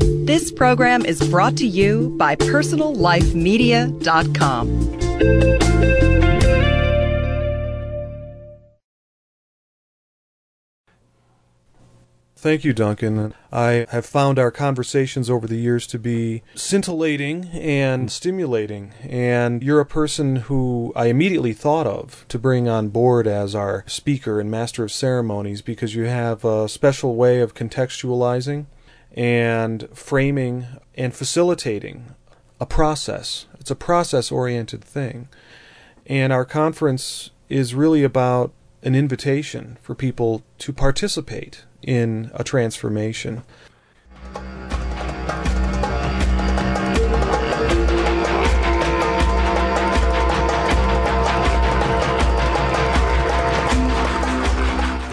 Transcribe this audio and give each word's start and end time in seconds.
This 0.00 0.52
program 0.52 1.04
is 1.04 1.20
brought 1.28 1.56
to 1.56 1.66
you 1.66 2.14
by 2.16 2.36
PersonalLifeMedia.com. 2.36 5.00
Thank 12.40 12.64
you, 12.64 12.72
Duncan. 12.72 13.34
I 13.52 13.84
have 13.90 14.06
found 14.06 14.38
our 14.38 14.50
conversations 14.50 15.28
over 15.28 15.46
the 15.46 15.58
years 15.58 15.86
to 15.88 15.98
be 15.98 16.42
scintillating 16.54 17.50
and 17.52 18.10
stimulating, 18.10 18.94
and 19.02 19.62
you're 19.62 19.78
a 19.78 19.84
person 19.84 20.36
who 20.36 20.90
I 20.96 21.08
immediately 21.08 21.52
thought 21.52 21.86
of 21.86 22.24
to 22.28 22.38
bring 22.38 22.66
on 22.66 22.88
board 22.88 23.26
as 23.26 23.54
our 23.54 23.84
speaker 23.86 24.40
and 24.40 24.50
master 24.50 24.84
of 24.84 24.90
ceremonies 24.90 25.60
because 25.60 25.94
you 25.94 26.04
have 26.04 26.42
a 26.42 26.66
special 26.66 27.14
way 27.14 27.40
of 27.40 27.52
contextualizing 27.52 28.64
and 29.12 29.88
framing 29.92 30.66
and 30.94 31.14
facilitating 31.14 32.14
a 32.60 32.66
process. 32.66 33.46
It's 33.58 33.70
a 33.70 33.76
process 33.76 34.30
oriented 34.30 34.84
thing. 34.84 35.28
And 36.06 36.32
our 36.32 36.44
conference 36.44 37.30
is 37.48 37.74
really 37.74 38.04
about 38.04 38.52
an 38.82 38.94
invitation 38.94 39.78
for 39.82 39.94
people 39.94 40.42
to 40.58 40.72
participate 40.72 41.64
in 41.82 42.30
a 42.34 42.44
transformation. 42.44 43.42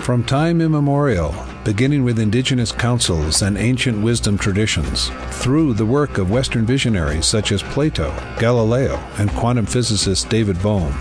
From 0.02 0.24
time 0.24 0.62
immemorial, 0.62 1.36
beginning 1.68 2.06
with 2.06 2.18
indigenous 2.18 2.72
councils 2.72 3.42
and 3.42 3.58
ancient 3.58 4.02
wisdom 4.02 4.38
traditions, 4.38 5.10
through 5.32 5.74
the 5.74 5.86
work 5.86 6.18
of 6.18 6.32
Western 6.32 6.66
visionaries 6.66 7.26
such 7.26 7.52
as 7.52 7.62
Plato, 7.62 8.10
Galileo, 8.40 8.96
and 9.18 9.30
quantum 9.32 9.66
physicist 9.66 10.30
David 10.30 10.58
Bohm, 10.62 10.96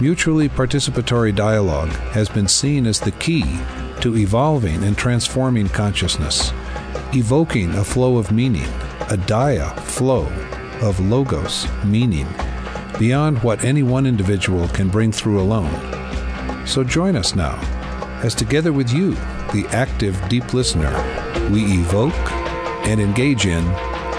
mutually 0.00 0.48
participatory 0.48 1.34
dialogue 1.34 1.88
has 2.12 2.28
been 2.28 2.46
seen 2.46 2.86
as 2.86 3.00
the 3.00 3.10
key 3.10 3.42
to 4.00 4.16
evolving 4.16 4.84
and 4.84 4.96
transforming 4.96 5.68
consciousness, 5.68 6.52
evoking 7.12 7.74
a 7.74 7.82
flow 7.82 8.18
of 8.18 8.30
meaning, 8.30 8.70
a 9.10 9.16
dia 9.16 9.68
flow 9.80 10.28
of 10.80 11.00
logos, 11.00 11.66
meaning, 11.84 12.28
beyond 13.00 13.36
what 13.42 13.64
any 13.64 13.82
one 13.82 14.06
individual 14.06 14.68
can 14.68 14.88
bring 14.88 15.10
through 15.10 15.40
alone. 15.40 16.68
So 16.68 16.84
join 16.84 17.16
us 17.16 17.34
now, 17.34 17.58
as 18.22 18.36
together 18.36 18.72
with 18.72 18.92
you, 18.92 19.16
the 19.52 19.66
active 19.66 20.18
deep 20.30 20.54
listener, 20.54 20.90
we 21.50 21.62
evoke 21.78 22.32
and 22.86 22.98
engage 22.98 23.44
in 23.44 23.62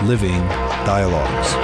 living 0.08 0.40
dialogues. 0.86 1.56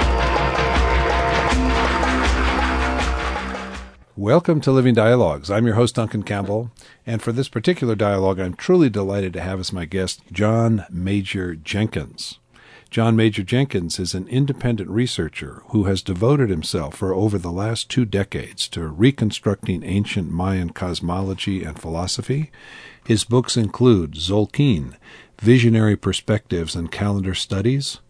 Welcome 4.16 4.60
to 4.62 4.72
Living 4.72 4.94
Dialogues. 4.94 5.52
I'm 5.52 5.66
your 5.66 5.76
host, 5.76 5.94
Duncan 5.94 6.24
Campbell, 6.24 6.72
and 7.06 7.22
for 7.22 7.30
this 7.30 7.48
particular 7.48 7.94
dialogue, 7.94 8.40
I'm 8.40 8.54
truly 8.54 8.90
delighted 8.90 9.32
to 9.34 9.40
have 9.40 9.60
as 9.60 9.72
my 9.72 9.84
guest 9.84 10.20
John 10.32 10.84
Major 10.90 11.54
Jenkins. 11.54 12.39
John 12.90 13.14
Major 13.14 13.44
Jenkins 13.44 14.00
is 14.00 14.14
an 14.14 14.26
independent 14.26 14.90
researcher 14.90 15.62
who 15.66 15.84
has 15.84 16.02
devoted 16.02 16.50
himself 16.50 16.96
for 16.96 17.14
over 17.14 17.38
the 17.38 17.52
last 17.52 17.88
two 17.88 18.04
decades 18.04 18.66
to 18.70 18.88
reconstructing 18.88 19.84
ancient 19.84 20.32
Mayan 20.32 20.70
cosmology 20.70 21.62
and 21.62 21.78
philosophy. 21.78 22.50
His 23.06 23.22
books 23.22 23.56
include 23.56 24.14
Tzolkin, 24.14 24.96
Visionary 25.38 25.94
Perspectives 25.94 26.74
and 26.74 26.90
Calendar 26.90 27.32
Studies, 27.32 28.00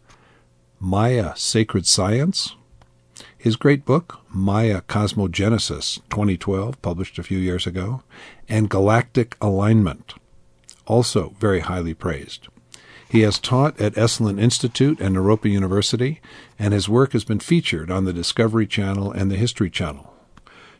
Maya 0.78 1.36
Sacred 1.36 1.86
Science, 1.86 2.56
his 3.36 3.56
great 3.56 3.84
book, 3.84 4.20
Maya 4.30 4.80
Cosmogenesis, 4.80 5.96
2012, 6.08 6.80
published 6.80 7.18
a 7.18 7.22
few 7.22 7.38
years 7.38 7.66
ago, 7.66 8.02
and 8.48 8.70
Galactic 8.70 9.36
Alignment, 9.42 10.14
also 10.86 11.34
very 11.38 11.60
highly 11.60 11.92
praised. 11.92 12.48
He 13.10 13.20
has 13.22 13.40
taught 13.40 13.80
at 13.80 13.94
Esalen 13.94 14.40
Institute 14.40 15.00
and 15.00 15.16
Naropa 15.16 15.50
University, 15.50 16.20
and 16.60 16.72
his 16.72 16.88
work 16.88 17.12
has 17.12 17.24
been 17.24 17.40
featured 17.40 17.90
on 17.90 18.04
the 18.04 18.12
Discovery 18.12 18.68
Channel 18.68 19.10
and 19.10 19.28
the 19.28 19.36
History 19.36 19.68
Channel. 19.68 20.14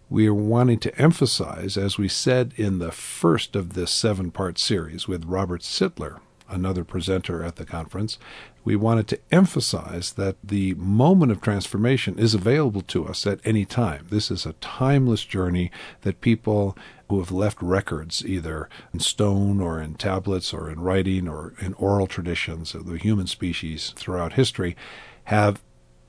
we 0.09 0.27
are 0.27 0.33
wanting 0.33 0.79
to 0.79 1.01
emphasize, 1.01 1.77
as 1.77 1.97
we 1.97 2.07
said 2.07 2.53
in 2.57 2.79
the 2.79 2.91
first 2.91 3.55
of 3.55 3.73
this 3.73 3.91
seven 3.91 4.31
part 4.31 4.59
series 4.59 5.07
with 5.07 5.25
Robert 5.25 5.61
Sitler, 5.61 6.19
another 6.51 6.83
presenter 6.83 7.43
at 7.43 7.55
the 7.55 7.65
conference, 7.65 8.17
we 8.63 8.75
wanted 8.75 9.07
to 9.07 9.19
emphasize 9.31 10.13
that 10.13 10.35
the 10.43 10.73
moment 10.75 11.31
of 11.31 11.41
transformation 11.41 12.19
is 12.19 12.33
available 12.33 12.81
to 12.81 13.07
us 13.07 13.25
at 13.25 13.39
any 13.43 13.65
time. 13.65 14.07
This 14.09 14.29
is 14.29 14.45
a 14.45 14.53
timeless 14.53 15.25
journey 15.25 15.71
that 16.01 16.21
people 16.21 16.77
who 17.09 17.19
have 17.19 17.31
left 17.31 17.61
records, 17.61 18.25
either 18.25 18.69
in 18.93 18.99
stone 18.99 19.59
or 19.59 19.81
in 19.81 19.95
tablets 19.95 20.53
or 20.53 20.69
in 20.69 20.79
writing 20.79 21.27
or 21.27 21.53
in 21.59 21.73
oral 21.73 22.07
traditions 22.07 22.73
of 22.75 22.85
the 22.85 22.97
human 22.97 23.27
species 23.27 23.93
throughout 23.97 24.33
history, 24.33 24.77
have 25.25 25.61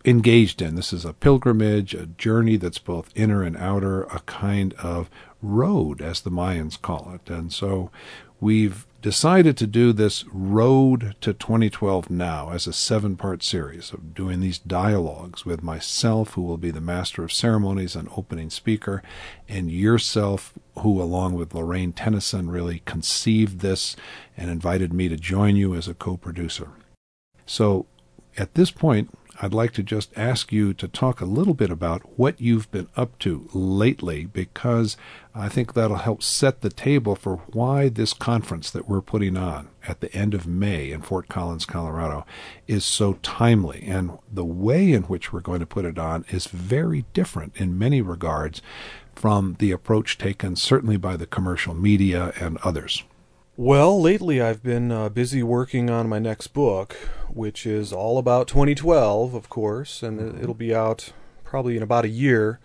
engaged 0.04 0.60
in. 0.60 0.74
This 0.74 0.92
is 0.92 1.04
a 1.04 1.12
pilgrimage, 1.12 1.94
a 1.94 2.06
journey 2.06 2.56
that's 2.56 2.78
both 2.78 3.10
inner 3.14 3.42
and 3.42 3.56
outer, 3.56 4.02
a 4.04 4.20
kind 4.20 4.74
of 4.74 5.08
road, 5.40 6.00
as 6.00 6.20
the 6.20 6.30
Mayans 6.30 6.80
call 6.80 7.12
it. 7.14 7.30
And 7.30 7.52
so 7.52 7.90
we've 8.40 8.86
decided 9.02 9.56
to 9.56 9.66
do 9.66 9.92
this 9.92 10.24
Road 10.32 11.16
to 11.20 11.34
2012 11.34 12.08
now 12.08 12.50
as 12.50 12.66
a 12.66 12.72
seven 12.72 13.16
part 13.16 13.42
series 13.42 13.92
of 13.92 14.14
doing 14.14 14.40
these 14.40 14.58
dialogues 14.58 15.44
with 15.44 15.62
myself, 15.62 16.34
who 16.34 16.42
will 16.42 16.56
be 16.56 16.70
the 16.70 16.80
master 16.80 17.24
of 17.24 17.32
ceremonies 17.32 17.96
and 17.96 18.08
opening 18.16 18.48
speaker, 18.48 19.02
and 19.48 19.72
yourself, 19.72 20.54
who, 20.78 21.02
along 21.02 21.34
with 21.34 21.52
Lorraine 21.52 21.92
Tennyson, 21.92 22.48
really 22.48 22.80
conceived 22.84 23.58
this 23.58 23.96
and 24.36 24.50
invited 24.50 24.92
me 24.92 25.08
to 25.08 25.16
join 25.16 25.56
you 25.56 25.74
as 25.74 25.88
a 25.88 25.94
co 25.94 26.16
producer. 26.16 26.68
So 27.44 27.86
at 28.38 28.54
this 28.54 28.70
point, 28.70 29.10
I'd 29.44 29.52
like 29.52 29.72
to 29.72 29.82
just 29.82 30.16
ask 30.16 30.52
you 30.52 30.72
to 30.74 30.86
talk 30.86 31.20
a 31.20 31.24
little 31.24 31.52
bit 31.52 31.68
about 31.68 32.16
what 32.16 32.40
you've 32.40 32.70
been 32.70 32.86
up 32.96 33.18
to 33.18 33.48
lately, 33.52 34.24
because 34.24 34.96
I 35.34 35.48
think 35.48 35.74
that'll 35.74 35.96
help 35.96 36.22
set 36.22 36.60
the 36.60 36.70
table 36.70 37.16
for 37.16 37.38
why 37.50 37.88
this 37.88 38.12
conference 38.12 38.70
that 38.70 38.88
we're 38.88 39.00
putting 39.00 39.36
on 39.36 39.68
at 39.88 40.00
the 40.00 40.14
end 40.14 40.32
of 40.32 40.46
May 40.46 40.92
in 40.92 41.02
Fort 41.02 41.26
Collins, 41.28 41.66
Colorado, 41.66 42.24
is 42.68 42.84
so 42.84 43.14
timely. 43.14 43.82
And 43.84 44.16
the 44.32 44.44
way 44.44 44.92
in 44.92 45.02
which 45.02 45.32
we're 45.32 45.40
going 45.40 45.58
to 45.58 45.66
put 45.66 45.84
it 45.84 45.98
on 45.98 46.24
is 46.30 46.46
very 46.46 47.04
different 47.12 47.56
in 47.56 47.76
many 47.76 48.00
regards 48.00 48.62
from 49.16 49.56
the 49.58 49.72
approach 49.72 50.18
taken 50.18 50.54
certainly 50.54 50.96
by 50.96 51.16
the 51.16 51.26
commercial 51.26 51.74
media 51.74 52.32
and 52.38 52.58
others. 52.58 53.02
Well, 53.64 54.00
lately 54.00 54.42
I've 54.42 54.60
been 54.60 54.90
uh, 54.90 55.08
busy 55.08 55.40
working 55.40 55.88
on 55.88 56.08
my 56.08 56.18
next 56.18 56.48
book, 56.48 56.94
which 57.28 57.64
is 57.64 57.92
all 57.92 58.18
about 58.18 58.48
2012, 58.48 59.34
of 59.34 59.48
course, 59.48 60.02
and 60.02 60.36
it'll 60.42 60.52
be 60.52 60.74
out 60.74 61.12
probably 61.44 61.76
in 61.76 61.82
about 61.84 62.04
a 62.04 62.08
year. 62.08 62.58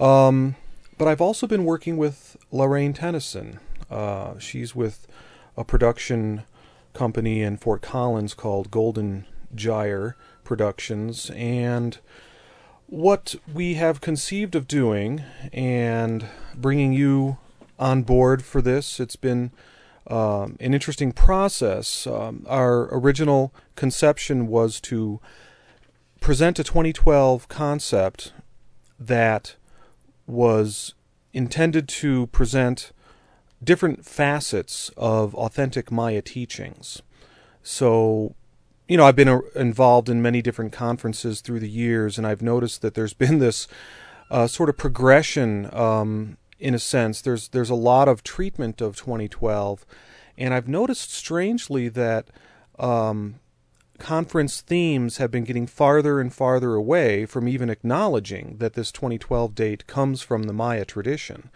Um, 0.00 0.56
but 0.96 1.08
I've 1.08 1.20
also 1.20 1.46
been 1.46 1.66
working 1.66 1.98
with 1.98 2.38
Lorraine 2.50 2.94
Tennyson. 2.94 3.60
Uh, 3.90 4.38
she's 4.38 4.74
with 4.74 5.06
a 5.58 5.62
production 5.62 6.44
company 6.94 7.42
in 7.42 7.58
Fort 7.58 7.82
Collins 7.82 8.32
called 8.32 8.70
Golden 8.70 9.26
Gyre 9.54 10.16
Productions, 10.42 11.30
and 11.34 11.98
what 12.86 13.34
we 13.52 13.74
have 13.74 14.00
conceived 14.00 14.54
of 14.54 14.68
doing 14.68 15.22
and 15.52 16.24
bringing 16.56 16.94
you 16.94 17.36
on 17.78 18.04
board 18.04 18.42
for 18.42 18.62
this, 18.62 18.98
it's 18.98 19.16
been 19.16 19.50
um, 20.06 20.56
an 20.60 20.74
interesting 20.74 21.12
process. 21.12 22.06
Um, 22.06 22.44
our 22.48 22.94
original 22.94 23.54
conception 23.74 24.46
was 24.46 24.80
to 24.82 25.20
present 26.20 26.58
a 26.58 26.64
2012 26.64 27.48
concept 27.48 28.32
that 28.98 29.56
was 30.26 30.94
intended 31.32 31.88
to 31.88 32.26
present 32.28 32.92
different 33.62 34.04
facets 34.04 34.90
of 34.96 35.34
authentic 35.34 35.90
Maya 35.90 36.22
teachings. 36.22 37.02
So, 37.62 38.34
you 38.88 38.96
know, 38.96 39.06
I've 39.06 39.16
been 39.16 39.28
uh, 39.28 39.40
involved 39.56 40.08
in 40.08 40.20
many 40.20 40.42
different 40.42 40.72
conferences 40.72 41.40
through 41.40 41.60
the 41.60 41.68
years, 41.68 42.18
and 42.18 42.26
I've 42.26 42.42
noticed 42.42 42.82
that 42.82 42.94
there's 42.94 43.14
been 43.14 43.38
this 43.38 43.66
uh, 44.30 44.46
sort 44.46 44.68
of 44.68 44.76
progression 44.76 45.68
um, 45.74 46.36
in 46.58 46.74
a 46.74 46.78
sense. 46.78 47.20
There's 47.20 47.48
there's 47.48 47.70
a 47.70 47.74
lot 47.74 48.08
of 48.08 48.22
treatment 48.22 48.80
of 48.80 48.96
2012, 48.96 49.84
and 50.38 50.54
I've 50.54 50.68
noticed 50.68 51.12
strangely 51.12 51.88
that 51.88 52.28
um, 52.78 53.40
conference 53.98 54.60
themes 54.60 55.18
have 55.18 55.30
been 55.30 55.44
getting 55.44 55.66
farther 55.66 56.20
and 56.20 56.32
farther 56.32 56.74
away 56.74 57.26
from 57.26 57.48
even 57.48 57.70
acknowledging 57.70 58.56
that 58.58 58.74
this 58.74 58.90
2012 58.92 59.54
date 59.54 59.86
comes 59.86 60.22
from 60.22 60.44
the 60.44 60.52
Maya 60.52 60.84
tradition. 60.84 61.50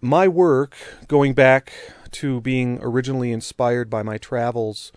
My 0.00 0.28
work, 0.28 0.76
going 1.08 1.34
back 1.34 1.72
to 2.12 2.40
being 2.40 2.78
originally 2.82 3.32
inspired 3.32 3.90
by 3.90 4.02
my 4.02 4.18
travels 4.18 4.92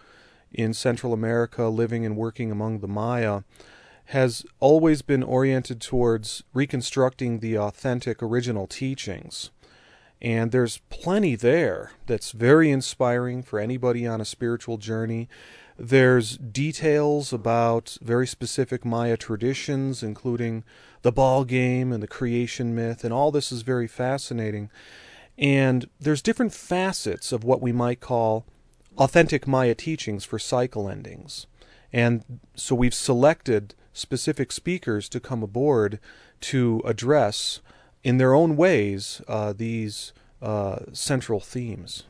in 0.52 0.74
Central 0.74 1.14
America, 1.14 1.68
living 1.68 2.06
and 2.06 2.16
working 2.16 2.52
among 2.52 2.80
the 2.80 2.88
Maya, 2.88 3.42
has 4.14 4.46
always 4.60 5.02
been 5.02 5.24
oriented 5.24 5.82
towards 5.82 6.44
reconstructing 6.54 7.40
the 7.40 7.58
authentic 7.58 8.22
original 8.22 8.68
teachings. 8.68 9.50
And 10.22 10.52
there's 10.52 10.82
plenty 10.92 11.36
there 11.36 11.94
that's 12.06 12.32
very 12.32 12.70
inspiring 12.70 13.42
for 13.42 13.60
anybody 13.60 14.06
on 14.06 14.22
a 14.22 14.26
spiritual 14.26 14.78
journey. 14.78 15.28
There's 15.80 16.38
details 16.38 17.34
about 17.34 17.98
very 18.04 18.28
specific 18.28 18.86
Maya 18.86 19.18
traditions, 19.18 20.04
including 20.04 20.64
the 21.02 21.12
ball 21.12 21.44
game 21.44 21.92
and 21.92 22.02
the 22.02 22.08
creation 22.08 22.76
myth, 22.76 23.04
and 23.04 23.12
all 23.12 23.32
this 23.32 23.52
is 23.52 23.64
very 23.64 23.88
fascinating. 23.88 24.70
And 25.40 25.90
there's 26.00 26.22
different 26.22 26.54
facets 26.54 27.32
of 27.32 27.44
what 27.44 27.62
we 27.62 27.72
might 27.72 28.00
call 28.00 28.46
authentic 28.96 29.48
Maya 29.48 29.74
teachings 29.74 30.24
for 30.24 30.38
cycle 30.38 30.88
endings. 30.88 31.48
And 31.92 32.24
so 32.56 32.76
we've 32.76 32.94
selected 32.94 33.74
specific 33.94 34.52
speakers 34.52 35.08
to 35.10 35.20
come 35.20 35.44
aboard 35.44 36.00
to 36.42 36.82
address, 36.84 37.62
in 38.04 38.18
their 38.18 38.34
own 38.34 38.58
ways, 38.58 39.22
uh, 39.28 39.54
these 39.54 40.12
uh, 40.42 40.80
central 40.92 41.40
themes. 41.40 42.04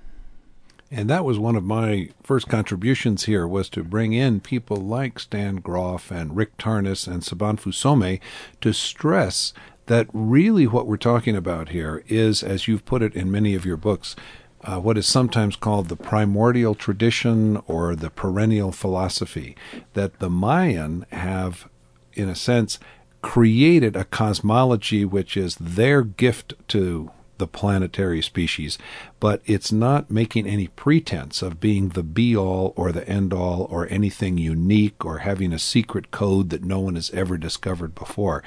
And 0.89 1.09
that 1.09 1.25
was 1.25 1.39
one 1.39 1.55
of 1.55 1.63
my 1.63 2.09
first 2.21 2.47
contributions 2.47 3.23
here 3.23 3.47
was 3.47 3.67
to 3.69 3.83
bring 3.83 4.13
in 4.13 4.39
people 4.39 4.77
like 4.77 5.19
Stan 5.19 5.55
Grof 5.55 6.11
and 6.11 6.35
Rick 6.35 6.57
Tarnas 6.57 7.07
and 7.07 7.23
Sobonfu 7.23 7.71
Somé 7.71 8.19
to 8.61 8.73
stress 8.73 9.53
that 9.87 10.07
really 10.13 10.67
what 10.67 10.85
we're 10.85 10.97
talking 10.97 11.35
about 11.35 11.69
here 11.69 12.03
is, 12.07 12.43
as 12.43 12.67
you've 12.67 12.85
put 12.85 13.01
it 13.01 13.15
in 13.15 13.31
many 13.31 13.55
of 13.55 13.65
your 13.65 13.75
books, 13.75 14.15
uh, 14.63 14.79
what 14.79 14.97
is 14.97 15.07
sometimes 15.07 15.55
called 15.55 15.89
the 15.89 15.95
primordial 15.95 16.75
tradition 16.75 17.57
or 17.67 17.95
the 17.95 18.09
perennial 18.09 18.71
philosophy, 18.71 19.55
that 19.93 20.19
the 20.19 20.29
Mayan 20.29 21.05
have 21.11 21.67
in 22.15 22.29
a 22.29 22.35
sense, 22.35 22.79
created 23.21 23.95
a 23.95 24.05
cosmology 24.05 25.05
which 25.05 25.37
is 25.37 25.55
their 25.55 26.03
gift 26.03 26.53
to 26.67 27.09
the 27.37 27.47
planetary 27.47 28.21
species, 28.21 28.77
but 29.19 29.41
it's 29.45 29.71
not 29.71 30.11
making 30.11 30.47
any 30.47 30.67
pretense 30.67 31.41
of 31.41 31.59
being 31.59 31.89
the 31.89 32.03
be 32.03 32.35
all 32.35 32.73
or 32.75 32.91
the 32.91 33.07
end 33.07 33.33
all 33.33 33.67
or 33.69 33.87
anything 33.89 34.37
unique 34.37 35.03
or 35.03 35.19
having 35.19 35.51
a 35.51 35.59
secret 35.59 36.11
code 36.11 36.49
that 36.51 36.63
no 36.63 36.79
one 36.79 36.95
has 36.95 37.09
ever 37.11 37.37
discovered 37.37 37.95
before. 37.95 38.43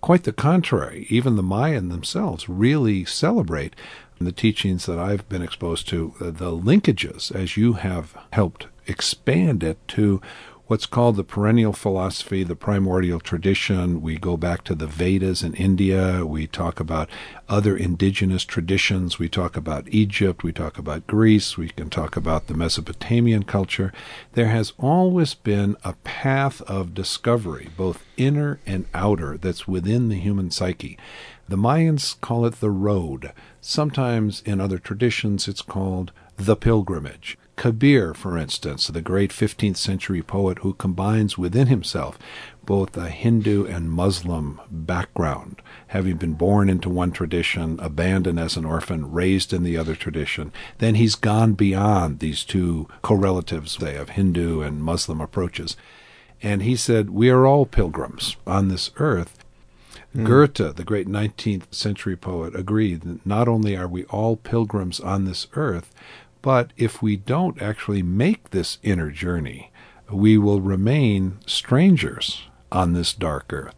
Quite 0.00 0.24
the 0.24 0.32
contrary, 0.32 1.06
even 1.10 1.36
the 1.36 1.42
Mayan 1.42 1.88
themselves 1.88 2.48
really 2.48 3.04
celebrate 3.04 3.76
the 4.18 4.32
teachings 4.32 4.86
that 4.86 4.98
I've 4.98 5.28
been 5.28 5.42
exposed 5.42 5.88
to, 5.88 6.14
the 6.18 6.50
linkages, 6.50 7.34
as 7.34 7.56
you 7.56 7.74
have 7.74 8.16
helped 8.32 8.66
expand 8.86 9.62
it 9.62 9.78
to 9.88 10.20
what's 10.72 10.86
called 10.86 11.16
the 11.16 11.22
perennial 11.22 11.74
philosophy, 11.74 12.42
the 12.42 12.56
primordial 12.56 13.20
tradition. 13.20 14.00
We 14.00 14.16
go 14.16 14.38
back 14.38 14.64
to 14.64 14.74
the 14.74 14.86
Vedas 14.86 15.42
in 15.42 15.52
India. 15.52 16.24
We 16.24 16.46
talk 16.46 16.80
about 16.80 17.10
other 17.46 17.76
indigenous 17.76 18.42
traditions. 18.42 19.18
We 19.18 19.28
talk 19.28 19.54
about 19.54 19.86
Egypt. 19.88 20.42
We 20.42 20.50
talk 20.50 20.78
about 20.78 21.06
Greece. 21.06 21.58
We 21.58 21.68
can 21.68 21.90
talk 21.90 22.16
about 22.16 22.46
the 22.46 22.54
Mesopotamian 22.54 23.42
culture. 23.42 23.92
There 24.32 24.48
has 24.48 24.72
always 24.78 25.34
been 25.34 25.76
a 25.84 25.92
path 26.04 26.62
of 26.62 26.94
discovery, 26.94 27.68
both 27.76 28.06
inner 28.16 28.58
and 28.64 28.86
outer, 28.94 29.36
that's 29.36 29.68
within 29.68 30.08
the 30.08 30.18
human 30.18 30.50
psyche. 30.50 30.96
The 31.50 31.58
Mayans 31.58 32.18
call 32.22 32.46
it 32.46 32.60
the 32.60 32.70
road. 32.70 33.32
Sometimes 33.60 34.42
in 34.46 34.58
other 34.58 34.78
traditions 34.78 35.48
it's 35.48 35.60
called 35.60 36.12
the 36.38 36.56
pilgrimage. 36.56 37.36
Kabir, 37.56 38.14
for 38.14 38.38
instance, 38.38 38.86
the 38.86 39.02
great 39.02 39.30
15th 39.30 39.76
century 39.76 40.22
poet 40.22 40.58
who 40.60 40.72
combines 40.74 41.36
within 41.36 41.66
himself 41.66 42.18
both 42.64 42.96
a 42.96 43.10
Hindu 43.10 43.66
and 43.66 43.90
Muslim 43.90 44.60
background, 44.70 45.60
having 45.88 46.16
been 46.16 46.34
born 46.34 46.68
into 46.70 46.88
one 46.88 47.12
tradition, 47.12 47.78
abandoned 47.80 48.38
as 48.38 48.56
an 48.56 48.64
orphan, 48.64 49.10
raised 49.10 49.52
in 49.52 49.64
the 49.64 49.76
other 49.76 49.94
tradition. 49.94 50.52
Then 50.78 50.94
he's 50.94 51.14
gone 51.14 51.54
beyond 51.54 52.20
these 52.20 52.44
two 52.44 52.88
correlatives, 53.02 53.72
say, 53.72 53.96
of 53.96 54.10
Hindu 54.10 54.62
and 54.62 54.82
Muslim 54.82 55.20
approaches. 55.20 55.76
And 56.42 56.62
he 56.62 56.76
said, 56.76 57.10
We 57.10 57.30
are 57.30 57.46
all 57.46 57.66
pilgrims 57.66 58.36
on 58.46 58.68
this 58.68 58.90
earth. 58.96 59.38
Mm. 60.16 60.26
Goethe, 60.26 60.76
the 60.76 60.84
great 60.84 61.08
19th 61.08 61.72
century 61.72 62.16
poet, 62.16 62.54
agreed 62.54 63.00
that 63.02 63.24
not 63.24 63.48
only 63.48 63.76
are 63.76 63.88
we 63.88 64.04
all 64.04 64.36
pilgrims 64.36 65.00
on 65.00 65.24
this 65.24 65.46
earth, 65.54 65.94
but 66.42 66.72
if 66.76 67.00
we 67.00 67.16
don't 67.16 67.62
actually 67.62 68.02
make 68.02 68.50
this 68.50 68.78
inner 68.82 69.10
journey, 69.10 69.70
we 70.10 70.36
will 70.36 70.60
remain 70.60 71.38
strangers 71.46 72.42
on 72.70 72.92
this 72.92 73.14
dark 73.14 73.52
earth. 73.52 73.76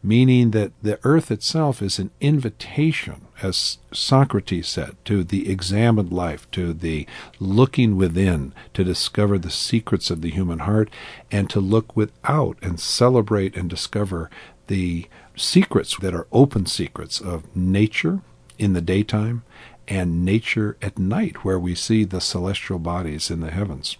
Meaning 0.00 0.52
that 0.52 0.70
the 0.80 1.00
earth 1.02 1.32
itself 1.32 1.82
is 1.82 1.98
an 1.98 2.10
invitation, 2.20 3.22
as 3.42 3.78
Socrates 3.92 4.68
said, 4.68 4.96
to 5.06 5.24
the 5.24 5.50
examined 5.50 6.12
life, 6.12 6.48
to 6.52 6.72
the 6.72 7.04
looking 7.40 7.96
within, 7.96 8.54
to 8.74 8.84
discover 8.84 9.38
the 9.38 9.50
secrets 9.50 10.08
of 10.08 10.20
the 10.20 10.30
human 10.30 10.60
heart, 10.60 10.88
and 11.32 11.50
to 11.50 11.58
look 11.58 11.96
without 11.96 12.58
and 12.62 12.78
celebrate 12.78 13.56
and 13.56 13.68
discover 13.68 14.30
the 14.68 15.08
secrets 15.34 15.96
that 16.00 16.14
are 16.14 16.28
open 16.30 16.66
secrets 16.66 17.20
of 17.20 17.56
nature 17.56 18.20
in 18.56 18.74
the 18.74 18.80
daytime 18.80 19.42
and 19.88 20.24
nature 20.24 20.76
at 20.82 20.98
night, 20.98 21.44
where 21.44 21.58
we 21.58 21.74
see 21.74 22.04
the 22.04 22.20
celestial 22.20 22.78
bodies 22.78 23.30
in 23.30 23.40
the 23.40 23.50
heavens. 23.50 23.96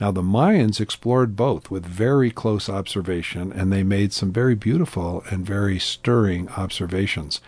Now, 0.00 0.10
the 0.10 0.22
Mayans 0.22 0.80
explored 0.80 1.36
both 1.36 1.70
with 1.70 1.84
very 1.84 2.30
close 2.30 2.68
observation, 2.68 3.52
and 3.52 3.70
they 3.70 3.82
made 3.82 4.12
some 4.12 4.32
very 4.32 4.54
beautiful 4.54 5.22
and 5.30 5.44
very 5.44 5.78
stirring 5.78 6.48
observations. 6.50 7.40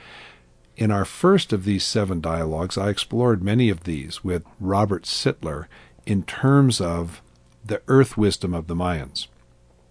In 0.76 0.90
our 0.90 1.06
first 1.06 1.52
of 1.52 1.64
these 1.64 1.84
seven 1.84 2.20
dialogues, 2.20 2.76
I 2.76 2.90
explored 2.90 3.42
many 3.42 3.70
of 3.70 3.84
these 3.84 4.22
with 4.22 4.44
Robert 4.60 5.04
Sitler 5.04 5.66
in 6.04 6.22
terms 6.24 6.80
of 6.80 7.22
the 7.64 7.82
earth 7.88 8.16
wisdom 8.16 8.52
of 8.52 8.66
the 8.66 8.74
Mayans. 8.74 9.26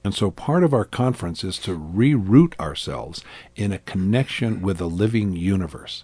And 0.03 0.13
so 0.13 0.31
part 0.31 0.63
of 0.63 0.73
our 0.73 0.85
conference 0.85 1.43
is 1.43 1.57
to 1.59 1.77
reroot 1.77 2.57
ourselves 2.59 3.23
in 3.55 3.71
a 3.71 3.79
connection 3.79 4.61
with 4.61 4.79
a 4.79 4.85
living 4.85 5.33
universe 5.33 6.03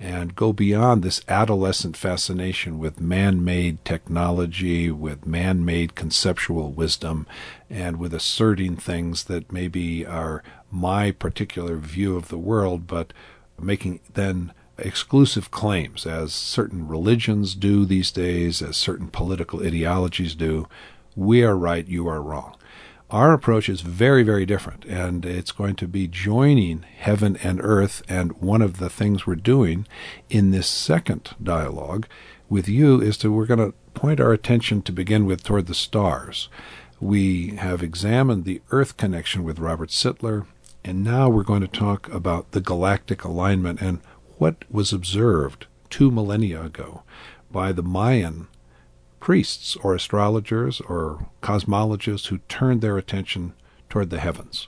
and 0.00 0.34
go 0.34 0.50
beyond 0.50 1.02
this 1.02 1.20
adolescent 1.28 1.94
fascination 1.94 2.78
with 2.78 3.02
man 3.02 3.44
made 3.44 3.84
technology, 3.84 4.90
with 4.90 5.26
man 5.26 5.62
made 5.62 5.94
conceptual 5.94 6.72
wisdom, 6.72 7.26
and 7.68 7.98
with 7.98 8.14
asserting 8.14 8.76
things 8.76 9.24
that 9.24 9.52
maybe 9.52 10.06
are 10.06 10.42
my 10.70 11.10
particular 11.10 11.76
view 11.76 12.16
of 12.16 12.28
the 12.28 12.38
world, 12.38 12.86
but 12.86 13.12
making 13.60 14.00
then 14.14 14.52
exclusive 14.78 15.50
claims, 15.50 16.06
as 16.06 16.32
certain 16.32 16.88
religions 16.88 17.54
do 17.54 17.84
these 17.84 18.10
days, 18.10 18.62
as 18.62 18.78
certain 18.78 19.08
political 19.08 19.62
ideologies 19.62 20.34
do. 20.34 20.66
We 21.14 21.44
are 21.44 21.56
right, 21.56 21.86
you 21.86 22.08
are 22.08 22.22
wrong. 22.22 22.56
Our 23.10 23.32
approach 23.32 23.68
is 23.68 23.80
very, 23.80 24.22
very 24.22 24.46
different, 24.46 24.84
and 24.84 25.26
it's 25.26 25.50
going 25.50 25.74
to 25.76 25.88
be 25.88 26.06
joining 26.06 26.82
heaven 26.96 27.36
and 27.42 27.60
earth. 27.60 28.02
And 28.08 28.40
one 28.40 28.62
of 28.62 28.78
the 28.78 28.88
things 28.88 29.26
we're 29.26 29.34
doing 29.34 29.88
in 30.28 30.52
this 30.52 30.68
second 30.68 31.30
dialogue 31.42 32.06
with 32.48 32.68
you 32.68 33.00
is 33.00 33.16
to 33.18 33.32
we're 33.32 33.46
going 33.46 33.58
to 33.58 33.74
point 33.94 34.20
our 34.20 34.32
attention 34.32 34.82
to 34.82 34.92
begin 34.92 35.26
with 35.26 35.42
toward 35.42 35.66
the 35.66 35.74
stars. 35.74 36.48
We 37.00 37.56
have 37.56 37.82
examined 37.82 38.44
the 38.44 38.62
Earth 38.70 38.96
connection 38.96 39.42
with 39.42 39.58
Robert 39.58 39.88
Sitler, 39.88 40.46
and 40.84 41.02
now 41.02 41.28
we're 41.28 41.42
going 41.42 41.62
to 41.62 41.68
talk 41.68 42.08
about 42.12 42.52
the 42.52 42.60
galactic 42.60 43.24
alignment 43.24 43.80
and 43.82 44.00
what 44.38 44.64
was 44.70 44.92
observed 44.92 45.66
two 45.88 46.12
millennia 46.12 46.62
ago 46.62 47.02
by 47.50 47.72
the 47.72 47.82
Mayan 47.82 48.46
priests 49.20 49.76
or 49.76 49.94
astrologers 49.94 50.80
or 50.80 51.28
cosmologists 51.42 52.28
who 52.28 52.38
turned 52.48 52.80
their 52.80 52.98
attention 52.98 53.52
toward 53.88 54.10
the 54.10 54.18
heavens. 54.18 54.66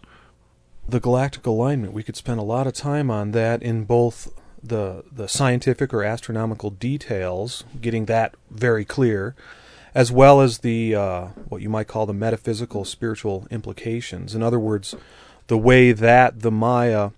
The 0.88 1.00
galactic 1.00 1.46
alignment, 1.46 1.92
we 1.92 2.02
could 2.02 2.16
spend 2.16 2.38
a 2.38 2.44
lot 2.44 2.66
of 2.66 2.74
time 2.74 3.10
on 3.10 3.30
that 3.32 3.62
in 3.62 3.84
both 3.84 4.32
the 4.62 5.04
the 5.10 5.26
scientific 5.26 5.92
or 5.92 6.04
astronomical 6.04 6.70
details, 6.70 7.64
getting 7.80 8.04
that 8.06 8.34
very 8.50 8.84
clear, 8.84 9.34
as 9.94 10.12
well 10.12 10.40
as 10.40 10.58
the 10.58 10.94
uh, 10.94 11.26
what 11.48 11.62
you 11.62 11.68
might 11.68 11.88
call 11.88 12.06
the 12.06 12.12
metaphysical 12.12 12.84
spiritual 12.84 13.46
implications. 13.50 14.34
In 14.34 14.42
other 14.42 14.60
words, 14.60 14.94
the 15.48 15.58
way 15.58 15.92
that 15.92 16.40
the 16.40 16.50
Maya 16.50 17.10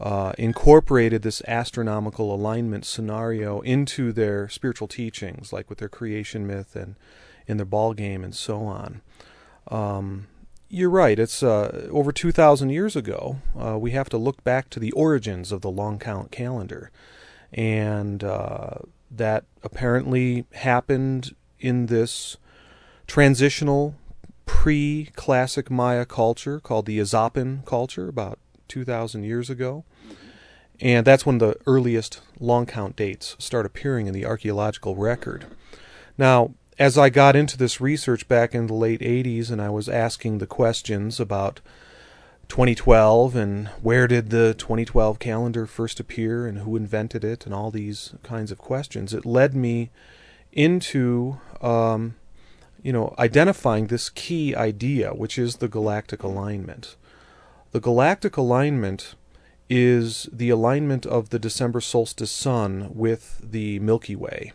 uh, 0.00 0.32
incorporated 0.38 1.22
this 1.22 1.42
astronomical 1.46 2.34
alignment 2.34 2.84
scenario 2.84 3.60
into 3.60 4.12
their 4.12 4.48
spiritual 4.48 4.88
teachings, 4.88 5.52
like 5.52 5.68
with 5.68 5.78
their 5.78 5.88
creation 5.88 6.46
myth 6.46 6.74
and 6.74 6.96
in 7.46 7.56
their 7.56 7.66
ball 7.66 7.94
game 7.94 8.24
and 8.24 8.34
so 8.34 8.60
on. 8.62 9.00
Um, 9.68 10.26
you're 10.68 10.90
right. 10.90 11.18
It's 11.18 11.42
uh, 11.42 11.88
over 11.90 12.10
2,000 12.10 12.70
years 12.70 12.96
ago. 12.96 13.38
Uh, 13.58 13.78
we 13.78 13.92
have 13.92 14.08
to 14.08 14.18
look 14.18 14.42
back 14.42 14.70
to 14.70 14.80
the 14.80 14.92
origins 14.92 15.52
of 15.52 15.60
the 15.60 15.70
long 15.70 15.98
count 15.98 16.32
calendar, 16.32 16.90
and 17.52 18.24
uh, 18.24 18.78
that 19.10 19.44
apparently 19.62 20.46
happened 20.52 21.36
in 21.60 21.86
this 21.86 22.36
transitional 23.06 23.94
pre-classic 24.46 25.70
Maya 25.70 26.04
culture 26.04 26.58
called 26.58 26.86
the 26.86 26.98
Izapan 26.98 27.64
culture, 27.64 28.08
about 28.08 28.38
2,000 28.68 29.24
years 29.24 29.50
ago. 29.50 29.84
And 30.80 31.06
that's 31.06 31.24
when 31.24 31.38
the 31.38 31.56
earliest 31.66 32.20
long 32.40 32.66
count 32.66 32.96
dates 32.96 33.36
start 33.38 33.66
appearing 33.66 34.06
in 34.06 34.14
the 34.14 34.26
archaeological 34.26 34.96
record. 34.96 35.46
Now, 36.18 36.54
as 36.78 36.98
I 36.98 37.10
got 37.10 37.36
into 37.36 37.56
this 37.56 37.80
research 37.80 38.26
back 38.26 38.54
in 38.54 38.66
the 38.66 38.74
late 38.74 39.00
80s 39.00 39.50
and 39.50 39.62
I 39.62 39.70
was 39.70 39.88
asking 39.88 40.38
the 40.38 40.46
questions 40.46 41.20
about 41.20 41.60
2012 42.48 43.36
and 43.36 43.68
where 43.80 44.06
did 44.08 44.30
the 44.30 44.54
2012 44.54 45.18
calendar 45.18 45.66
first 45.66 46.00
appear 46.00 46.46
and 46.46 46.58
who 46.58 46.76
invented 46.76 47.24
it 47.24 47.46
and 47.46 47.54
all 47.54 47.70
these 47.70 48.14
kinds 48.22 48.50
of 48.50 48.58
questions, 48.58 49.14
it 49.14 49.24
led 49.24 49.54
me 49.54 49.90
into 50.52 51.38
um, 51.60 52.14
you 52.82 52.92
know 52.92 53.14
identifying 53.18 53.86
this 53.86 54.10
key 54.10 54.54
idea, 54.54 55.12
which 55.12 55.38
is 55.38 55.56
the 55.56 55.68
galactic 55.68 56.22
alignment. 56.22 56.96
The 57.74 57.80
galactic 57.80 58.36
alignment 58.36 59.16
is 59.68 60.28
the 60.32 60.48
alignment 60.48 61.04
of 61.06 61.30
the 61.30 61.40
December 61.40 61.80
solstice 61.80 62.30
sun 62.30 62.92
with 62.94 63.40
the 63.42 63.80
Milky 63.80 64.14
Way. 64.14 64.52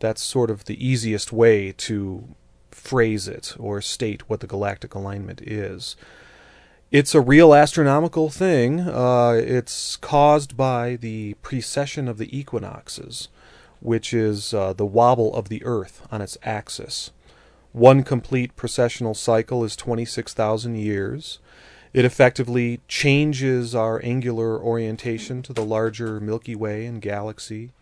That's 0.00 0.20
sort 0.20 0.50
of 0.50 0.64
the 0.64 0.84
easiest 0.84 1.32
way 1.32 1.70
to 1.70 2.34
phrase 2.72 3.28
it 3.28 3.54
or 3.56 3.80
state 3.80 4.28
what 4.28 4.40
the 4.40 4.48
galactic 4.48 4.96
alignment 4.96 5.40
is. 5.42 5.94
It's 6.90 7.14
a 7.14 7.20
real 7.20 7.54
astronomical 7.54 8.30
thing. 8.30 8.80
Uh, 8.80 9.40
it's 9.40 9.94
caused 9.94 10.56
by 10.56 10.96
the 10.96 11.34
precession 11.42 12.08
of 12.08 12.18
the 12.18 12.36
equinoxes, 12.36 13.28
which 13.78 14.12
is 14.12 14.52
uh, 14.52 14.72
the 14.72 14.84
wobble 14.84 15.32
of 15.36 15.50
the 15.50 15.64
Earth 15.64 16.04
on 16.10 16.20
its 16.20 16.36
axis. 16.42 17.12
One 17.70 18.02
complete 18.02 18.56
precessional 18.56 19.14
cycle 19.14 19.62
is 19.62 19.76
26,000 19.76 20.74
years. 20.74 21.38
It 21.92 22.04
effectively 22.04 22.80
changes 22.86 23.74
our 23.74 24.00
angular 24.04 24.58
orientation 24.60 25.42
to 25.42 25.52
the 25.52 25.64
larger 25.64 26.20
Milky 26.20 26.54
Way 26.54 26.86
and 26.86 27.02
galaxy. 27.02 27.72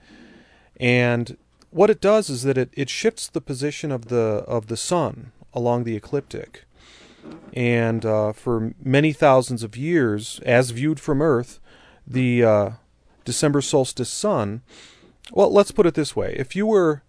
And 0.80 1.36
what 1.70 1.90
it 1.90 2.00
does 2.00 2.30
is 2.30 2.42
that 2.44 2.56
it, 2.56 2.70
it 2.72 2.88
shifts 2.88 3.28
the 3.28 3.42
position 3.42 3.92
of 3.92 4.06
the 4.06 4.44
of 4.46 4.68
the 4.68 4.76
sun 4.76 5.32
along 5.52 5.84
the 5.84 5.96
ecliptic. 5.96 6.64
And 7.52 8.06
uh, 8.06 8.32
for 8.32 8.72
many 8.82 9.12
thousands 9.12 9.62
of 9.62 9.76
years, 9.76 10.40
as 10.46 10.70
viewed 10.70 11.00
from 11.00 11.20
Earth, 11.20 11.60
the 12.06 12.44
uh, 12.44 12.70
December 13.24 13.60
solstice 13.60 14.08
sun. 14.08 14.62
Well, 15.32 15.52
let's 15.52 15.72
put 15.72 15.84
it 15.84 15.94
this 15.94 16.16
way: 16.16 16.34
if 16.38 16.56
you 16.56 16.66
were 16.66 17.02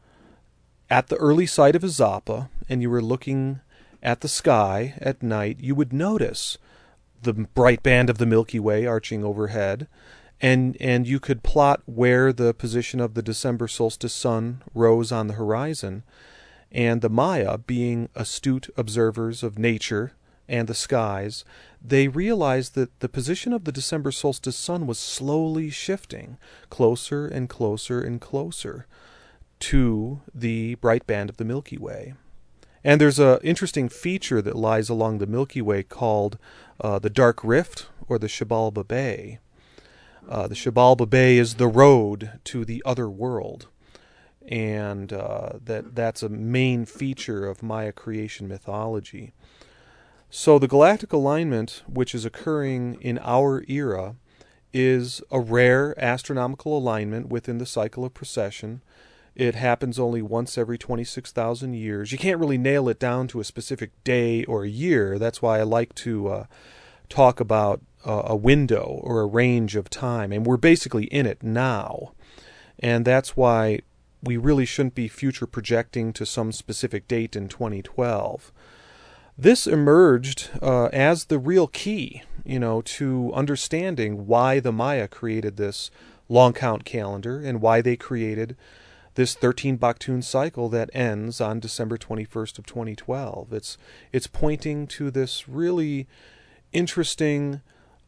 at 0.90 1.08
the 1.08 1.16
early 1.16 1.46
site 1.46 1.76
of 1.76 1.84
Izapa 1.84 2.50
and 2.68 2.82
you 2.82 2.90
were 2.90 3.02
looking 3.02 3.62
at 4.04 4.20
the 4.20 4.28
sky 4.28 4.96
at 5.00 5.24
night, 5.24 5.58
you 5.62 5.76
would 5.76 5.94
notice 5.94 6.58
the 7.22 7.34
bright 7.34 7.84
band 7.84 8.10
of 8.10 8.18
the 8.18 8.26
Milky 8.26 8.60
Way 8.60 8.86
arching 8.86 9.24
overhead, 9.24 9.88
and 10.42 10.78
and 10.80 11.08
you 11.08 11.20
could 11.20 11.44
plot 11.44 11.82
where 11.86 12.32
the 12.32 12.54
position 12.54 13.00
of 13.00 13.14
the 13.14 13.22
December 13.22 13.68
solstice 13.68 14.14
sun 14.14 14.62
rose 14.74 15.12
on 15.12 15.28
the 15.28 15.34
horizon, 15.34 16.04
and 16.72 17.02
the 17.02 17.10
Maya, 17.10 17.58
being 17.58 18.10
astute 18.16 18.70
observers 18.78 19.44
of 19.44 19.60
nature 19.60 20.14
and 20.48 20.68
the 20.68 20.74
skies, 20.74 21.46
they 21.82 22.08
realized 22.08 22.74
that 22.76 23.00
the 23.00 23.10
position 23.10 23.54
of 23.54 23.66
the 23.66 23.72
December 23.72 24.12
solstice 24.12 24.58
sun 24.58 24.88
was 24.88 25.00
slowly 25.00 25.70
shifting 25.70 26.38
closer 26.70 27.28
and 27.28 27.50
closer 27.50 28.02
and 28.02 28.20
closer 28.20 28.88
to 29.60 30.22
the 30.34 30.76
bright 30.76 31.06
band 31.06 31.30
of 31.30 31.38
the 31.38 31.46
Milky 31.46 31.78
Way. 31.78 32.14
And 32.84 33.00
there's 33.00 33.20
an 33.20 33.40
interesting 33.44 33.90
feature 33.90 34.42
that 34.42 34.56
lies 34.56 34.90
along 34.90 35.18
the 35.18 35.28
Milky 35.28 35.62
Way 35.62 35.84
called 35.84 36.38
uh, 36.82 37.00
the 37.00 37.10
Dark 37.10 37.44
Rift 37.44 37.88
or 38.08 38.18
the 38.18 38.28
Xibalba 38.28 38.88
be. 38.88 39.40
Uh, 40.28 40.48
the 40.48 40.56
Xibalba 40.56 41.10
be 41.10 41.38
is 41.38 41.56
the 41.56 41.68
road 41.68 42.40
to 42.46 42.64
the 42.64 42.84
other 42.86 43.10
world, 43.10 43.68
and 44.48 45.12
uh, 45.12 45.54
that 45.64 45.96
that's 45.96 46.22
a 46.22 46.30
main 46.30 46.86
feature 46.86 47.48
of 47.48 47.64
Maya 47.64 47.92
creation 47.92 48.48
mythology. 48.48 49.34
So 50.30 50.60
the 50.60 50.68
galactic 50.68 51.12
alignment, 51.12 51.82
which 51.88 52.14
is 52.14 52.26
occurring 52.26 53.02
in 53.02 53.18
our 53.24 53.64
era, 53.68 54.16
is 54.72 55.22
a 55.32 55.40
rare 55.40 55.96
astronomical 55.98 56.78
alignment 56.78 57.30
within 57.30 57.58
the 57.58 57.66
cycle 57.66 58.06
of 58.06 58.14
precession 58.14 58.84
it 59.40 59.56
happens 59.56 59.98
only 59.98 60.22
once 60.22 60.58
every 60.58 60.78
26,000 60.78 61.74
years. 61.74 62.12
You 62.12 62.18
can't 62.18 62.40
really 62.40 62.58
nail 62.58 62.90
it 62.90 63.00
down 63.00 63.30
to 63.30 63.40
a 63.40 63.46
specific 63.46 63.92
day 64.04 64.44
or 64.44 64.66
year. 64.66 65.18
That's 65.18 65.42
why 65.42 65.60
I 65.60 65.64
like 65.64 65.96
to 65.96 66.28
uh, 66.28 66.44
talk 67.08 67.40
about 67.40 67.82
uh, 68.06 68.24
a 68.26 68.36
window 68.36 69.00
or 69.02 69.22
a 69.22 69.26
range 69.26 69.78
of 69.78 69.90
time. 69.90 70.34
And 70.34 70.46
we're 70.46 70.58
basically 70.58 71.06
in 71.06 71.26
it 71.26 71.42
now. 71.42 72.12
And 72.80 73.06
that's 73.06 73.38
why 73.38 73.80
we 74.22 74.36
really 74.36 74.66
shouldn't 74.66 74.96
be 74.96 75.08
future 75.08 75.48
projecting 75.48 76.12
to 76.14 76.26
some 76.26 76.52
specific 76.52 77.08
date 77.08 77.38
in 77.38 77.48
2012. 77.48 78.52
This 79.38 79.66
emerged 79.66 80.50
uh, 80.62 80.88
as 80.88 81.26
the 81.26 81.40
real 81.40 81.68
key, 81.68 82.24
you 82.44 82.60
know, 82.60 82.82
to 82.82 83.32
understanding 83.34 84.28
why 84.28 84.60
the 84.60 84.74
Maya 84.74 85.08
created 85.08 85.56
this 85.56 85.92
long 86.28 86.52
count 86.52 86.84
calendar 86.84 87.40
and 87.40 87.62
why 87.62 87.80
they 87.80 87.96
created 87.96 88.58
this 89.20 89.36
13 89.36 89.78
Baktun 89.78 90.24
cycle 90.24 90.70
that 90.70 90.90
ends 90.94 91.42
on 91.42 91.60
December 91.60 91.98
21st 91.98 92.58
of 92.58 92.66
2012. 92.66 93.52
It's 93.52 93.78
it's 94.14 94.28
pointing 94.28 94.88
to 94.88 95.12
this 95.12 95.50
really 95.50 96.08
interesting 96.72 97.60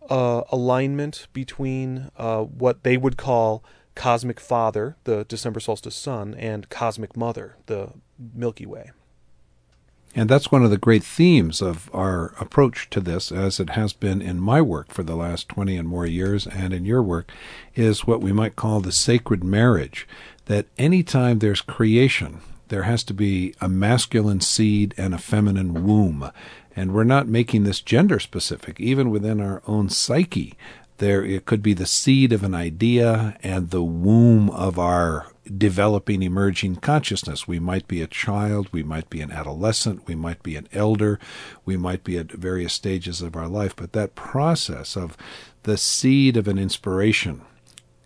uh, 0.10 0.44
alignment 0.54 1.28
between 1.34 2.12
uh, 2.16 2.44
what 2.44 2.84
they 2.84 2.96
would 2.96 3.18
call 3.18 3.62
cosmic 3.94 4.40
father, 4.40 4.96
the 5.04 5.26
December 5.26 5.60
solstice 5.60 5.98
sun, 5.98 6.34
and 6.36 6.70
cosmic 6.70 7.18
mother, 7.18 7.58
the 7.66 7.90
Milky 8.34 8.66
Way. 8.66 8.92
And 10.14 10.30
that's 10.30 10.52
one 10.52 10.64
of 10.64 10.72
the 10.72 10.78
great 10.78 11.04
themes 11.04 11.62
of 11.62 11.90
our 11.94 12.34
approach 12.38 12.90
to 12.90 13.00
this, 13.00 13.32
as 13.32 13.62
it 13.62 13.72
has 13.72 13.94
been 13.94 14.22
in 14.22 14.42
my 14.42 14.62
work 14.62 14.92
for 14.92 15.04
the 15.04 15.16
last 15.16 15.48
20 15.48 15.78
and 15.78 15.88
more 15.88 16.06
years, 16.06 16.46
and 16.46 16.74
in 16.74 16.84
your 16.84 17.02
work, 17.02 17.32
is 17.76 18.06
what 18.06 18.20
we 18.20 18.34
might 18.34 18.58
call 18.58 18.82
the 18.82 18.92
sacred 18.92 19.42
marriage. 19.42 20.06
That 20.46 20.66
anytime 20.78 21.40
there's 21.40 21.62
creation, 21.62 22.42
there 22.70 22.84
has 22.84 23.04
to 23.04 23.14
be 23.14 23.54
a 23.60 23.68
masculine 23.68 24.42
seed 24.42 24.94
and 24.98 25.14
a 25.14 25.20
feminine 25.20 25.86
womb. 25.86 26.32
And 26.76 26.94
we're 26.94 27.04
not 27.04 27.28
making 27.28 27.64
this 27.64 27.82
gender 27.82 28.20
specific. 28.20 28.80
Even 28.80 29.10
within 29.10 29.42
our 29.42 29.62
own 29.68 29.90
psyche, 29.90 30.56
there 30.98 31.24
it 31.24 31.46
could 31.46 31.62
be 31.62 31.74
the 31.74 31.86
seed 31.86 32.32
of 32.32 32.44
an 32.44 32.56
idea 32.56 33.36
and 33.44 33.70
the 33.70 33.84
womb 33.84 34.50
of 34.52 34.80
our 34.80 35.28
developing 35.58 36.22
emerging 36.22 36.78
consciousness. 36.78 37.48
We 37.48 37.60
might 37.60 37.88
be 37.88 38.02
a 38.02 38.08
child, 38.08 38.70
we 38.72 38.84
might 38.84 39.10
be 39.10 39.22
an 39.22 39.32
adolescent, 39.32 40.08
we 40.08 40.16
might 40.16 40.44
be 40.44 40.56
an 40.56 40.68
elder, 40.72 41.20
we 41.66 41.76
might 41.76 42.04
be 42.04 42.18
at 42.18 42.32
various 42.32 42.74
stages 42.74 43.22
of 43.22 43.36
our 43.36 43.48
life, 43.48 43.76
but 43.76 43.94
that 43.94 44.16
process 44.16 44.96
of 44.96 45.18
the 45.64 45.78
seed 45.78 46.38
of 46.38 46.48
an 46.48 46.58
inspiration 46.58 47.42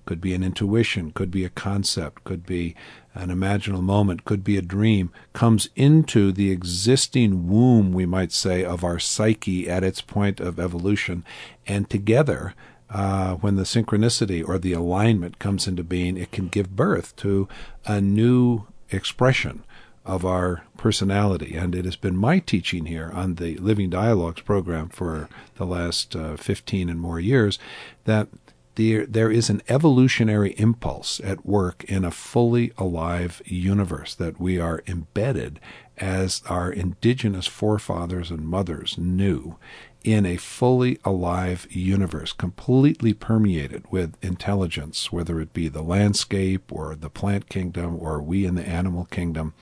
could 0.05 0.21
be 0.21 0.33
an 0.33 0.43
intuition, 0.43 1.11
could 1.11 1.31
be 1.31 1.43
a 1.45 1.49
concept, 1.49 2.23
could 2.23 2.45
be 2.45 2.75
an 3.13 3.29
imaginal 3.29 3.81
moment, 3.81 4.25
could 4.25 4.43
be 4.43 4.57
a 4.57 4.61
dream, 4.61 5.11
comes 5.33 5.69
into 5.75 6.31
the 6.31 6.51
existing 6.51 7.49
womb, 7.49 7.91
we 7.91 8.05
might 8.05 8.31
say, 8.31 8.63
of 8.63 8.83
our 8.83 8.99
psyche 8.99 9.69
at 9.69 9.83
its 9.83 10.01
point 10.01 10.39
of 10.39 10.59
evolution, 10.59 11.23
and 11.65 11.89
together 11.89 12.53
uh, 12.89 13.35
when 13.35 13.55
the 13.55 13.63
synchronicity 13.63 14.47
or 14.47 14.57
the 14.57 14.73
alignment 14.73 15.39
comes 15.39 15.67
into 15.67 15.83
being, 15.83 16.17
it 16.17 16.31
can 16.31 16.47
give 16.47 16.75
birth 16.75 17.15
to 17.15 17.47
a 17.85 17.99
new 17.99 18.65
expression 18.91 19.63
of 20.05 20.23
our 20.23 20.63
personality. 20.77 21.55
And 21.55 21.73
it 21.73 21.85
has 21.85 21.95
been 21.95 22.15
my 22.15 22.39
teaching 22.39 22.85
here 22.85 23.09
on 23.13 23.35
the 23.35 23.57
Living 23.57 23.89
Dialogues 23.89 24.41
program 24.41 24.89
for 24.89 25.27
the 25.55 25.65
last 25.65 26.15
uh, 26.15 26.37
15 26.37 26.89
and 26.89 26.99
more 26.99 27.19
years 27.19 27.57
that 28.03 28.27
there, 28.75 29.05
there 29.05 29.31
is 29.31 29.49
an 29.49 29.61
evolutionary 29.67 30.51
impulse 30.57 31.21
at 31.23 31.45
work 31.45 31.83
in 31.85 32.03
a 32.03 32.11
fully 32.11 32.71
alive 32.77 33.41
universe 33.45 34.15
that 34.15 34.39
we 34.39 34.59
are 34.59 34.83
embedded 34.87 35.59
as 35.97 36.41
our 36.47 36.71
indigenous 36.71 37.47
forefathers 37.47 38.29
and 38.31 38.47
mothers 38.47 38.97
knew 38.97 39.57
in 40.03 40.25
a 40.25 40.37
fully 40.37 40.99
alive 41.03 41.65
universe, 41.71 42.31
completely 42.31 43.11
permeated 43.11 43.83
with 43.89 44.23
intelligence, 44.23 45.11
whether 45.11 45.39
it 45.39 45.51
be 45.51 45.67
the 45.67 45.81
landscape 45.81 46.71
or 46.71 46.95
the 46.95 47.09
plant 47.09 47.49
kingdom 47.49 47.97
or 47.99 48.21
we 48.21 48.45
in 48.45 48.53
the 48.53 48.67
animal 48.67 49.05
kingdom, 49.05 49.55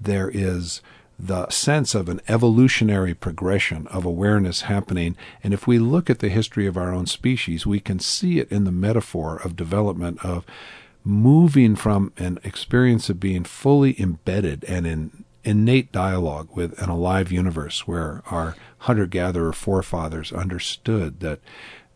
there 0.00 0.30
is 0.32 0.80
the 1.18 1.48
sense 1.48 1.94
of 1.94 2.08
an 2.08 2.20
evolutionary 2.28 3.14
progression 3.14 3.86
of 3.88 4.04
awareness 4.04 4.62
happening. 4.62 5.16
And 5.42 5.54
if 5.54 5.66
we 5.66 5.78
look 5.78 6.10
at 6.10 6.18
the 6.18 6.28
history 6.28 6.66
of 6.66 6.76
our 6.76 6.92
own 6.92 7.06
species, 7.06 7.66
we 7.66 7.80
can 7.80 7.98
see 7.98 8.38
it 8.38 8.50
in 8.50 8.64
the 8.64 8.72
metaphor 8.72 9.40
of 9.42 9.56
development 9.56 10.24
of 10.24 10.44
moving 11.04 11.76
from 11.76 12.12
an 12.16 12.38
experience 12.42 13.08
of 13.10 13.20
being 13.20 13.44
fully 13.44 14.00
embedded 14.00 14.64
and 14.64 14.86
in 14.86 15.24
innate 15.44 15.92
dialogue 15.92 16.48
with 16.54 16.80
an 16.80 16.88
alive 16.88 17.30
universe 17.30 17.86
where 17.86 18.22
our 18.30 18.56
hunter 18.78 19.06
gatherer 19.06 19.52
forefathers 19.52 20.32
understood 20.32 21.20
that 21.20 21.38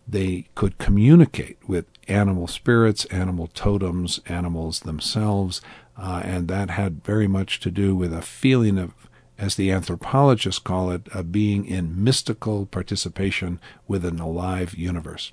they 0.07 0.47
could 0.55 0.79
communicate 0.79 1.59
with 1.67 1.87
animal 2.09 2.47
spirits, 2.47 3.05
animal 3.07 3.47
totems, 3.49 4.21
animals 4.27 4.81
themselves, 4.81 5.61
uh, 5.97 6.23
and 6.25 6.49
that 6.49 6.71
had 6.71 7.05
very 7.05 7.27
much 7.27 7.61
to 7.61 7.71
do 7.71 7.95
with 7.95 8.13
a 8.13 8.23
feeling 8.23 8.79
of, 8.79 8.95
as 9.39 9.55
the 9.55 9.71
anthropologists 9.71 10.59
call 10.59 10.91
it, 10.91 11.09
a 11.15 11.23
being 11.23 11.65
in 11.65 12.03
mystical 12.03 12.67
participation 12.67 13.61
with 13.87 14.05
an 14.05 14.19
alive 14.19 14.75
universe 14.75 15.33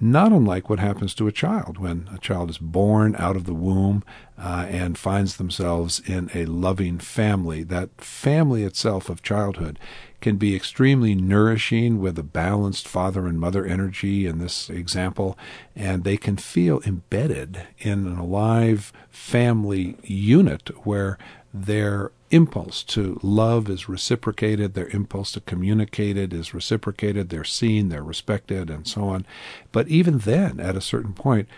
not 0.00 0.32
unlike 0.32 0.68
what 0.68 0.78
happens 0.78 1.14
to 1.14 1.26
a 1.26 1.32
child 1.32 1.78
when 1.78 2.08
a 2.12 2.18
child 2.18 2.50
is 2.50 2.58
born 2.58 3.16
out 3.18 3.36
of 3.36 3.44
the 3.44 3.54
womb 3.54 4.04
uh, 4.38 4.66
and 4.68 4.98
finds 4.98 5.36
themselves 5.36 6.00
in 6.06 6.30
a 6.34 6.44
loving 6.44 6.98
family. 6.98 7.62
That 7.62 7.90
family 7.98 8.62
itself 8.64 9.08
of 9.08 9.22
childhood 9.22 9.78
can 10.26 10.36
be 10.38 10.56
extremely 10.56 11.14
nourishing 11.14 12.00
with 12.00 12.18
a 12.18 12.22
balanced 12.24 12.88
father 12.88 13.28
and 13.28 13.38
mother 13.38 13.64
energy 13.64 14.26
in 14.26 14.38
this 14.38 14.68
example, 14.68 15.38
and 15.76 16.02
they 16.02 16.16
can 16.16 16.36
feel 16.36 16.82
embedded 16.84 17.62
in 17.78 18.08
an 18.08 18.18
alive 18.18 18.92
family 19.08 19.96
unit 20.02 20.68
where 20.84 21.16
their 21.54 22.10
impulse 22.32 22.82
to 22.82 23.20
love 23.22 23.70
is 23.70 23.88
reciprocated, 23.88 24.74
their 24.74 24.88
impulse 24.88 25.30
to 25.30 25.40
communicate 25.42 26.16
it 26.16 26.32
is 26.32 26.52
reciprocated, 26.52 27.28
they're 27.28 27.44
seen, 27.44 27.88
they're 27.88 28.02
respected, 28.02 28.68
and 28.68 28.88
so 28.88 29.04
on. 29.04 29.24
But 29.70 29.86
even 29.86 30.18
then, 30.18 30.58
at 30.58 30.74
a 30.74 30.80
certain 30.80 31.12
point, 31.12 31.48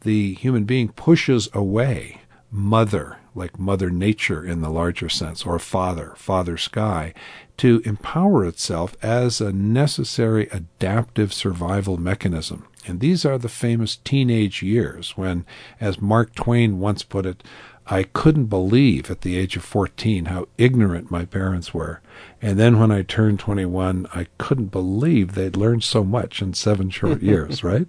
the 0.00 0.34
human 0.34 0.64
being 0.64 0.88
pushes 0.88 1.48
away 1.52 2.22
mother, 2.50 3.18
like 3.36 3.60
Mother 3.60 3.90
Nature 3.90 4.44
in 4.44 4.60
the 4.60 4.70
larger 4.70 5.08
sense, 5.08 5.46
or 5.46 5.60
Father, 5.60 6.14
Father 6.16 6.56
Sky, 6.56 7.14
to 7.58 7.82
empower 7.84 8.44
itself 8.44 8.96
as 9.02 9.40
a 9.40 9.52
necessary 9.52 10.48
adaptive 10.50 11.32
survival 11.32 11.96
mechanism. 11.96 12.66
And 12.86 13.00
these 13.00 13.24
are 13.24 13.38
the 13.38 13.48
famous 13.48 13.96
teenage 13.96 14.62
years 14.62 15.16
when, 15.16 15.44
as 15.80 16.00
Mark 16.00 16.34
Twain 16.34 16.78
once 16.78 17.02
put 17.02 17.26
it, 17.26 17.42
I 17.90 18.02
couldn't 18.02 18.46
believe 18.46 19.10
at 19.10 19.22
the 19.22 19.36
age 19.36 19.56
of 19.56 19.64
14 19.64 20.26
how 20.26 20.46
ignorant 20.58 21.10
my 21.10 21.24
parents 21.24 21.72
were. 21.72 22.00
And 22.40 22.58
then 22.58 22.78
when 22.78 22.90
I 22.90 23.02
turned 23.02 23.40
21, 23.40 24.06
I 24.14 24.26
couldn't 24.36 24.66
believe 24.66 25.34
they'd 25.34 25.56
learned 25.56 25.84
so 25.84 26.04
much 26.04 26.42
in 26.42 26.54
seven 26.54 26.90
short 26.90 27.22
years, 27.22 27.64
right? 27.64 27.88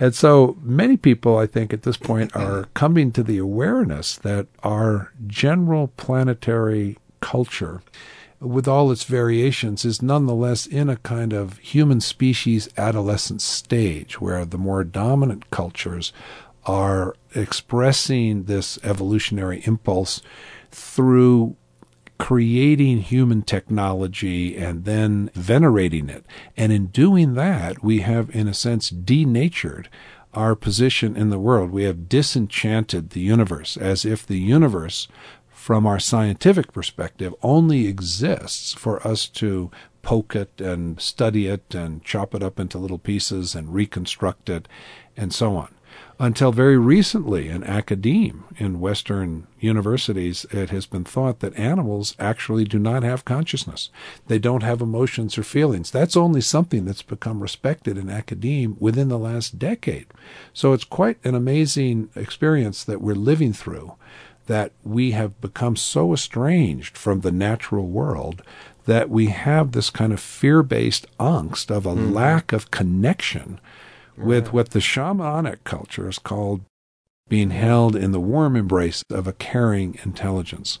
And 0.00 0.14
so 0.14 0.56
many 0.62 0.96
people, 0.96 1.36
I 1.36 1.46
think, 1.46 1.72
at 1.72 1.82
this 1.82 1.96
point 1.96 2.34
are 2.36 2.66
coming 2.74 3.10
to 3.12 3.22
the 3.22 3.38
awareness 3.38 4.16
that 4.16 4.46
our 4.62 5.12
general 5.26 5.88
planetary 5.96 6.98
culture, 7.20 7.82
with 8.40 8.68
all 8.68 8.92
its 8.92 9.04
variations, 9.04 9.84
is 9.84 10.02
nonetheless 10.02 10.66
in 10.66 10.88
a 10.88 10.96
kind 10.96 11.32
of 11.32 11.58
human 11.58 12.00
species 12.00 12.68
adolescent 12.76 13.42
stage 13.42 14.20
where 14.20 14.44
the 14.44 14.58
more 14.58 14.84
dominant 14.84 15.50
cultures 15.50 16.12
are 16.64 17.16
expressing 17.34 18.44
this 18.44 18.78
evolutionary 18.84 19.62
impulse 19.64 20.20
through 20.70 21.56
creating 22.18 22.98
human 22.98 23.42
technology 23.42 24.56
and 24.56 24.84
then 24.84 25.30
venerating 25.34 26.08
it. 26.08 26.26
And 26.56 26.72
in 26.72 26.86
doing 26.86 27.34
that, 27.34 27.82
we 27.82 28.00
have, 28.00 28.28
in 28.34 28.48
a 28.48 28.54
sense, 28.54 28.90
denatured 28.90 29.88
our 30.34 30.54
position 30.54 31.16
in 31.16 31.30
the 31.30 31.38
world. 31.38 31.70
We 31.70 31.84
have 31.84 32.08
disenchanted 32.08 33.10
the 33.10 33.20
universe 33.20 33.76
as 33.76 34.04
if 34.04 34.26
the 34.26 34.38
universe, 34.38 35.08
from 35.68 35.86
our 35.86 35.98
scientific 35.98 36.72
perspective, 36.72 37.34
only 37.42 37.86
exists 37.86 38.72
for 38.72 39.06
us 39.06 39.26
to 39.28 39.70
poke 40.00 40.34
it 40.34 40.62
and 40.62 40.98
study 40.98 41.46
it 41.46 41.74
and 41.74 42.02
chop 42.02 42.34
it 42.34 42.42
up 42.42 42.58
into 42.58 42.78
little 42.78 42.96
pieces 42.96 43.54
and 43.54 43.74
reconstruct 43.74 44.48
it 44.48 44.66
and 45.14 45.30
so 45.30 45.56
on 45.56 45.68
until 46.20 46.50
very 46.50 46.76
recently 46.76 47.48
in 47.48 47.62
academia 47.62 48.32
in 48.56 48.80
Western 48.80 49.46
universities, 49.60 50.44
it 50.50 50.70
has 50.70 50.84
been 50.84 51.04
thought 51.04 51.38
that 51.40 51.56
animals 51.56 52.16
actually 52.18 52.64
do 52.64 52.78
not 52.78 53.04
have 53.04 53.24
consciousness. 53.24 53.88
They 54.26 54.38
don't 54.38 54.64
have 54.64 54.80
emotions 54.80 55.38
or 55.38 55.44
feelings. 55.44 55.90
That's 55.90 56.16
only 56.16 56.40
something 56.40 56.84
that's 56.84 57.02
become 57.02 57.40
respected 57.40 57.96
in 57.96 58.10
academia 58.10 58.74
within 58.80 59.08
the 59.08 59.18
last 59.18 59.58
decade. 59.58 60.06
So 60.52 60.72
it's 60.72 60.84
quite 60.84 61.24
an 61.24 61.36
amazing 61.36 62.10
experience 62.16 62.82
that 62.84 63.00
we're 63.00 63.14
living 63.14 63.52
through 63.52 63.94
that 64.48 64.72
we 64.82 65.12
have 65.12 65.40
become 65.40 65.76
so 65.76 66.12
estranged 66.12 66.98
from 66.98 67.20
the 67.20 67.30
natural 67.30 67.86
world 67.86 68.42
that 68.86 69.08
we 69.08 69.26
have 69.26 69.72
this 69.72 69.90
kind 69.90 70.12
of 70.12 70.20
fear 70.20 70.62
based 70.62 71.06
angst 71.18 71.70
of 71.70 71.86
a 71.86 71.90
mm-hmm. 71.90 72.12
lack 72.12 72.52
of 72.52 72.70
connection 72.70 73.60
with 74.16 74.52
what 74.52 74.70
the 74.70 74.80
shamanic 74.80 75.62
culture 75.64 76.08
is 76.08 76.18
called 76.18 76.62
being 77.28 77.50
held 77.50 77.94
in 77.94 78.12
the 78.12 78.20
warm 78.20 78.56
embrace 78.56 79.02
of 79.10 79.26
a 79.26 79.32
caring 79.32 79.98
intelligence. 80.02 80.78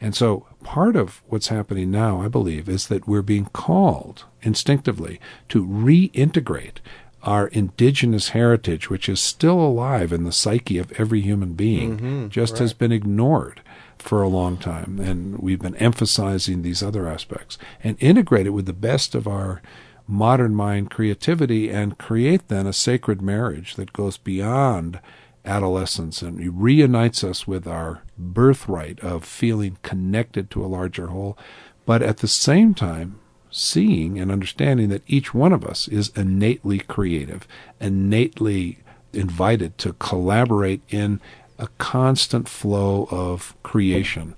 And 0.00 0.16
so 0.16 0.46
part 0.64 0.96
of 0.96 1.22
what's 1.28 1.48
happening 1.48 1.90
now, 1.90 2.22
I 2.22 2.28
believe, 2.28 2.68
is 2.68 2.88
that 2.88 3.06
we're 3.06 3.20
being 3.20 3.50
called 3.52 4.24
instinctively 4.40 5.20
to 5.50 5.64
reintegrate 5.64 6.78
our 7.22 7.48
indigenous 7.48 8.30
heritage, 8.30 8.88
which 8.88 9.08
is 9.08 9.20
still 9.20 9.60
alive 9.60 10.12
in 10.12 10.24
the 10.24 10.32
psyche 10.32 10.78
of 10.78 10.92
every 10.92 11.20
human 11.20 11.54
being, 11.54 11.96
mm-hmm, 11.96 12.28
just 12.28 12.54
right. 12.54 12.60
has 12.60 12.72
been 12.72 12.92
ignored 12.92 13.60
for 13.98 14.22
a 14.22 14.28
long 14.28 14.56
time. 14.56 14.98
And 14.98 15.38
we've 15.38 15.60
been 15.60 15.76
emphasizing 15.76 16.62
these 16.62 16.82
other 16.82 17.06
aspects 17.06 17.58
and 17.84 17.96
integrate 18.00 18.46
it 18.46 18.50
with 18.50 18.66
the 18.66 18.72
best 18.72 19.14
of 19.14 19.26
our 19.28 19.60
modern 20.06 20.54
mind 20.54 20.90
creativity 20.90 21.70
and 21.70 21.98
create 21.98 22.48
then 22.48 22.66
a 22.66 22.72
sacred 22.72 23.22
marriage 23.22 23.76
that 23.76 23.92
goes 23.92 24.16
beyond 24.16 24.98
adolescence 25.44 26.20
and 26.20 26.60
reunites 26.60 27.24
us 27.24 27.46
with 27.46 27.66
our 27.66 28.02
birthright 28.18 29.00
of 29.00 29.24
feeling 29.24 29.78
connected 29.82 30.50
to 30.50 30.64
a 30.64 30.68
larger 30.68 31.08
whole, 31.08 31.38
but 31.86 32.02
at 32.02 32.18
the 32.18 32.28
same 32.28 32.74
time, 32.74 33.18
seeing 33.50 34.18
and 34.18 34.30
understanding 34.30 34.88
that 34.88 35.02
each 35.06 35.34
one 35.34 35.52
of 35.52 35.64
us 35.64 35.88
is 35.88 36.10
innately 36.16 36.78
creative, 36.78 37.46
innately 37.80 38.78
invited 39.12 39.76
to 39.78 39.92
collaborate 39.94 40.82
in 40.88 41.20
a 41.58 41.68
constant 41.78 42.48
flow 42.48 43.06
of 43.10 43.54
creation 43.62 44.34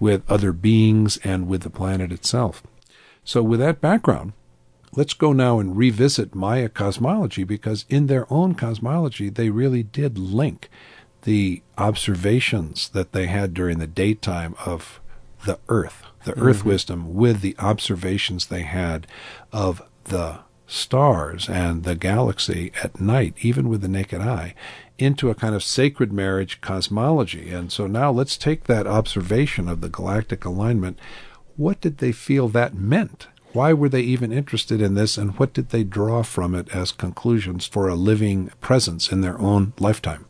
with 0.00 0.28
other 0.30 0.52
beings 0.52 1.18
and 1.22 1.46
with 1.46 1.62
the 1.62 1.70
planet 1.70 2.10
itself. 2.10 2.62
So, 3.24 3.42
with 3.42 3.60
that 3.60 3.80
background, 3.80 4.32
let's 4.94 5.14
go 5.14 5.32
now 5.32 5.58
and 5.58 5.76
revisit 5.76 6.34
Maya 6.34 6.68
cosmology 6.68 7.44
because, 7.44 7.84
in 7.88 8.06
their 8.06 8.30
own 8.32 8.54
cosmology, 8.54 9.30
they 9.30 9.50
really 9.50 9.82
did 9.82 10.18
link 10.18 10.68
the 11.22 11.62
observations 11.78 12.88
that 12.90 13.12
they 13.12 13.26
had 13.26 13.54
during 13.54 13.78
the 13.78 13.86
daytime 13.86 14.54
of 14.66 15.00
the 15.46 15.58
Earth, 15.68 16.04
the 16.24 16.32
mm-hmm. 16.32 16.46
Earth 16.46 16.64
wisdom, 16.64 17.14
with 17.14 17.40
the 17.40 17.56
observations 17.58 18.46
they 18.46 18.62
had 18.62 19.06
of 19.52 19.82
the 20.04 20.40
stars 20.66 21.48
and 21.48 21.84
the 21.84 21.94
galaxy 21.94 22.72
at 22.82 23.00
night, 23.00 23.34
even 23.40 23.68
with 23.68 23.82
the 23.82 23.88
naked 23.88 24.20
eye, 24.20 24.54
into 24.98 25.30
a 25.30 25.34
kind 25.34 25.54
of 25.54 25.62
sacred 25.62 26.12
marriage 26.12 26.60
cosmology. 26.60 27.50
And 27.50 27.70
so 27.72 27.86
now 27.86 28.10
let's 28.10 28.36
take 28.36 28.64
that 28.64 28.86
observation 28.86 29.68
of 29.68 29.80
the 29.80 29.88
galactic 29.88 30.44
alignment. 30.44 30.98
What 31.56 31.80
did 31.80 31.98
they 31.98 32.12
feel 32.12 32.48
that 32.48 32.74
meant? 32.74 33.28
Why 33.52 33.72
were 33.72 33.88
they 33.88 34.00
even 34.00 34.32
interested 34.32 34.82
in 34.82 34.94
this, 34.94 35.16
and 35.16 35.38
what 35.38 35.52
did 35.52 35.68
they 35.68 35.84
draw 35.84 36.24
from 36.24 36.56
it 36.56 36.74
as 36.74 36.90
conclusions 36.90 37.66
for 37.66 37.88
a 37.88 37.94
living 37.94 38.50
presence 38.60 39.12
in 39.12 39.20
their 39.20 39.40
own 39.40 39.74
lifetime? 39.78 40.26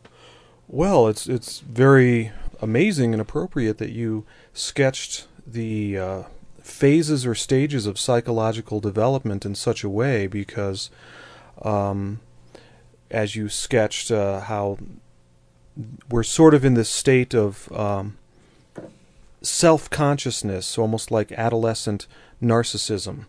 Well, 0.67 1.07
it's 1.07 1.27
it's 1.27 1.59
very 1.61 2.31
amazing 2.61 3.13
and 3.13 3.21
appropriate 3.21 3.79
that 3.79 3.91
you 3.91 4.25
sketched 4.53 5.27
the 5.45 5.97
uh, 5.97 6.23
phases 6.61 7.25
or 7.25 7.35
stages 7.35 7.85
of 7.85 7.99
psychological 7.99 8.79
development 8.79 9.45
in 9.45 9.55
such 9.55 9.83
a 9.83 9.89
way 9.89 10.27
because 10.27 10.89
um, 11.61 12.19
as 13.11 13.35
you 13.35 13.49
sketched 13.49 14.11
uh, 14.11 14.41
how 14.41 14.77
we're 16.09 16.23
sort 16.23 16.53
of 16.53 16.65
in 16.65 16.73
this 16.73 16.89
state 16.89 17.33
of 17.33 17.71
um, 17.71 18.17
self 19.41 19.89
consciousness, 19.89 20.77
almost 20.77 21.11
like 21.11 21.31
adolescent 21.33 22.07
narcissism, 22.41 23.25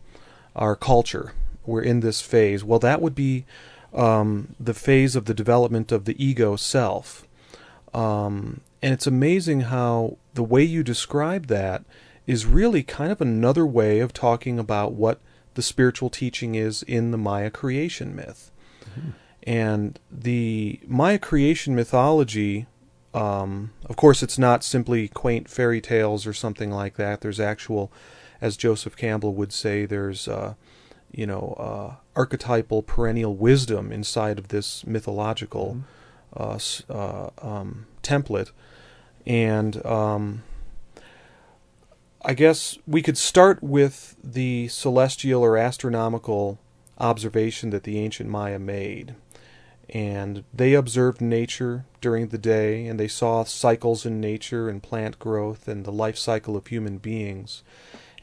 our 0.55 0.76
culture. 0.76 1.33
We're 1.64 1.83
in 1.83 2.00
this 2.00 2.20
phase. 2.20 2.62
Well, 2.62 2.79
that 2.79 3.02
would 3.02 3.14
be 3.14 3.44
um, 3.92 4.55
the 4.61 4.74
phase 4.74 5.16
of 5.16 5.24
the 5.24 5.35
development 5.35 5.90
of 5.90 6.05
the 6.05 6.24
ego 6.24 6.57
self. 6.57 7.26
Um, 7.92 8.61
and 8.83 8.92
it's 8.92 9.07
amazing 9.07 9.62
how 9.62 10.18
the 10.35 10.44
way 10.44 10.62
you 10.62 10.83
describe 10.83 11.46
that 11.46 11.83
is 12.27 12.45
really 12.45 12.83
kind 12.83 13.12
of 13.12 13.21
another 13.21 13.67
way 13.67 14.01
of 14.01 14.12
talking 14.12 14.59
about 14.59 14.93
what 14.93 15.21
the 15.55 15.62
spiritual 15.62 16.11
teaching 16.11 16.55
is 16.55 16.83
in 16.83 17.11
the 17.11 17.19
Maya 17.19 17.51
creation 17.51 18.15
myth. 18.15 18.51
Mm-hmm. 18.85 19.11
And 19.45 20.01
the 20.11 20.81
Maya 20.87 21.19
creation 21.19 21.75
mythology, 21.75 22.67
um, 23.15 23.73
of 23.87 23.97
course, 23.97 24.23
it's 24.23 24.39
not 24.39 24.65
simply 24.65 25.09
quaint 25.09 25.49
fairy 25.49 25.81
tales 25.81 26.27
or 26.27 26.33
something 26.33 26.71
like 26.71 26.97
that. 26.97 27.21
There's 27.21 27.41
actual, 27.41 27.93
as 28.41 28.57
Joseph 28.57 28.97
Campbell 28.97 29.35
would 29.35 29.53
say, 29.53 29.87
there's, 29.87 30.27
uh, 30.27 30.55
you 31.12 31.27
know, 31.27 31.55
uh, 31.59 31.95
archetypal 32.17 32.83
perennial 32.83 33.37
wisdom 33.37 33.93
inside 33.93 34.39
of 34.39 34.49
this 34.49 34.85
mythological 34.85 35.79
mm-hmm. 36.37 36.93
uh, 36.93 37.31
um, 37.41 37.87
template. 38.03 38.51
And 39.25 39.85
um, 39.87 40.43
I 42.29 42.35
guess 42.35 42.77
we 42.89 43.03
could 43.03 43.17
start 43.17 43.62
with 43.62 44.17
the 44.21 44.67
celestial 44.67 45.45
or 45.45 45.57
astronomical 45.57 46.59
observation 46.99 47.71
that 47.71 47.85
the 47.85 48.01
ancient 48.01 48.29
Maya 48.29 48.59
made. 48.59 49.15
And 49.89 50.43
they 50.53 50.75
observed 50.75 51.21
nature 51.21 51.85
during 52.01 52.29
the 52.29 52.39
day 52.39 52.89
and 52.89 52.99
they 52.99 53.07
saw 53.07 53.45
cycles 53.45 54.05
in 54.05 54.21
nature 54.21 54.69
and 54.69 54.83
plant 54.83 55.21
growth 55.21 55.69
and 55.69 55.85
the 55.85 55.93
life 55.93 56.19
cycle 56.19 56.57
of 56.57 56.67
human 56.67 56.99
beings. 56.99 57.62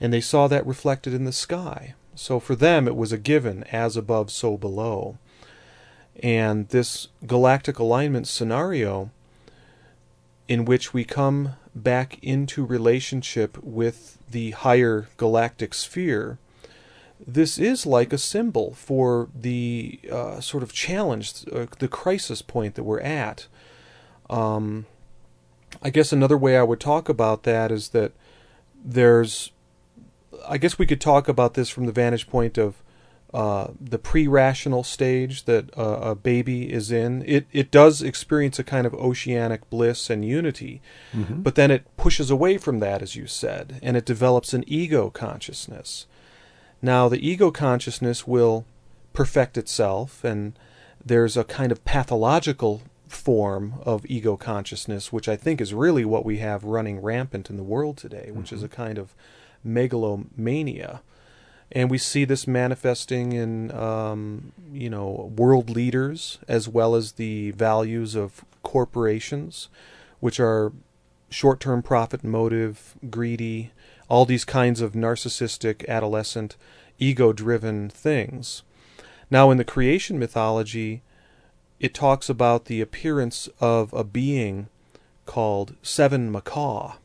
And 0.01 0.11
they 0.11 0.19
saw 0.19 0.49
that 0.49 0.67
reflected 0.67 1.13
in 1.13 1.23
the 1.23 1.31
sky. 1.31 1.93
So 2.13 2.41
for 2.41 2.55
them 2.57 2.89
it 2.89 2.97
was 2.97 3.13
a 3.13 3.17
given 3.17 3.63
as 3.71 3.95
above 3.95 4.31
so 4.31 4.57
below. 4.57 5.17
And 6.21 6.67
this 6.67 7.07
galactic 7.25 7.79
alignment 7.79 8.27
scenario 8.27 9.11
in 10.49 10.65
which 10.65 10.93
we 10.93 11.05
come 11.05 11.55
back 11.75 12.17
into 12.21 12.65
relationship 12.65 13.57
with 13.63 14.17
the 14.29 14.51
higher 14.51 15.07
galactic 15.17 15.73
sphere 15.73 16.37
this 17.25 17.57
is 17.57 17.85
like 17.85 18.11
a 18.11 18.17
symbol 18.17 18.73
for 18.73 19.29
the 19.33 19.99
uh, 20.11 20.39
sort 20.39 20.63
of 20.63 20.73
challenge, 20.73 21.45
uh, 21.51 21.67
the 21.79 21.87
crisis 21.87 22.41
point 22.41 22.75
that 22.75 22.83
we're 22.83 22.99
at. 22.99 23.47
Um, 24.29 24.85
I 25.81 25.89
guess 25.89 26.11
another 26.11 26.37
way 26.37 26.57
I 26.57 26.63
would 26.63 26.79
talk 26.79 27.09
about 27.09 27.43
that 27.43 27.71
is 27.71 27.89
that 27.89 28.11
there's, 28.83 29.51
I 30.47 30.57
guess 30.57 30.77
we 30.77 30.85
could 30.85 31.01
talk 31.01 31.27
about 31.27 31.53
this 31.53 31.69
from 31.69 31.85
the 31.85 31.91
vantage 31.91 32.27
point 32.27 32.57
of 32.57 32.75
uh, 33.33 33.71
the 33.81 33.97
pre-rational 33.97 34.83
stage 34.83 35.45
that 35.45 35.75
uh, 35.77 35.99
a 36.01 36.15
baby 36.15 36.71
is 36.71 36.91
in. 36.91 37.23
It 37.25 37.47
it 37.51 37.71
does 37.71 38.01
experience 38.01 38.59
a 38.59 38.63
kind 38.63 38.85
of 38.85 38.93
oceanic 38.93 39.69
bliss 39.69 40.09
and 40.09 40.23
unity, 40.23 40.81
mm-hmm. 41.11 41.41
but 41.41 41.55
then 41.55 41.71
it 41.71 41.85
pushes 41.97 42.29
away 42.29 42.57
from 42.57 42.79
that, 42.79 43.01
as 43.01 43.15
you 43.15 43.25
said, 43.25 43.79
and 43.81 43.97
it 43.97 44.05
develops 44.05 44.53
an 44.53 44.63
ego 44.67 45.09
consciousness. 45.09 46.05
Now, 46.81 47.09
the 47.09 47.27
ego 47.27 47.49
consciousness 47.49 48.27
will 48.27 48.65
perfect 49.13 49.57
itself, 49.57 50.23
and 50.23 50.53
there's 51.03 51.37
a 51.37 51.43
kind 51.43 51.71
of 51.71 51.83
pathological 51.85 52.81
form 53.07 53.75
of 53.83 54.05
ego 54.07 54.35
consciousness, 54.35 55.11
which 55.13 55.29
I 55.29 55.35
think 55.35 55.61
is 55.61 55.73
really 55.73 56.03
what 56.05 56.25
we 56.25 56.37
have 56.39 56.63
running 56.63 56.99
rampant 56.99 57.49
in 57.49 57.57
the 57.57 57.63
world 57.63 57.97
today, 57.97 58.31
which 58.31 58.47
mm-hmm. 58.47 58.55
is 58.55 58.63
a 58.63 58.69
kind 58.69 58.97
of 58.97 59.15
megalomania. 59.63 61.01
And 61.75 61.89
we 61.89 61.97
see 61.97 62.23
this 62.23 62.47
manifesting 62.47 63.33
in, 63.33 63.71
um, 63.71 64.51
you 64.71 64.91
know, 64.91 65.33
world 65.35 65.71
leaders 65.71 66.37
as 66.47 66.69
well 66.69 66.93
as 66.93 67.13
the 67.13 67.49
values 67.51 68.13
of 68.13 68.45
corporations, 68.61 69.69
which 70.19 70.39
are 70.39 70.71
short-term 71.31 71.81
profit 71.81 72.23
motive, 72.23 72.93
greedy, 73.09 73.71
all 74.07 74.25
these 74.25 74.45
kinds 74.45 74.81
of 74.81 74.93
narcissistic, 74.93 75.87
adolescent, 75.87 76.55
ego 76.99 77.33
driven 77.33 77.89
things. 77.89 78.61
Now, 79.31 79.49
in 79.49 79.57
the 79.57 79.63
creation 79.63 80.19
mythology, 80.19 81.01
it 81.79 81.95
talks 81.95 82.29
about 82.29 82.65
the 82.65 82.81
appearance 82.81 83.49
of 83.59 83.91
a 83.93 84.03
being 84.03 84.67
called 85.25 85.75
Seven 85.81 86.31
Macaw. 86.31 86.97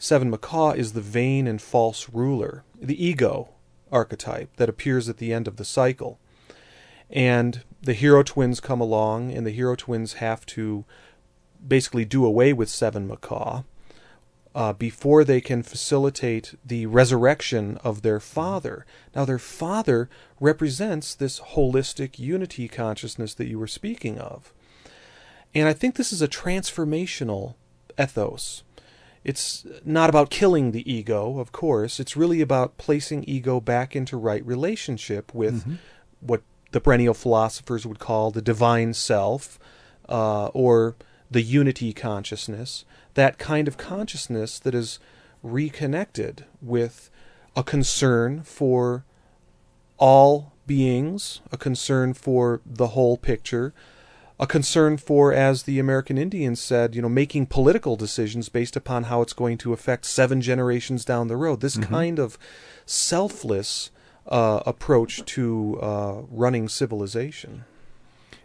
Seven 0.00 0.30
Macaw 0.30 0.72
is 0.72 0.94
the 0.94 1.00
vain 1.00 1.46
and 1.46 1.62
false 1.62 2.08
ruler, 2.08 2.64
the 2.80 3.02
ego 3.02 3.50
archetype 3.92 4.54
that 4.56 4.68
appears 4.68 5.08
at 5.08 5.18
the 5.18 5.32
end 5.32 5.48
of 5.48 5.56
the 5.56 5.64
cycle. 5.64 6.18
And 7.08 7.62
the 7.82 7.94
hero 7.94 8.22
twins 8.22 8.60
come 8.60 8.80
along, 8.80 9.32
and 9.32 9.46
the 9.46 9.50
hero 9.50 9.74
twins 9.74 10.14
have 10.14 10.46
to 10.46 10.84
basically 11.66 12.04
do 12.04 12.24
away 12.24 12.52
with 12.52 12.68
Seven 12.68 13.06
Macaw 13.06 13.64
uh, 14.54 14.72
before 14.72 15.24
they 15.24 15.40
can 15.40 15.62
facilitate 15.62 16.54
the 16.64 16.86
resurrection 16.86 17.78
of 17.84 18.02
their 18.02 18.20
father. 18.20 18.84
Now, 19.14 19.24
their 19.24 19.38
father 19.38 20.08
represents 20.40 21.14
this 21.14 21.40
holistic 21.40 22.18
unity 22.18 22.68
consciousness 22.68 23.34
that 23.34 23.48
you 23.48 23.58
were 23.58 23.66
speaking 23.66 24.18
of. 24.18 24.52
And 25.54 25.68
I 25.68 25.72
think 25.72 25.96
this 25.96 26.12
is 26.12 26.22
a 26.22 26.28
transformational 26.28 27.54
ethos. 27.98 28.62
It's 29.22 29.66
not 29.84 30.08
about 30.08 30.30
killing 30.30 30.72
the 30.72 30.90
ego, 30.90 31.38
of 31.38 31.52
course. 31.52 32.00
It's 32.00 32.16
really 32.16 32.40
about 32.40 32.78
placing 32.78 33.24
ego 33.24 33.60
back 33.60 33.94
into 33.94 34.16
right 34.16 34.44
relationship 34.46 35.34
with 35.34 35.60
mm-hmm. 35.60 35.74
what 36.20 36.42
the 36.72 36.80
perennial 36.80 37.14
philosophers 37.14 37.86
would 37.86 37.98
call 37.98 38.30
the 38.30 38.40
divine 38.40 38.94
self, 38.94 39.58
uh, 40.08 40.46
or 40.48 40.96
the 41.30 41.42
unity 41.42 41.92
consciousness, 41.92 42.84
that 43.14 43.38
kind 43.38 43.68
of 43.68 43.76
consciousness 43.76 44.58
that 44.58 44.74
is 44.74 44.98
reconnected 45.42 46.44
with 46.60 47.10
a 47.56 47.62
concern 47.62 48.42
for 48.42 49.04
all 49.98 50.52
beings, 50.66 51.40
a 51.52 51.56
concern 51.56 52.14
for 52.14 52.60
the 52.64 52.88
whole 52.88 53.16
picture, 53.16 53.72
a 54.40 54.46
concern 54.46 54.96
for, 54.96 55.34
as 55.34 55.64
the 55.64 55.78
American 55.78 56.16
Indians 56.16 56.58
said, 56.60 56.94
you 56.94 57.02
know, 57.02 57.10
making 57.10 57.44
political 57.44 57.94
decisions 57.94 58.48
based 58.48 58.74
upon 58.74 59.04
how 59.04 59.20
it's 59.20 59.34
going 59.34 59.58
to 59.58 59.74
affect 59.74 60.06
seven 60.06 60.40
generations 60.40 61.04
down 61.04 61.28
the 61.28 61.36
road. 61.36 61.60
This 61.60 61.76
mm-hmm. 61.76 61.92
kind 61.92 62.18
of 62.18 62.38
selfless 62.86 63.90
uh, 64.26 64.62
approach 64.64 65.22
to 65.26 65.78
uh, 65.82 66.22
running 66.30 66.70
civilization. 66.70 67.64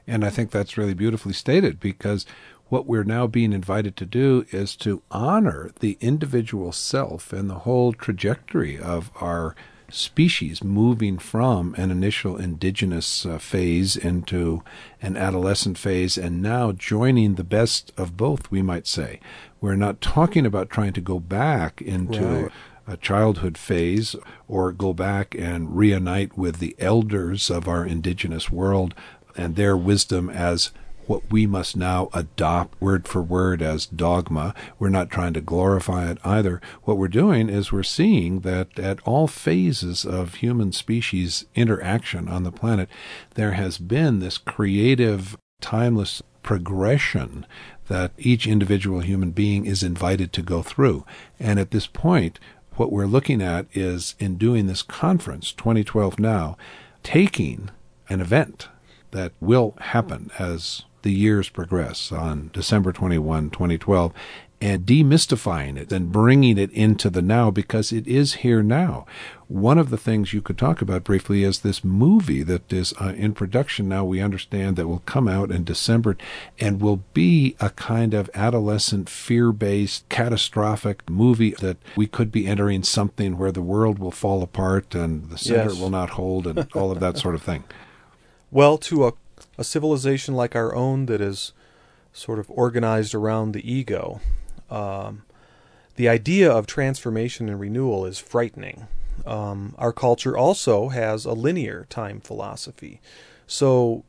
And 0.06 0.26
I 0.26 0.30
think 0.30 0.52
that's 0.52 0.78
really 0.78 0.94
beautifully 0.94 1.34
stated 1.34 1.80
because 1.80 2.26
what 2.68 2.86
we're 2.86 3.06
now 3.06 3.26
being 3.26 3.54
invited 3.54 3.96
to 3.96 4.06
do 4.06 4.46
is 4.52 4.76
to 4.78 5.02
honor 5.12 5.72
the 5.80 5.98
individual 6.02 6.74
self 6.74 7.32
and 7.32 7.50
the 7.50 7.60
whole 7.60 7.94
trajectory 7.94 8.78
of 8.78 9.12
our 9.22 9.56
species 9.96 10.64
moving 10.64 11.18
from 11.18 11.74
an 11.78 11.90
initial 11.90 12.38
indigenous 12.38 13.26
uh, 13.26 13.38
phase 13.38 13.96
into 13.96 14.62
an 15.02 15.16
adolescent 15.16 15.78
phase 15.78 16.18
and 16.18 16.42
now 16.42 16.72
joining 16.72 17.36
the 17.36 17.44
best 17.44 17.92
of 17.98 18.18
both, 18.18 18.52
we 18.52 18.62
might 18.62 18.88
say. 18.88 19.20
We're 19.62 19.76
not 19.76 20.02
talking 20.02 20.46
about 20.46 20.70
trying 20.70 20.94
to 20.94 21.02
go 21.02 21.20
back 21.20 21.82
into 21.82 22.44
right. 22.44 22.52
a 22.88 22.98
childhood 22.98 23.58
phase 23.58 24.16
or 24.48 24.72
go 24.72 24.94
back 24.94 25.34
and 25.36 25.76
reunite 25.76 26.38
with 26.38 26.60
the 26.60 26.76
elders 26.78 27.50
of 27.50 27.68
our 27.68 27.86
indigenous 27.86 28.52
world 28.52 28.94
and 29.38 29.56
their 29.56 29.76
wisdom 29.76 30.30
as 30.30 30.72
what 31.08 31.32
we 31.32 31.46
must 31.46 31.76
now 31.76 32.10
adopt 32.14 32.80
word 32.82 33.08
for 33.08 33.22
word 33.22 33.62
as 33.62 33.86
dogma. 33.86 34.54
We're 34.80 34.90
not 34.90 35.10
trying 35.10 35.34
to 35.34 35.42
glorify 35.42 36.10
it 36.10 36.18
either. 36.24 36.62
What 36.84 36.98
we're 36.98 37.08
doing 37.08 37.50
is 37.50 37.72
we're 37.72 37.84
seeing 37.84 38.42
that 38.42 38.78
at 38.80 39.00
all 39.06 39.28
phases 39.28 40.06
of 40.06 40.36
human 40.36 40.72
species 40.72 41.46
interaction 41.56 42.28
on 42.28 42.44
the 42.44 42.52
planet, 42.52 42.90
there 43.36 43.54
has 43.54 43.78
been 43.78 44.20
this 44.20 44.38
creative, 44.38 45.38
timeless 45.62 46.22
progression 46.44 47.46
that 47.88 48.12
each 48.18 48.48
individual 48.48 49.00
human 49.00 49.32
being 49.32 49.66
is 49.66 49.84
invited 49.84 50.34
to 50.34 50.42
go 50.42 50.62
through. 50.62 51.06
And 51.40 51.60
at 51.60 51.72
this 51.72 51.88
point, 51.88 52.40
what 52.76 52.92
we're 52.92 53.06
looking 53.06 53.42
at 53.42 53.68
is 53.74 54.16
in 54.20 54.38
doing 54.38 54.68
this 54.68 54.82
conference, 54.82 55.52
2012 55.52 56.20
now, 56.20 56.58
taking 57.04 57.70
an 58.10 58.22
event 58.22 58.68
that 59.12 59.32
will 59.40 59.76
happen 59.80 60.30
as 60.38 60.84
the 61.06 61.12
years 61.12 61.50
progress 61.50 62.12
on 62.12 62.50
December 62.52 62.92
21, 62.92 63.52
2012, 63.52 64.12
and 64.60 64.88
demystifying 64.88 65.78
it 65.78 65.92
and 65.92 66.12
bringing 66.12 66.58
it 66.58 66.72
into 66.72 67.12
the 67.12 67.22
now 67.22 67.52
because 67.52 67.92
it 67.92 68.08
is 68.08 68.36
here 68.36 68.64
now. 68.64 69.06
One 69.48 69.78
of 69.78 69.92
the 69.92 69.98
things 69.98 70.34
you 70.34 70.42
could 70.42 70.58
talk 70.58 70.82
about 70.82 71.04
briefly 71.04 71.44
is 71.44 71.60
this 71.60 71.84
movie 71.84 72.42
that 72.42 72.74
is 72.74 72.92
uh, 73.00 73.14
in 73.16 73.36
production 73.36 73.88
now, 73.88 74.04
we 74.04 74.20
understand 74.20 74.78
that 74.78 74.88
will 74.88 75.04
come 75.06 75.28
out 75.28 75.52
in 75.52 75.64
December 75.64 76.18
and 76.60 76.82
will 76.82 77.04
be 77.14 77.56
a 77.60 77.70
kind 77.70 78.16
of 78.16 78.28
adolescent, 78.34 79.08
fear 79.08 79.52
based, 79.52 80.10
catastrophic 80.10 81.08
movie 81.08 81.52
that 81.60 81.78
we 81.96 82.08
could 82.08 82.32
be 82.32 82.48
entering 82.48 82.82
something 82.82 83.38
where 83.38 83.52
the 83.52 83.62
world 83.62 84.00
will 84.00 84.10
fall 84.10 84.42
apart 84.42 84.96
and 84.96 85.30
the 85.30 85.38
center 85.38 85.70
yes. 85.70 85.80
will 85.80 85.92
not 85.92 86.12
hold 86.12 86.48
and 86.48 86.68
all 86.74 86.92
of 86.92 87.00
that 87.00 87.20
sort 87.20 87.36
of 87.36 87.44
thing. 87.44 87.64
Well, 88.50 88.80
to 88.80 89.06
a 89.06 89.14
a 89.58 89.64
civilization 89.64 90.36
like 90.36 90.56
our 90.56 90.76
own 90.76 91.06
that 91.08 91.22
is 91.22 91.54
sort 92.14 92.40
of 92.40 92.50
organized 92.50 93.14
around 93.14 93.52
the 93.52 93.72
ego, 93.72 94.22
um, 94.70 95.24
the 95.96 96.10
idea 96.10 96.52
of 96.52 96.68
transformation 96.68 97.50
and 97.50 97.60
renewal 97.60 98.06
is 98.06 98.20
frightening. 98.20 98.88
Um, 99.26 99.76
our 99.78 99.94
culture 99.94 100.38
also 100.38 100.90
has 100.90 101.26
a 101.26 101.34
linear 101.34 101.86
time 101.90 102.20
philosophy. 102.20 103.00
So 103.48 104.04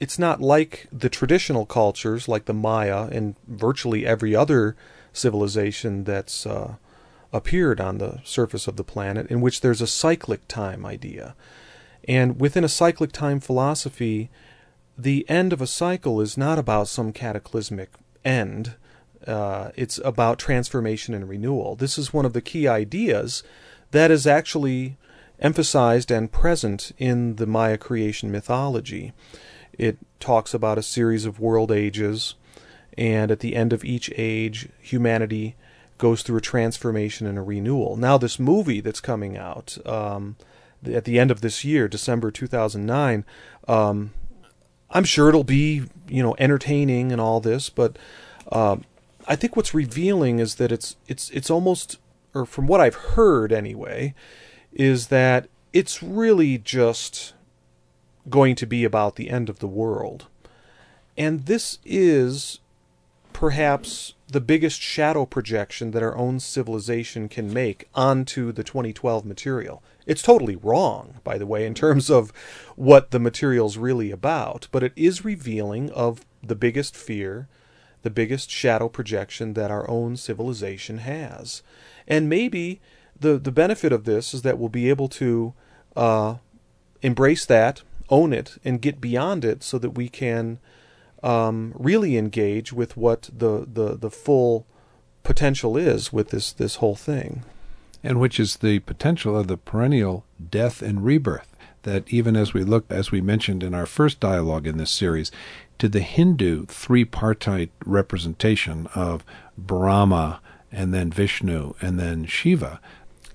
it's 0.00 0.18
not 0.18 0.40
like 0.40 0.86
the 0.92 1.08
traditional 1.08 1.66
cultures, 1.66 2.28
like 2.28 2.46
the 2.46 2.54
Maya 2.54 3.08
and 3.10 3.36
virtually 3.46 4.06
every 4.06 4.34
other 4.34 4.76
civilization 5.12 6.04
that's 6.04 6.46
uh, 6.46 6.74
appeared 7.32 7.80
on 7.80 7.98
the 7.98 8.20
surface 8.24 8.66
of 8.66 8.76
the 8.76 8.84
planet, 8.84 9.26
in 9.30 9.40
which 9.40 9.60
there's 9.60 9.80
a 9.80 9.86
cyclic 9.86 10.46
time 10.48 10.84
idea. 10.84 11.34
And 12.06 12.40
within 12.40 12.64
a 12.64 12.68
cyclic 12.68 13.12
time 13.12 13.40
philosophy, 13.40 14.30
the 14.98 15.28
end 15.28 15.52
of 15.52 15.60
a 15.60 15.66
cycle 15.66 16.20
is 16.20 16.36
not 16.36 16.58
about 16.58 16.88
some 16.88 17.12
cataclysmic 17.12 17.90
end. 18.24 18.74
Uh, 19.26 19.70
it's 19.74 19.98
about 20.04 20.38
transformation 20.38 21.14
and 21.14 21.28
renewal. 21.28 21.76
This 21.76 21.98
is 21.98 22.12
one 22.12 22.24
of 22.24 22.32
the 22.32 22.40
key 22.40 22.66
ideas 22.68 23.42
that 23.90 24.10
is 24.10 24.26
actually 24.26 24.96
emphasized 25.38 26.10
and 26.10 26.32
present 26.32 26.92
in 26.98 27.36
the 27.36 27.46
Maya 27.46 27.76
creation 27.76 28.30
mythology. 28.30 29.12
It 29.72 29.98
talks 30.20 30.54
about 30.54 30.78
a 30.78 30.82
series 30.82 31.26
of 31.26 31.40
world 31.40 31.70
ages, 31.70 32.34
and 32.96 33.30
at 33.30 33.40
the 33.40 33.54
end 33.54 33.72
of 33.72 33.84
each 33.84 34.10
age, 34.16 34.68
humanity 34.80 35.56
goes 35.98 36.22
through 36.22 36.38
a 36.38 36.42
transformation 36.42 37.26
and 37.26 37.38
a 37.38 37.42
renewal. 37.42 37.96
Now, 37.96 38.18
this 38.18 38.38
movie 38.38 38.80
that's 38.80 39.00
coming 39.00 39.36
out 39.36 39.76
um, 39.86 40.36
at 40.84 41.04
the 41.04 41.18
end 41.18 41.30
of 41.30 41.40
this 41.40 41.64
year, 41.64 41.88
December 41.88 42.30
2009, 42.30 43.24
um, 43.68 44.12
I'm 44.90 45.04
sure 45.04 45.28
it'll 45.28 45.44
be 45.44 45.84
you 46.08 46.22
know 46.22 46.34
entertaining 46.38 47.12
and 47.12 47.20
all 47.20 47.40
this, 47.40 47.70
but 47.70 47.96
uh, 48.50 48.76
I 49.26 49.36
think 49.36 49.56
what's 49.56 49.74
revealing 49.74 50.38
is 50.38 50.56
that 50.56 50.72
it's 50.72 50.96
it's 51.06 51.30
it's 51.30 51.50
almost, 51.50 51.98
or 52.34 52.46
from 52.46 52.66
what 52.66 52.80
I've 52.80 52.94
heard 52.94 53.52
anyway, 53.52 54.14
is 54.72 55.08
that 55.08 55.48
it's 55.72 56.02
really 56.02 56.58
just 56.58 57.34
going 58.28 58.54
to 58.56 58.66
be 58.66 58.84
about 58.84 59.16
the 59.16 59.30
end 59.30 59.48
of 59.48 59.58
the 59.58 59.68
world, 59.68 60.26
and 61.16 61.46
this 61.46 61.78
is 61.84 62.60
perhaps 63.32 64.14
the 64.28 64.40
biggest 64.40 64.80
shadow 64.80 65.24
projection 65.24 65.92
that 65.92 66.02
our 66.02 66.16
own 66.16 66.40
civilization 66.40 67.28
can 67.28 67.52
make 67.52 67.88
onto 67.94 68.50
the 68.50 68.64
2012 68.64 69.24
material. 69.24 69.82
It's 70.04 70.22
totally 70.22 70.56
wrong, 70.56 71.20
by 71.22 71.38
the 71.38 71.46
way, 71.46 71.64
in 71.64 71.74
terms 71.74 72.10
of 72.10 72.32
what 72.74 73.12
the 73.12 73.20
material's 73.20 73.78
really 73.78 74.10
about, 74.10 74.68
but 74.72 74.82
it 74.82 74.92
is 74.96 75.24
revealing 75.24 75.90
of 75.92 76.24
the 76.42 76.56
biggest 76.56 76.96
fear, 76.96 77.48
the 78.02 78.10
biggest 78.10 78.50
shadow 78.50 78.88
projection 78.88 79.54
that 79.54 79.70
our 79.70 79.88
own 79.88 80.16
civilization 80.16 80.98
has. 80.98 81.62
And 82.08 82.28
maybe 82.28 82.80
the, 83.18 83.38
the 83.38 83.52
benefit 83.52 83.92
of 83.92 84.04
this 84.04 84.34
is 84.34 84.42
that 84.42 84.58
we'll 84.58 84.68
be 84.68 84.88
able 84.88 85.08
to 85.08 85.54
uh, 85.94 86.36
embrace 87.00 87.46
that, 87.46 87.82
own 88.08 88.32
it, 88.32 88.58
and 88.64 88.82
get 88.82 89.00
beyond 89.00 89.44
it 89.44 89.62
so 89.62 89.78
that 89.78 89.90
we 89.90 90.08
can 90.08 90.58
um, 91.22 91.72
really 91.76 92.16
engage 92.16 92.72
with 92.72 92.96
what 92.96 93.30
the, 93.32 93.66
the, 93.70 93.96
the 93.96 94.10
full 94.10 94.66
potential 95.22 95.76
is 95.76 96.12
with 96.12 96.30
this, 96.30 96.52
this 96.52 96.76
whole 96.76 96.94
thing. 96.94 97.44
And 98.02 98.20
which 98.20 98.38
is 98.38 98.56
the 98.56 98.78
potential 98.80 99.36
of 99.36 99.48
the 99.48 99.56
perennial 99.56 100.24
death 100.50 100.82
and 100.82 101.04
rebirth. 101.04 101.52
That 101.82 102.04
even 102.08 102.36
as 102.36 102.52
we 102.52 102.64
look, 102.64 102.84
as 102.90 103.10
we 103.10 103.20
mentioned 103.20 103.62
in 103.62 103.74
our 103.74 103.86
first 103.86 104.18
dialogue 104.18 104.66
in 104.66 104.76
this 104.76 104.90
series, 104.90 105.30
to 105.78 105.88
the 105.88 106.00
Hindu 106.00 106.66
three-partite 106.66 107.70
representation 107.84 108.88
of 108.94 109.24
Brahma 109.56 110.40
and 110.72 110.92
then 110.92 111.10
Vishnu 111.10 111.74
and 111.80 111.98
then 111.98 112.24
Shiva, 112.26 112.80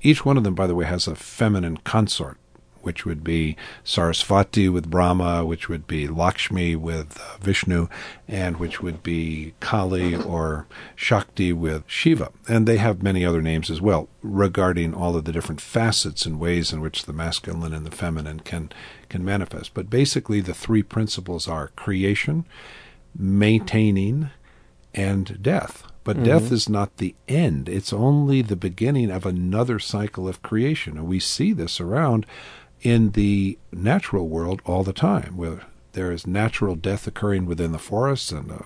each 0.01 0.25
one 0.25 0.37
of 0.37 0.43
them, 0.43 0.55
by 0.55 0.67
the 0.67 0.75
way, 0.75 0.85
has 0.85 1.07
a 1.07 1.15
feminine 1.15 1.77
consort 1.77 2.37
which 2.83 3.05
would 3.05 3.23
be 3.23 3.55
Sarasvati 3.83 4.71
with 4.71 4.89
Brahma, 4.89 5.45
which 5.45 5.69
would 5.69 5.87
be 5.87 6.07
Lakshmi 6.07 6.75
with 6.75 7.19
uh, 7.19 7.37
Vishnu, 7.39 7.87
and 8.27 8.57
which 8.57 8.81
would 8.81 9.03
be 9.03 9.53
Kali 9.59 10.15
or 10.15 10.67
Shakti 10.95 11.53
with 11.53 11.83
Shiva. 11.87 12.31
And 12.47 12.67
they 12.67 12.77
have 12.77 13.03
many 13.03 13.25
other 13.25 13.41
names 13.41 13.69
as 13.69 13.81
well 13.81 14.09
regarding 14.21 14.93
all 14.93 15.15
of 15.15 15.25
the 15.25 15.31
different 15.31 15.61
facets 15.61 16.25
and 16.25 16.39
ways 16.39 16.71
in 16.71 16.81
which 16.81 17.05
the 17.05 17.13
masculine 17.13 17.73
and 17.73 17.85
the 17.85 17.95
feminine 17.95 18.39
can 18.39 18.71
can 19.09 19.25
manifest. 19.25 19.73
But 19.73 19.89
basically 19.89 20.41
the 20.41 20.53
three 20.53 20.83
principles 20.83 21.47
are 21.47 21.69
creation, 21.75 22.45
maintaining, 23.17 24.29
and 24.93 25.41
death. 25.41 25.83
But 26.03 26.17
mm-hmm. 26.17 26.25
death 26.25 26.51
is 26.51 26.67
not 26.67 26.97
the 26.97 27.15
end. 27.27 27.69
It's 27.69 27.93
only 27.93 28.41
the 28.41 28.55
beginning 28.55 29.11
of 29.11 29.25
another 29.25 29.77
cycle 29.79 30.27
of 30.27 30.41
creation. 30.41 30.97
And 30.97 31.07
we 31.07 31.19
see 31.19 31.53
this 31.53 31.79
around 31.79 32.25
in 32.81 33.11
the 33.11 33.57
natural 33.71 34.27
world 34.27 34.61
all 34.65 34.83
the 34.83 34.93
time, 34.93 35.37
where 35.37 35.61
there 35.93 36.11
is 36.11 36.25
natural 36.25 36.75
death 36.75 37.07
occurring 37.07 37.45
within 37.45 37.71
the 37.71 37.79
forests. 37.79 38.31
And, 38.31 38.51
uh, 38.51 38.59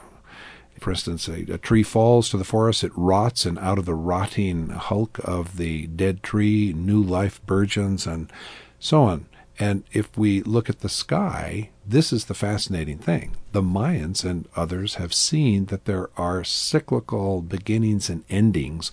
for 0.79 0.91
instance, 0.91 1.27
a, 1.27 1.53
a, 1.53 1.57
tree 1.57 1.83
falls 1.83 2.29
to 2.29 2.37
the 2.37 2.43
forest, 2.43 2.83
it 2.83 2.91
rots, 2.95 3.45
and 3.45 3.57
out 3.59 3.79
of 3.79 3.85
the 3.85 3.95
rotting 3.95 4.69
hulk 4.69 5.19
of 5.23 5.57
the 5.57 5.87
dead 5.87 6.21
tree, 6.23 6.73
new 6.73 7.01
life 7.01 7.43
burgeons, 7.45 8.05
and 8.05 8.31
so 8.79 9.03
on. 9.03 9.25
And 9.57 9.83
if 9.93 10.17
we 10.17 10.41
look 10.41 10.69
at 10.69 10.81
the 10.81 10.89
sky, 10.89 11.69
this 11.87 12.11
is 12.11 12.25
the 12.25 12.33
fascinating 12.33 12.97
thing. 12.97 13.37
The 13.53 13.61
Mayans 13.61 14.25
and 14.25 14.49
others 14.55 14.95
have 14.95 15.13
seen 15.13 15.67
that 15.67 15.85
there 15.85 16.09
are 16.17 16.43
cyclical 16.43 17.41
beginnings 17.41 18.09
and 18.09 18.25
endings 18.29 18.91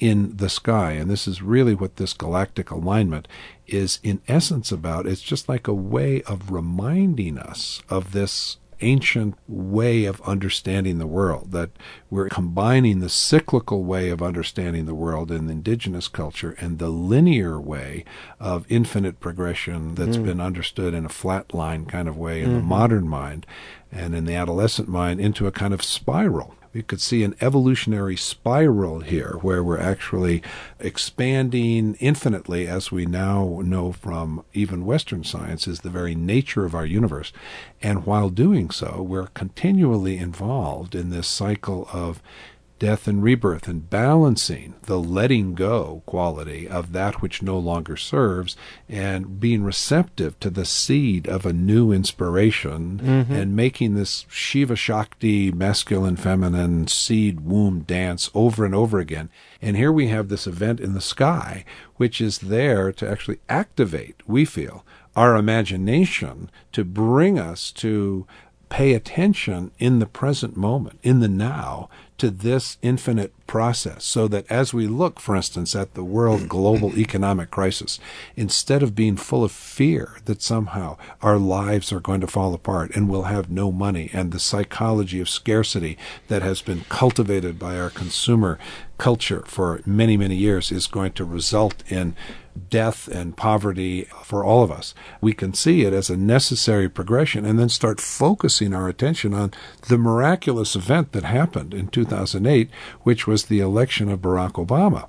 in 0.00 0.36
the 0.36 0.48
sky. 0.48 0.92
And 0.92 1.08
this 1.08 1.28
is 1.28 1.42
really 1.42 1.74
what 1.74 1.96
this 1.96 2.14
galactic 2.14 2.70
alignment 2.70 3.28
is, 3.72 3.98
in 4.02 4.20
essence, 4.28 4.72
about. 4.72 5.06
It's 5.06 5.22
just 5.22 5.48
like 5.48 5.68
a 5.68 5.74
way 5.74 6.22
of 6.22 6.50
reminding 6.50 7.38
us 7.38 7.82
of 7.88 8.12
this 8.12 8.58
ancient 8.82 9.36
way 9.46 10.04
of 10.04 10.20
understanding 10.22 10.98
the 10.98 11.06
world, 11.06 11.52
that 11.52 11.70
we're 12.08 12.28
combining 12.28 13.00
the 13.00 13.08
cyclical 13.08 13.84
way 13.84 14.10
of 14.10 14.22
understanding 14.22 14.86
the 14.86 14.94
world 14.94 15.30
in 15.30 15.50
indigenous 15.50 16.08
culture 16.08 16.56
and 16.58 16.78
the 16.78 16.88
linear 16.88 17.60
way 17.60 18.04
of 18.38 18.66
infinite 18.68 19.20
progression 19.20 19.94
that's 19.94 20.16
mm. 20.16 20.24
been 20.24 20.40
understood 20.40 20.94
in 20.94 21.04
a 21.04 21.10
flat 21.10 21.52
line 21.52 21.84
kind 21.86 22.08
of 22.08 22.16
way 22.16 22.40
in 22.40 22.48
mm-hmm. 22.48 22.56
the 22.56 22.62
modern 22.62 23.08
mind 23.08 23.46
and 23.92 24.14
in 24.14 24.24
the 24.24 24.34
adolescent 24.34 24.88
mind 24.88 25.20
into 25.20 25.46
a 25.46 25.52
kind 25.52 25.74
of 25.74 25.82
spiral 25.82 26.54
we 26.72 26.82
could 26.82 27.00
see 27.00 27.24
an 27.24 27.34
evolutionary 27.40 28.16
spiral 28.16 29.00
here 29.00 29.36
where 29.42 29.62
we're 29.62 29.80
actually 29.80 30.42
expanding 30.78 31.96
infinitely 31.96 32.68
as 32.68 32.92
we 32.92 33.06
now 33.06 33.60
know 33.64 33.90
from 33.92 34.44
even 34.52 34.86
Western 34.86 35.24
science 35.24 35.66
is 35.66 35.80
the 35.80 35.90
very 35.90 36.14
nature 36.14 36.64
of 36.64 36.74
our 36.74 36.86
universe. 36.86 37.32
And 37.82 38.06
while 38.06 38.30
doing 38.30 38.70
so, 38.70 39.02
we're 39.02 39.26
continually 39.28 40.16
involved 40.16 40.94
in 40.94 41.10
this 41.10 41.26
cycle 41.26 41.88
of 41.92 42.22
death 42.80 43.06
and 43.06 43.22
rebirth 43.22 43.68
and 43.68 43.88
balancing 43.90 44.74
the 44.84 44.98
letting 44.98 45.54
go 45.54 46.02
quality 46.06 46.66
of 46.66 46.92
that 46.92 47.20
which 47.20 47.42
no 47.42 47.58
longer 47.58 47.94
serves 47.94 48.56
and 48.88 49.38
being 49.38 49.62
receptive 49.62 50.40
to 50.40 50.50
the 50.50 50.64
seed 50.64 51.28
of 51.28 51.44
a 51.44 51.52
new 51.52 51.92
inspiration 51.92 52.98
mm-hmm. 52.98 53.32
and 53.32 53.54
making 53.54 53.94
this 53.94 54.24
Shiva 54.28 54.74
Shakti 54.74 55.52
masculine 55.52 56.16
feminine 56.16 56.88
seed 56.88 57.42
womb 57.42 57.80
dance 57.80 58.30
over 58.34 58.64
and 58.64 58.74
over 58.74 58.98
again. 58.98 59.28
And 59.60 59.76
here 59.76 59.92
we 59.92 60.08
have 60.08 60.28
this 60.28 60.46
event 60.46 60.80
in 60.80 60.94
the 60.94 61.00
sky 61.00 61.64
which 61.96 62.18
is 62.18 62.38
there 62.38 62.92
to 62.92 63.08
actually 63.08 63.40
activate, 63.50 64.16
we 64.26 64.46
feel, 64.46 64.86
our 65.14 65.36
imagination 65.36 66.50
to 66.72 66.82
bring 66.82 67.38
us 67.38 67.70
to 67.72 68.26
pay 68.70 68.94
attention 68.94 69.70
in 69.78 69.98
the 69.98 70.06
present 70.06 70.56
moment, 70.56 70.98
in 71.02 71.20
the 71.20 71.28
now, 71.28 71.90
to 72.16 72.30
this 72.30 72.76
infinite 72.82 73.32
process 73.46 74.04
so 74.04 74.28
that 74.28 74.44
as 74.50 74.74
we 74.74 74.86
look, 74.86 75.18
for 75.18 75.34
instance, 75.34 75.74
at 75.74 75.94
the 75.94 76.04
world 76.04 76.48
global 76.48 76.98
economic 76.98 77.50
crisis, 77.50 77.98
instead 78.36 78.82
of 78.82 78.94
being 78.94 79.16
full 79.16 79.42
of 79.42 79.50
fear 79.50 80.18
that 80.26 80.42
somehow 80.42 80.96
our 81.22 81.38
lives 81.38 81.92
are 81.92 82.00
going 82.00 82.20
to 82.20 82.26
fall 82.26 82.52
apart 82.54 82.94
and 82.94 83.08
we'll 83.08 83.22
have 83.22 83.50
no 83.50 83.72
money 83.72 84.10
and 84.12 84.32
the 84.32 84.38
psychology 84.38 85.18
of 85.18 85.28
scarcity 85.28 85.96
that 86.28 86.42
has 86.42 86.60
been 86.62 86.82
cultivated 86.90 87.58
by 87.58 87.78
our 87.78 87.90
consumer 87.90 88.58
culture 88.98 89.42
for 89.46 89.80
many, 89.86 90.18
many 90.18 90.36
years 90.36 90.70
is 90.70 90.86
going 90.86 91.12
to 91.12 91.24
result 91.24 91.82
in 91.90 92.14
death 92.68 93.08
and 93.08 93.36
poverty 93.36 94.04
for 94.24 94.44
all 94.44 94.62
of 94.62 94.70
us. 94.70 94.94
We 95.20 95.32
can 95.32 95.54
see 95.54 95.82
it 95.82 95.92
as 95.92 96.10
a 96.10 96.16
necessary 96.16 96.88
progression 96.88 97.44
and 97.44 97.58
then 97.58 97.68
start 97.68 98.00
focusing 98.00 98.74
our 98.74 98.88
attention 98.88 99.34
on 99.34 99.52
the 99.88 99.98
miraculous 99.98 100.76
event 100.76 101.12
that 101.12 101.24
happened 101.24 101.74
in 101.74 101.88
2008, 101.88 102.70
which 103.02 103.26
was 103.26 103.44
the 103.44 103.60
election 103.60 104.10
of 104.10 104.20
Barack 104.20 104.52
Obama. 104.52 105.08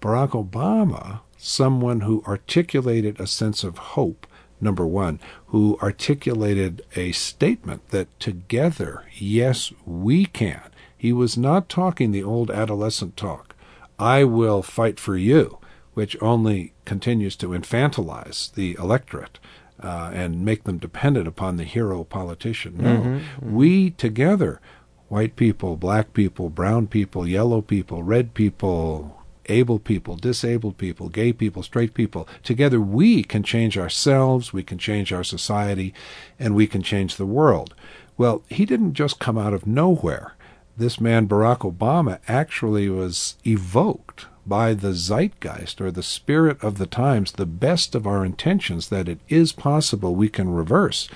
Barack 0.00 0.30
Obama, 0.30 1.20
someone 1.36 2.00
who 2.00 2.24
articulated 2.26 3.20
a 3.20 3.26
sense 3.26 3.64
of 3.64 3.78
hope, 3.78 4.26
number 4.60 4.86
one, 4.86 5.20
who 5.46 5.78
articulated 5.82 6.82
a 6.96 7.12
statement 7.12 7.88
that 7.90 8.18
together, 8.20 9.04
yes, 9.14 9.72
we 9.86 10.26
can. 10.26 10.62
He 10.96 11.12
was 11.12 11.38
not 11.38 11.68
talking 11.68 12.12
the 12.12 12.22
old 12.22 12.50
adolescent 12.50 13.16
talk. 13.16 13.54
I 13.98 14.24
will 14.24 14.62
fight 14.62 14.98
for 15.00 15.16
you 15.16 15.58
which 15.94 16.16
only 16.22 16.72
continues 16.90 17.36
to 17.36 17.50
infantilize 17.50 18.52
the 18.54 18.76
electorate 18.76 19.38
uh, 19.80 20.10
and 20.12 20.44
make 20.44 20.64
them 20.64 20.76
dependent 20.76 21.28
upon 21.28 21.56
the 21.56 21.62
hero 21.62 22.02
politician. 22.02 22.78
No, 22.78 22.96
mm-hmm, 22.96 23.08
mm-hmm. 23.08 23.54
we 23.54 23.90
together, 23.90 24.60
white 25.06 25.36
people, 25.36 25.76
black 25.76 26.12
people, 26.14 26.50
brown 26.50 26.88
people, 26.88 27.28
yellow 27.28 27.60
people, 27.60 28.02
red 28.02 28.34
people, 28.34 29.22
able 29.46 29.78
people, 29.78 30.16
disabled 30.16 30.78
people, 30.78 31.08
gay 31.08 31.32
people, 31.32 31.62
straight 31.62 31.94
people, 31.94 32.26
together 32.42 32.80
we 32.80 33.22
can 33.22 33.44
change 33.44 33.78
ourselves, 33.78 34.52
we 34.52 34.64
can 34.64 34.76
change 34.76 35.12
our 35.12 35.22
society, 35.22 35.94
and 36.40 36.56
we 36.56 36.66
can 36.66 36.82
change 36.82 37.14
the 37.14 37.32
world. 37.38 37.72
Well, 38.18 38.42
he 38.48 38.64
didn't 38.64 38.94
just 38.94 39.20
come 39.20 39.38
out 39.38 39.54
of 39.54 39.64
nowhere. 39.64 40.34
This 40.76 41.00
man, 41.00 41.28
Barack 41.28 41.58
Obama, 41.58 42.18
actually 42.26 42.88
was 42.88 43.36
evoked 43.46 44.26
by 44.46 44.74
the 44.74 44.92
zeitgeist 44.92 45.80
or 45.80 45.90
the 45.90 46.02
spirit 46.02 46.62
of 46.62 46.78
the 46.78 46.86
times, 46.86 47.32
the 47.32 47.46
best 47.46 47.94
of 47.94 48.06
our 48.06 48.24
intentions, 48.24 48.88
that 48.88 49.08
it 49.08 49.18
is 49.28 49.52
possible 49.52 50.14
we 50.14 50.28
can 50.28 50.50
reverse 50.50 51.08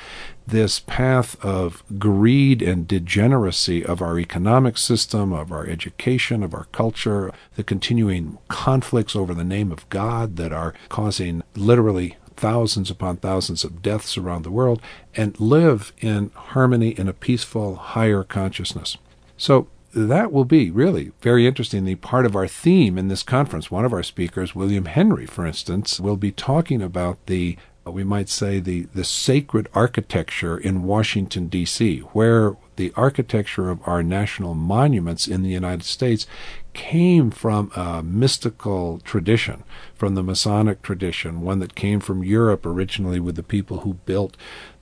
this 0.46 0.78
path 0.80 1.42
of 1.44 1.82
greed 1.98 2.60
and 2.60 2.86
degeneracy 2.86 3.84
of 3.84 4.02
our 4.02 4.18
economic 4.18 4.76
system, 4.76 5.32
of 5.32 5.50
our 5.50 5.66
education, 5.66 6.42
of 6.42 6.54
our 6.54 6.66
culture, 6.72 7.32
the 7.56 7.64
continuing 7.64 8.38
conflicts 8.48 9.16
over 9.16 9.32
the 9.32 9.44
name 9.44 9.72
of 9.72 9.88
God 9.88 10.36
that 10.36 10.52
are 10.52 10.74
causing 10.88 11.42
literally 11.54 12.16
thousands 12.36 12.90
upon 12.90 13.16
thousands 13.16 13.64
of 13.64 13.80
deaths 13.80 14.18
around 14.18 14.42
the 14.42 14.50
world, 14.50 14.82
and 15.16 15.38
live 15.40 15.92
in 16.00 16.30
harmony 16.34 16.90
in 16.90 17.08
a 17.08 17.12
peaceful, 17.12 17.76
higher 17.76 18.24
consciousness. 18.24 18.96
So, 19.36 19.68
that 19.94 20.32
will 20.32 20.44
be 20.44 20.70
really 20.70 21.12
very 21.20 21.46
interestingly 21.46 21.94
part 21.94 22.26
of 22.26 22.34
our 22.34 22.48
theme 22.48 22.98
in 22.98 23.08
this 23.08 23.22
conference, 23.22 23.70
one 23.70 23.84
of 23.84 23.92
our 23.92 24.02
speakers, 24.02 24.54
William 24.54 24.86
Henry, 24.86 25.26
for 25.26 25.46
instance, 25.46 26.00
will 26.00 26.16
be 26.16 26.32
talking 26.32 26.82
about 26.82 27.24
the 27.26 27.56
we 27.86 28.02
might 28.02 28.28
say 28.30 28.60
the, 28.60 28.82
the 28.94 29.04
sacred 29.04 29.68
architecture 29.74 30.56
in 30.56 30.84
Washington 30.84 31.48
D.C., 31.48 31.98
where 31.98 32.56
the 32.76 32.92
architecture 32.96 33.70
of 33.70 33.86
our 33.86 34.02
national 34.02 34.54
monuments 34.54 35.28
in 35.28 35.42
the 35.42 35.50
United 35.50 35.84
States 35.84 36.26
came 36.72 37.30
from 37.30 37.70
a 37.76 38.02
mystical 38.02 39.00
tradition, 39.00 39.64
from 39.94 40.14
the 40.14 40.22
Masonic 40.22 40.80
tradition, 40.82 41.42
one 41.42 41.58
that 41.58 41.74
came 41.74 42.00
from 42.00 42.24
Europe 42.24 42.64
originally 42.64 43.20
with 43.20 43.36
the 43.36 43.42
people 43.42 43.80
who 43.80 43.94
built 44.06 44.36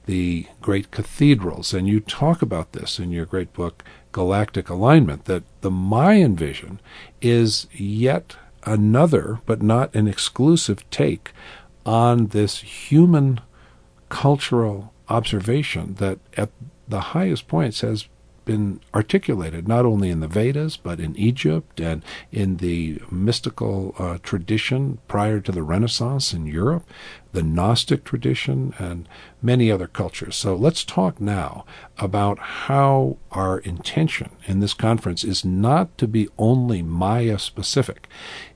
the 0.07 0.47
great 0.61 0.91
cathedrals. 0.91 1.75
And 1.75 1.89
you 1.89 2.01
talk 2.01 2.41
about 2.41 2.73
this 2.73 2.99
in 2.99 3.11
your 3.11 3.27
great 3.27 3.53
book, 3.53 3.85
galactic 4.13 4.69
alignment, 4.69 5.25
that 5.25 5.43
the 5.61 5.71
Mayan 5.71 6.37
vision 6.37 6.81
is 7.21 7.67
yet 7.73 8.37
another, 8.65 9.41
but 9.47 9.63
not 9.63 9.95
an 9.95 10.07
exclusive 10.07 10.89
take 10.91 11.33
on 11.85 12.29
this 12.29 12.59
human 12.59 13.41
cultural 14.09 14.93
observation 15.09 15.95
that 15.95 16.19
at 16.37 16.51
the 16.87 17.01
highest 17.01 17.49
points 17.49 17.81
has 17.81 18.07
been 18.45 18.81
articulated 18.95 19.69
not 19.69 19.85
only 19.85 20.11
in 20.11 20.21
the 20.21 20.29
Vedas 20.29 20.77
but 20.77 21.01
in 21.01 21.17
Egypt 21.17 21.81
and 21.81 22.05
in 22.31 22.57
the 22.57 23.01
mystical 23.11 23.95
uh, 23.99 24.19
tradition 24.23 24.99
prior 25.09 25.41
to 25.41 25.53
the 25.53 25.63
Renaissance 25.63 26.33
in 26.33 26.47
Europe, 26.47 26.89
the 27.33 27.43
Gnostic 27.43 28.05
tradition, 28.05 28.75
and 28.79 29.09
many 29.41 29.71
other 29.71 29.87
cultures. 29.87 30.37
So 30.37 30.55
let's 30.55 30.85
talk 30.85 31.21
now 31.21 31.65
about 31.99 32.39
how 32.39 33.17
our 33.31 33.59
intention 33.61 34.31
in 34.47 34.61
this 34.61 34.75
conference 34.75 35.25
is 35.25 35.45
not 35.45 35.97
to 35.99 36.07
be 36.07 36.29
only 36.39 36.83
Maya 36.83 37.39
specific, 37.39 38.09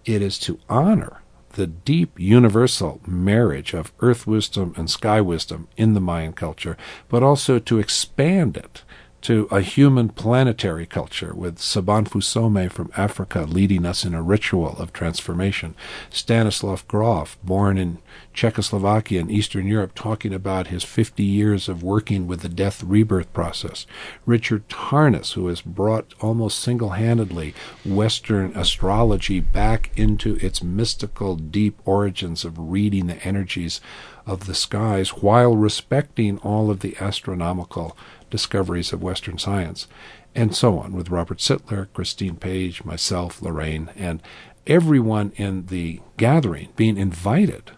it 0.05 0.20
is 0.22 0.38
to 0.40 0.59
honor 0.68 1.22
the 1.57 1.66
deep 1.66 2.20
universal 2.20 3.01
marriage 3.07 3.72
of 3.72 3.92
earth 4.01 4.27
wisdom 4.27 4.75
and 4.77 4.90
sky 4.90 5.22
wisdom 5.22 5.68
in 5.77 5.94
the 5.94 6.01
Mayan 6.01 6.35
culture, 6.35 6.77
but 7.09 7.22
also 7.22 7.59
to 7.59 7.79
expand 7.79 8.59
it 8.59 8.83
to 9.22 9.48
a 9.50 9.61
human 9.61 10.09
planetary 10.09 10.87
culture 10.87 11.35
with 11.35 11.59
Sobonfu 11.59 12.22
Somé 12.22 12.70
from 12.70 12.92
Africa 12.96 13.42
leading 13.42 13.85
us 13.85 14.05
in 14.05 14.14
a 14.14 14.22
ritual 14.22 14.76
of 14.79 14.92
transformation. 14.92 15.74
Stanislav 16.11 16.87
Grof, 16.87 17.37
born 17.42 17.79
in 17.79 17.98
Czechoslovakia 18.33 19.20
in 19.20 19.31
Eastern 19.31 19.66
Europe, 19.66 19.92
talking 19.94 20.33
about 20.33 20.68
his 20.68 20.85
50 20.85 21.22
years 21.22 21.68
of 21.68 21.83
working 21.83 22.26
with 22.26 22.40
the 22.40 22.48
death 22.48 22.83
rebirth 22.85 23.33
process. 23.33 23.87
Richard 24.26 24.68
Tarnas, 24.68 25.33
who 25.33 25.48
has 25.48 25.61
brought 25.61 26.14
almost 26.20 26.61
single 26.61 26.90
handedly 26.90 27.55
Western 27.85 28.52
astrology 28.55 29.40
back 29.40 29.90
into 29.96 30.37
its 30.37 30.62
mystical, 30.62 31.37
deep 31.37 31.81
origins 31.85 32.44
of 32.44 32.70
reading 32.70 33.07
the 33.07 33.22
energies 33.26 33.81
of 34.26 34.46
the 34.46 34.55
skies 34.55 35.11
while 35.11 35.57
respecting 35.57 36.38
all 36.38 36.70
of 36.70 36.81
the 36.81 36.96
astronomical 37.00 37.96
discoveries 38.31 38.93
of 38.93 39.03
Western 39.03 39.39
science, 39.39 39.87
and 40.35 40.55
so 40.55 40.79
on, 40.79 40.93
with 40.93 41.11
Robert 41.11 41.39
Sitler, 41.39 41.89
Christine 41.95 42.37
Page, 42.37 42.85
myself, 42.85 43.41
Lorraine, 43.41 43.91
and 43.97 44.23
everyone 44.67 45.33
in 45.37 45.67
the 45.67 46.00
gathering 46.17 46.69
being 46.77 46.98
invited 46.98 47.71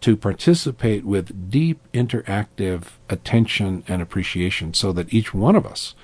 to 0.00 0.16
participate 0.16 1.04
with 1.04 1.50
deep 1.50 1.80
interactive 1.92 2.92
attention 3.08 3.82
and 3.88 4.00
appreciation 4.00 4.72
so 4.72 4.92
that 4.92 5.12
each 5.12 5.34
one 5.34 5.56
of 5.56 5.66
us 5.66 5.94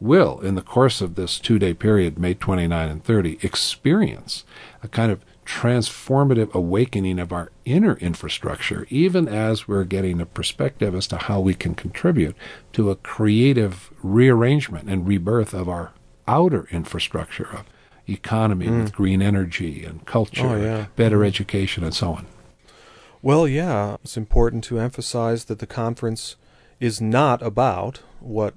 will, 0.00 0.40
in 0.40 0.54
the 0.54 0.62
course 0.62 1.00
of 1.00 1.14
this 1.14 1.38
two 1.38 1.58
day 1.58 1.74
period, 1.74 2.18
May 2.18 2.34
29 2.34 2.88
and 2.88 3.04
30, 3.04 3.38
experience 3.42 4.44
a 4.82 4.88
kind 4.88 5.12
of 5.12 5.20
transformative 5.44 6.52
awakening 6.52 7.18
of 7.18 7.32
our 7.32 7.50
inner 7.64 7.96
infrastructure, 7.96 8.86
even 8.90 9.28
as 9.28 9.68
we're 9.68 9.84
getting 9.84 10.20
a 10.20 10.26
perspective 10.26 10.94
as 10.94 11.06
to 11.08 11.16
how 11.16 11.40
we 11.40 11.54
can 11.54 11.74
contribute 11.74 12.36
to 12.72 12.90
a 12.90 12.96
creative 12.96 13.90
rearrangement 14.02 14.88
and 14.88 15.06
rebirth 15.06 15.54
of 15.54 15.68
our 15.68 15.92
outer 16.26 16.66
infrastructure 16.70 17.48
of 17.52 17.64
economy 18.08 18.66
mm. 18.66 18.82
with 18.82 18.92
green 18.92 19.22
energy 19.22 19.84
and 19.84 20.06
culture, 20.06 20.46
oh, 20.46 20.60
yeah. 20.60 20.86
better 20.96 21.24
education, 21.24 21.84
and 21.84 21.94
so 21.94 22.12
on. 22.12 22.26
Well, 23.22 23.48
yeah, 23.48 23.96
it's 24.02 24.16
important 24.16 24.64
to 24.64 24.78
emphasize 24.78 25.46
that 25.46 25.58
the 25.58 25.66
conference 25.66 26.36
is 26.80 27.00
not 27.00 27.42
about 27.42 28.00
what 28.20 28.54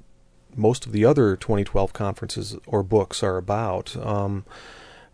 most 0.55 0.85
of 0.85 0.91
the 0.91 1.05
other 1.05 1.35
2012 1.35 1.93
conferences 1.93 2.57
or 2.65 2.83
books 2.83 3.23
are 3.23 3.37
about. 3.37 3.95
Um, 3.95 4.45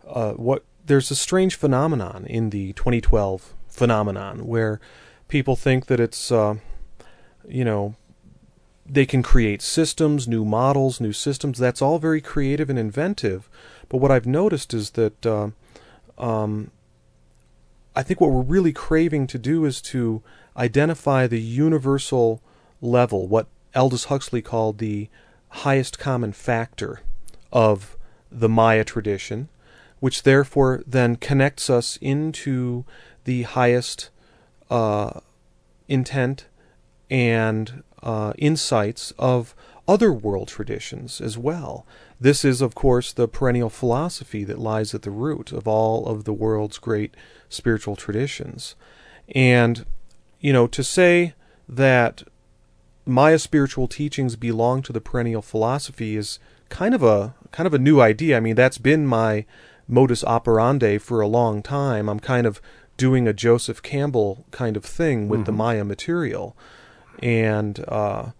uh, 0.06 0.32
what 0.32 0.64
there's 0.84 1.10
a 1.10 1.16
strange 1.16 1.54
phenomenon 1.54 2.26
in 2.26 2.50
the 2.50 2.72
2012 2.74 3.54
phenomenon 3.68 4.46
where 4.46 4.80
people 5.28 5.56
think 5.56 5.86
that 5.86 6.00
it's, 6.00 6.30
uh, 6.30 6.56
you 7.48 7.64
know, 7.64 7.94
they 8.86 9.06
can 9.06 9.22
create 9.22 9.62
systems, 9.62 10.28
new 10.28 10.44
models, 10.44 11.00
new 11.00 11.12
systems. 11.12 11.58
That's 11.58 11.80
all 11.80 11.98
very 11.98 12.20
creative 12.20 12.68
and 12.68 12.78
inventive. 12.78 13.48
But 13.88 13.98
what 13.98 14.10
I've 14.10 14.26
noticed 14.26 14.74
is 14.74 14.90
that 14.90 15.24
uh, 15.24 15.50
um, 16.18 16.70
I 17.96 18.02
think 18.02 18.20
what 18.20 18.30
we're 18.30 18.42
really 18.42 18.72
craving 18.72 19.26
to 19.28 19.38
do 19.38 19.64
is 19.64 19.80
to 19.82 20.22
identify 20.56 21.26
the 21.26 21.40
universal 21.40 22.42
level, 22.80 23.26
what 23.26 23.46
Aldous 23.74 24.04
Huxley 24.04 24.42
called 24.42 24.78
the 24.78 25.08
highest 25.48 25.98
common 25.98 26.32
factor 26.32 27.00
of 27.52 27.96
the 28.30 28.48
Maya 28.48 28.84
tradition, 28.84 29.48
which 30.04 30.24
therefore 30.24 30.82
then 30.86 31.16
connects 31.16 31.70
us 31.70 31.96
into 32.02 32.84
the 33.24 33.44
highest 33.44 34.10
uh, 34.68 35.18
intent 35.88 36.44
and 37.08 37.82
uh, 38.02 38.34
insights 38.36 39.14
of 39.18 39.54
other 39.88 40.12
world 40.12 40.46
traditions 40.46 41.22
as 41.22 41.38
well. 41.38 41.86
This 42.20 42.44
is, 42.44 42.60
of 42.60 42.74
course, 42.74 43.14
the 43.14 43.26
perennial 43.26 43.70
philosophy 43.70 44.44
that 44.44 44.58
lies 44.58 44.94
at 44.94 45.00
the 45.00 45.10
root 45.10 45.52
of 45.52 45.66
all 45.66 46.06
of 46.06 46.24
the 46.24 46.34
world's 46.34 46.76
great 46.76 47.14
spiritual 47.48 47.96
traditions. 47.96 48.74
And, 49.34 49.86
you 50.38 50.52
know, 50.52 50.66
to 50.66 50.84
say 50.84 51.32
that 51.66 52.24
Maya 53.06 53.38
spiritual 53.38 53.88
teachings 53.88 54.36
belong 54.36 54.82
to 54.82 54.92
the 54.92 55.00
perennial 55.00 55.40
philosophy 55.40 56.14
is 56.14 56.38
kind 56.68 56.94
of 56.94 57.02
a 57.02 57.34
kind 57.52 57.66
of 57.66 57.72
a 57.72 57.78
new 57.78 58.02
idea. 58.02 58.36
I 58.36 58.40
mean, 58.40 58.54
that's 58.54 58.76
been 58.76 59.06
my 59.06 59.46
modus 59.88 60.24
operandi 60.24 60.98
for 60.98 61.20
a 61.20 61.26
long 61.26 61.62
time. 61.62 62.08
I'm 62.08 62.20
kind 62.20 62.46
of 62.46 62.60
doing 62.96 63.26
a 63.26 63.32
Joseph 63.32 63.82
Campbell 63.82 64.44
kind 64.50 64.76
of 64.76 64.84
thing 64.84 65.28
with 65.28 65.40
mm-hmm. 65.40 65.46
the 65.46 65.52
Maya 65.52 65.84
material, 65.84 66.56
and 67.20 67.84
uh, 67.88 68.30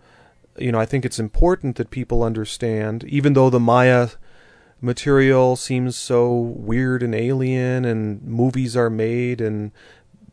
you 0.56 0.72
know, 0.72 0.78
I 0.78 0.86
think 0.86 1.04
it's 1.04 1.18
important 1.18 1.76
that 1.76 1.90
people 1.90 2.22
understand, 2.22 3.04
even 3.04 3.32
though 3.32 3.50
the 3.50 3.60
Maya 3.60 4.10
material 4.80 5.56
seems 5.56 5.96
so 5.96 6.32
weird 6.32 7.02
and 7.02 7.14
alien, 7.14 7.84
and 7.84 8.22
movies 8.22 8.76
are 8.76 8.90
made, 8.90 9.40
and 9.40 9.72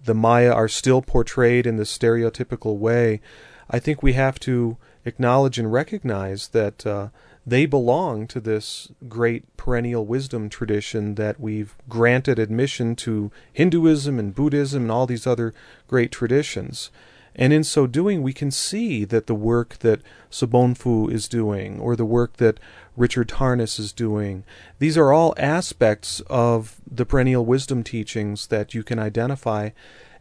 the 0.03 0.13
Maya 0.13 0.51
are 0.51 0.67
still 0.67 1.01
portrayed 1.01 1.65
in 1.65 1.77
the 1.77 1.83
stereotypical 1.83 2.77
way. 2.77 3.21
I 3.69 3.79
think 3.79 4.03
we 4.03 4.13
have 4.13 4.39
to 4.41 4.77
acknowledge 5.05 5.57
and 5.57 5.71
recognize 5.71 6.49
that 6.49 6.85
uh, 6.85 7.09
they 7.45 7.65
belong 7.65 8.27
to 8.27 8.39
this 8.39 8.89
great 9.07 9.57
perennial 9.57 10.05
wisdom 10.05 10.49
tradition 10.49 11.15
that 11.15 11.39
we've 11.39 11.75
granted 11.89 12.37
admission 12.37 12.95
to 12.95 13.31
Hinduism 13.51 14.19
and 14.19 14.35
Buddhism 14.35 14.83
and 14.83 14.91
all 14.91 15.07
these 15.07 15.25
other 15.25 15.53
great 15.87 16.11
traditions. 16.11 16.91
And 17.35 17.53
in 17.53 17.63
so 17.63 17.87
doing, 17.87 18.21
we 18.21 18.33
can 18.33 18.51
see 18.51 19.05
that 19.05 19.27
the 19.27 19.35
work 19.35 19.79
that 19.79 20.01
Sobonfu 20.29 21.11
is 21.11 21.27
doing, 21.29 21.79
or 21.79 21.95
the 21.95 22.05
work 22.05 22.37
that 22.37 22.59
Richard 22.97 23.29
Tarnas 23.29 23.79
is 23.79 23.93
doing, 23.93 24.43
these 24.79 24.97
are 24.97 25.13
all 25.13 25.33
aspects 25.37 26.21
of 26.27 26.81
the 26.85 27.05
perennial 27.05 27.45
wisdom 27.45 27.83
teachings 27.83 28.47
that 28.47 28.73
you 28.73 28.83
can 28.83 28.99
identify 28.99 29.69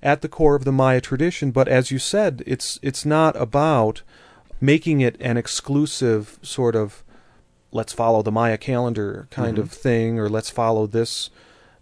at 0.02 0.22
the 0.22 0.28
core 0.28 0.54
of 0.54 0.64
the 0.64 0.72
Maya 0.72 1.00
tradition. 1.00 1.50
But 1.50 1.68
as 1.68 1.90
you 1.90 1.98
said, 1.98 2.42
it's 2.46 2.78
it's 2.80 3.04
not 3.04 3.34
about 3.36 4.02
making 4.60 5.00
it 5.00 5.16
an 5.20 5.36
exclusive 5.36 6.38
sort 6.42 6.76
of 6.76 7.02
let's 7.72 7.92
follow 7.92 8.22
the 8.22 8.32
Maya 8.32 8.58
calendar 8.58 9.28
kind 9.30 9.54
mm-hmm. 9.54 9.62
of 9.62 9.72
thing, 9.72 10.18
or 10.18 10.28
let's 10.28 10.50
follow 10.50 10.86
this 10.86 11.30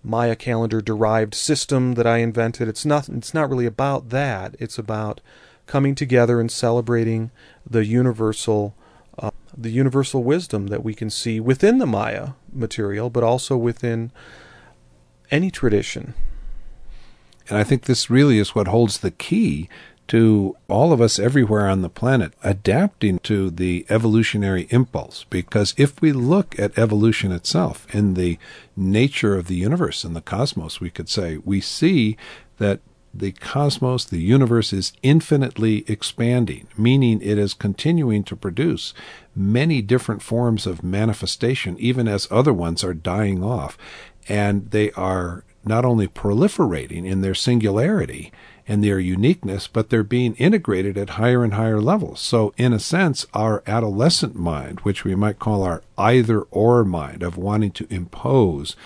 Maya 0.02 0.36
calendar 0.36 0.80
derived 0.80 1.34
system 1.34 1.94
that 1.94 2.06
I 2.06 2.18
invented. 2.18 2.68
It's 2.68 2.84
not 2.84 3.08
it's 3.08 3.34
not 3.34 3.50
really 3.50 3.66
about 3.66 4.10
that. 4.10 4.54
It's 4.58 4.78
about 4.78 5.20
coming 5.66 5.94
together 5.94 6.40
and 6.40 6.50
celebrating 6.50 7.30
the 7.68 7.84
universal 7.84 8.74
uh, 9.18 9.30
the 9.56 9.70
universal 9.70 10.22
wisdom 10.22 10.68
that 10.68 10.84
we 10.84 10.94
can 10.94 11.10
see 11.10 11.40
within 11.40 11.78
the 11.78 11.86
Maya 11.86 12.30
material, 12.52 13.10
but 13.10 13.24
also 13.24 13.56
within 13.56 14.12
any 15.30 15.50
tradition. 15.50 16.14
And 17.48 17.58
I 17.58 17.64
think 17.64 17.84
this 17.84 18.10
really 18.10 18.38
is 18.38 18.54
what 18.54 18.68
holds 18.68 18.98
the 18.98 19.10
key 19.10 19.68
to 20.08 20.56
all 20.68 20.92
of 20.92 21.00
us 21.00 21.18
everywhere 21.18 21.68
on 21.68 21.82
the 21.82 21.88
planet 21.88 22.32
adapting 22.42 23.18
to 23.20 23.50
the 23.50 23.86
evolutionary 23.88 24.66
impulse. 24.70 25.24
Because 25.30 25.74
if 25.76 26.00
we 26.00 26.12
look 26.12 26.58
at 26.58 26.76
evolution 26.78 27.30
itself 27.30 27.86
in 27.94 28.14
the 28.14 28.38
nature 28.76 29.36
of 29.36 29.46
the 29.46 29.56
universe 29.56 30.04
and 30.04 30.16
the 30.16 30.20
cosmos, 30.20 30.80
we 30.80 30.90
could 30.90 31.08
say, 31.08 31.36
we 31.38 31.60
see 31.60 32.16
that 32.56 32.80
the 33.12 33.32
cosmos, 33.32 34.04
the 34.04 34.20
universe 34.20 34.72
is 34.72 34.92
infinitely 35.02 35.84
expanding, 35.88 36.68
meaning 36.76 37.20
it 37.22 37.38
is 37.38 37.54
continuing 37.54 38.22
to 38.24 38.36
produce 38.36 38.94
many 39.34 39.82
different 39.82 40.22
forms 40.22 40.66
of 40.66 40.82
manifestation, 40.82 41.76
even 41.78 42.06
as 42.06 42.28
other 42.30 42.52
ones 42.52 42.84
are 42.84 42.94
dying 42.94 43.42
off. 43.42 43.76
And 44.28 44.70
they 44.70 44.90
are 44.92 45.44
not 45.64 45.84
only 45.84 46.06
proliferating 46.06 47.06
in 47.06 47.20
their 47.20 47.34
singularity, 47.34 48.32
and 48.68 48.84
their 48.84 49.00
uniqueness, 49.00 49.66
but 49.66 49.88
they're 49.88 50.04
being 50.04 50.34
integrated 50.34 50.98
at 50.98 51.10
higher 51.10 51.42
and 51.42 51.54
higher 51.54 51.80
levels. 51.80 52.20
So, 52.20 52.52
in 52.58 52.74
a 52.74 52.78
sense, 52.78 53.26
our 53.32 53.62
adolescent 53.66 54.36
mind, 54.36 54.80
which 54.80 55.04
we 55.04 55.14
might 55.14 55.38
call 55.38 55.62
our 55.62 55.82
either 55.96 56.42
or 56.42 56.84
mind 56.84 57.22
of 57.22 57.38
wanting 57.38 57.72
to 57.72 57.86
impose 57.88 58.76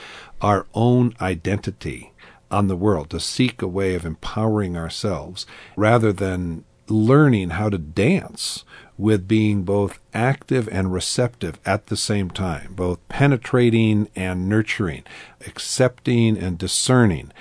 our 0.41 0.67
own 0.73 1.15
identity 1.21 2.13
on 2.51 2.69
the 2.69 2.77
world, 2.77 3.11
to 3.11 3.19
seek 3.19 3.61
a 3.61 3.67
way 3.67 3.95
of 3.97 4.07
empowering 4.07 4.77
ourselves, 4.77 5.47
rather 5.77 6.13
than 6.13 6.65
learning 6.89 7.51
how 7.51 7.69
to 7.69 7.79
dance 7.79 8.65
with 8.99 9.27
being 9.27 9.63
both 9.63 9.99
active 10.15 10.69
and 10.71 10.93
receptive 10.93 11.59
at 11.65 11.87
the 11.87 11.97
same 11.97 12.31
time, 12.31 12.75
both 12.75 12.99
penetrating 13.09 14.09
and 14.15 14.49
nurturing, 14.49 15.03
accepting 15.47 16.37
and 16.37 16.59
discerning 16.59 17.33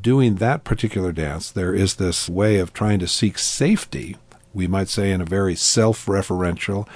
doing 0.00 0.36
that 0.36 0.64
particular 0.64 1.12
dance, 1.12 1.50
there 1.50 1.74
is 1.74 1.96
this 1.96 2.28
way 2.28 2.58
of 2.58 2.72
trying 2.72 2.98
to 3.00 3.08
seek 3.08 3.38
safety, 3.38 4.16
we 4.54 4.66
might 4.66 4.88
say 4.88 5.10
in 5.10 5.20
a 5.20 5.26
very 5.26 5.54
self 5.54 6.06
referential 6.06 6.86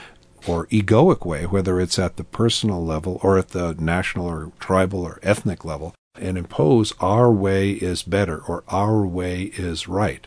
or 0.47 0.67
egoic 0.67 1.27
way, 1.27 1.47
whether 1.47 1.81
it's 1.81 1.99
at 1.99 2.17
the 2.17 2.25
personal 2.25 2.85
level 2.85 3.19
or 3.23 3.39
at 3.39 3.49
the 3.49 3.75
national 3.79 4.27
or 4.27 4.53
tribal 4.61 5.03
or 5.03 5.19
ethnic 5.23 5.65
level, 5.65 5.95
and 6.15 6.39
impose 6.39 6.93
our 7.01 7.31
way 7.31 7.73
is 7.73 8.03
better 8.03 8.41
or 8.43 8.63
our 8.69 9.05
way 9.05 9.45
is 9.57 9.89
right. 9.89 10.27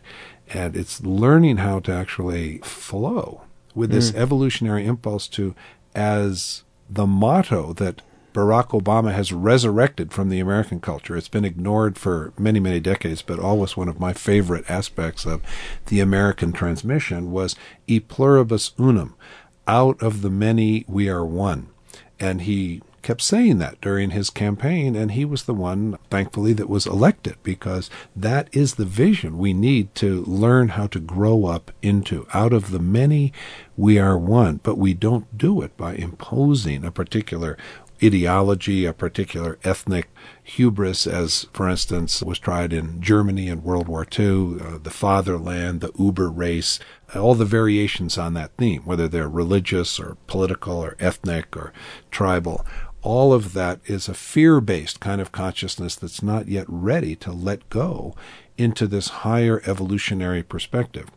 And 0.52 0.76
it's 0.76 1.02
learning 1.04 1.58
how 1.58 1.80
to 1.82 1.92
actually 1.92 2.58
flow 2.60 3.42
with 3.76 3.92
this 3.92 4.12
mm. 4.12 4.16
evolutionary 4.16 4.86
impulse 4.86 5.28
to 5.30 5.56
as 5.96 6.64
the 6.90 7.06
motto 7.06 7.74
that 7.74 8.02
Barack 8.34 8.70
Obama 8.70 9.14
has 9.14 9.34
resurrected 9.34 10.12
from 10.14 10.30
the 10.30 10.40
American 10.40 10.80
culture. 10.80 11.18
It's 11.18 11.28
been 11.28 11.46
ignored 11.46 11.98
for 11.98 12.34
many, 12.38 12.60
many 12.60 12.80
decades, 12.80 13.22
but 13.22 13.40
always 13.40 13.76
one 13.76 13.90
of 13.90 14.00
my 14.00 14.14
favorite 14.14 14.70
aspects 14.70 15.26
of 15.26 15.42
the 15.88 16.00
American 16.00 16.52
transmission 16.52 17.32
was 17.32 17.56
e 17.88 18.00
pluribus 18.00 18.72
unum. 18.78 19.16
Out 19.68 20.02
of 20.02 20.22
the 20.22 20.30
many, 20.30 20.86
we 20.88 21.10
are 21.10 21.26
one. 21.26 21.70
And 22.20 22.42
he 22.42 22.82
kept 23.02 23.22
saying 23.22 23.60
that 23.60 23.80
during 23.82 24.12
his 24.12 24.30
campaign, 24.30 24.96
and 24.96 25.12
he 25.12 25.26
was 25.26 25.44
the 25.44 25.54
one, 25.54 25.98
thankfully, 26.10 26.54
that 26.54 26.70
was 26.70 26.86
elected 26.86 27.36
because 27.44 27.90
that 28.16 28.50
is 28.52 28.76
the 28.76 28.86
vision 28.86 29.38
we 29.38 29.54
need 29.54 29.94
to 29.96 30.24
learn 30.26 30.70
how 30.70 30.88
to 30.88 31.00
grow 31.00 31.46
up 31.46 31.72
into. 31.82 32.28
Out 32.34 32.54
of 32.54 32.72
the 32.72 32.80
many, 32.80 33.32
we 33.78 33.98
are 33.98 34.18
one, 34.18 34.60
but 34.64 34.78
we 34.78 34.94
don't 34.94 35.38
do 35.38 35.62
it 35.62 35.76
by 35.78 35.96
imposing 35.96 36.84
a 36.84 36.92
particular 36.92 37.58
ideology, 38.04 38.86
a 38.86 38.94
particular 38.94 39.60
ethnic 39.64 40.10
hubris, 40.44 41.06
as, 41.06 41.48
for 41.54 41.68
instance, 41.70 42.24
was 42.24 42.40
tried 42.40 42.74
in 42.74 43.02
Germany 43.02 43.48
in 43.48 43.64
World 43.64 43.88
War 43.88 44.06
II, 44.18 44.58
uh, 44.62 44.78
the 44.82 44.90
fatherland, 44.90 45.82
the 45.82 45.92
Uber 45.98 46.30
race, 46.30 46.80
all 47.16 47.36
the 47.36 47.46
variations 47.46 48.18
on 48.18 48.34
that 48.36 48.52
theme, 48.58 48.84
whether 48.84 49.08
they're 49.08 49.30
religious 49.30 50.00
or 50.00 50.18
political 50.28 50.78
or 50.78 50.96
ethnic 51.00 51.56
or 51.58 51.74
tribal. 52.12 52.66
all 53.02 53.32
of 53.32 53.54
that 53.54 53.80
is 53.86 54.10
a 54.10 54.14
fear 54.14 54.60
based 54.60 55.00
kind 55.00 55.22
of 55.22 55.32
consciousness 55.32 55.96
that's 55.96 56.22
not 56.22 56.50
yet 56.50 56.66
ready 56.68 57.16
to 57.16 57.32
let 57.32 57.70
go 57.70 58.14
into 58.58 58.88
this 58.88 59.08
higher 59.10 59.62
evolutionary 59.66 60.44
perspective. 60.44 61.10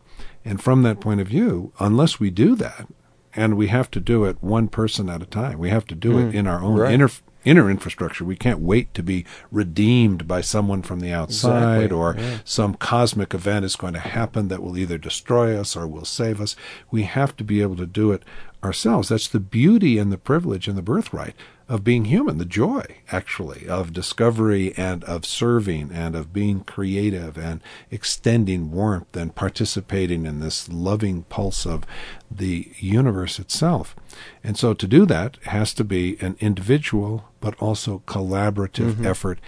And 0.45 0.61
from 0.61 0.83
that 0.83 1.01
point 1.01 1.21
of 1.21 1.27
view, 1.27 1.73
unless 1.79 2.19
we 2.19 2.29
do 2.29 2.55
that, 2.55 2.87
and 3.35 3.57
we 3.57 3.67
have 3.67 3.89
to 3.91 3.99
do 3.99 4.25
it 4.25 4.37
one 4.41 4.67
person 4.67 5.09
at 5.09 5.21
a 5.21 5.25
time, 5.25 5.59
we 5.59 5.69
have 5.69 5.85
to 5.87 5.95
do 5.95 6.13
mm, 6.13 6.29
it 6.29 6.35
in 6.35 6.47
our 6.47 6.61
own 6.61 6.79
right. 6.79 6.93
inner 6.93 7.09
inner 7.45 7.69
infrastructure. 7.69 8.23
We 8.23 8.35
can't 8.35 8.59
wait 8.59 8.93
to 8.93 9.03
be 9.03 9.25
redeemed 9.51 10.27
by 10.27 10.41
someone 10.41 10.81
from 10.81 11.01
the 11.01 11.11
outside 11.11 11.85
exactly. 11.85 11.97
or 11.97 12.15
yeah. 12.17 12.37
some 12.45 12.75
cosmic 12.75 13.33
event 13.33 13.65
is 13.65 13.75
going 13.75 13.93
to 13.93 13.99
happen 13.99 14.47
that 14.47 14.63
will 14.63 14.77
either 14.77 14.97
destroy 14.97 15.59
us 15.59 15.75
or 15.75 15.85
will 15.85 16.05
save 16.05 16.39
us. 16.39 16.55
We 16.89 17.03
have 17.03 17.35
to 17.37 17.43
be 17.43 17.61
able 17.61 17.75
to 17.77 17.85
do 17.85 18.11
it 18.11 18.23
ourselves. 18.63 19.09
That's 19.09 19.27
the 19.27 19.41
beauty 19.41 19.97
and 19.97 20.11
the 20.11 20.17
privilege 20.17 20.67
and 20.67 20.77
the 20.77 20.81
birthright 20.81 21.35
of 21.69 21.83
being 21.83 22.05
human, 22.05 22.37
the 22.37 22.45
joy, 22.45 22.83
actually, 23.11 23.67
of 23.67 23.93
discovery 23.93 24.73
and 24.75 25.03
of 25.05 25.25
serving 25.25 25.91
and 25.93 26.15
of 26.15 26.33
being 26.33 26.61
creative 26.61 27.37
and 27.37 27.61
extending 27.89 28.69
warmth 28.71 29.15
and 29.15 29.33
participating 29.35 30.25
in 30.25 30.39
this 30.39 30.67
loving 30.69 31.23
pulse 31.23 31.65
of 31.65 31.83
the 32.29 32.71
universe 32.79 33.39
itself. 33.39 33.95
And 34.43 34.57
so 34.57 34.73
to 34.73 34.87
do 34.87 35.05
that 35.05 35.37
has 35.45 35.73
to 35.75 35.83
be 35.83 36.17
an 36.19 36.35
individual 36.39 37.25
but 37.39 37.55
also 37.59 38.01
collaborative 38.07 38.93
Mhm. 38.95 39.05
effort 39.05 39.39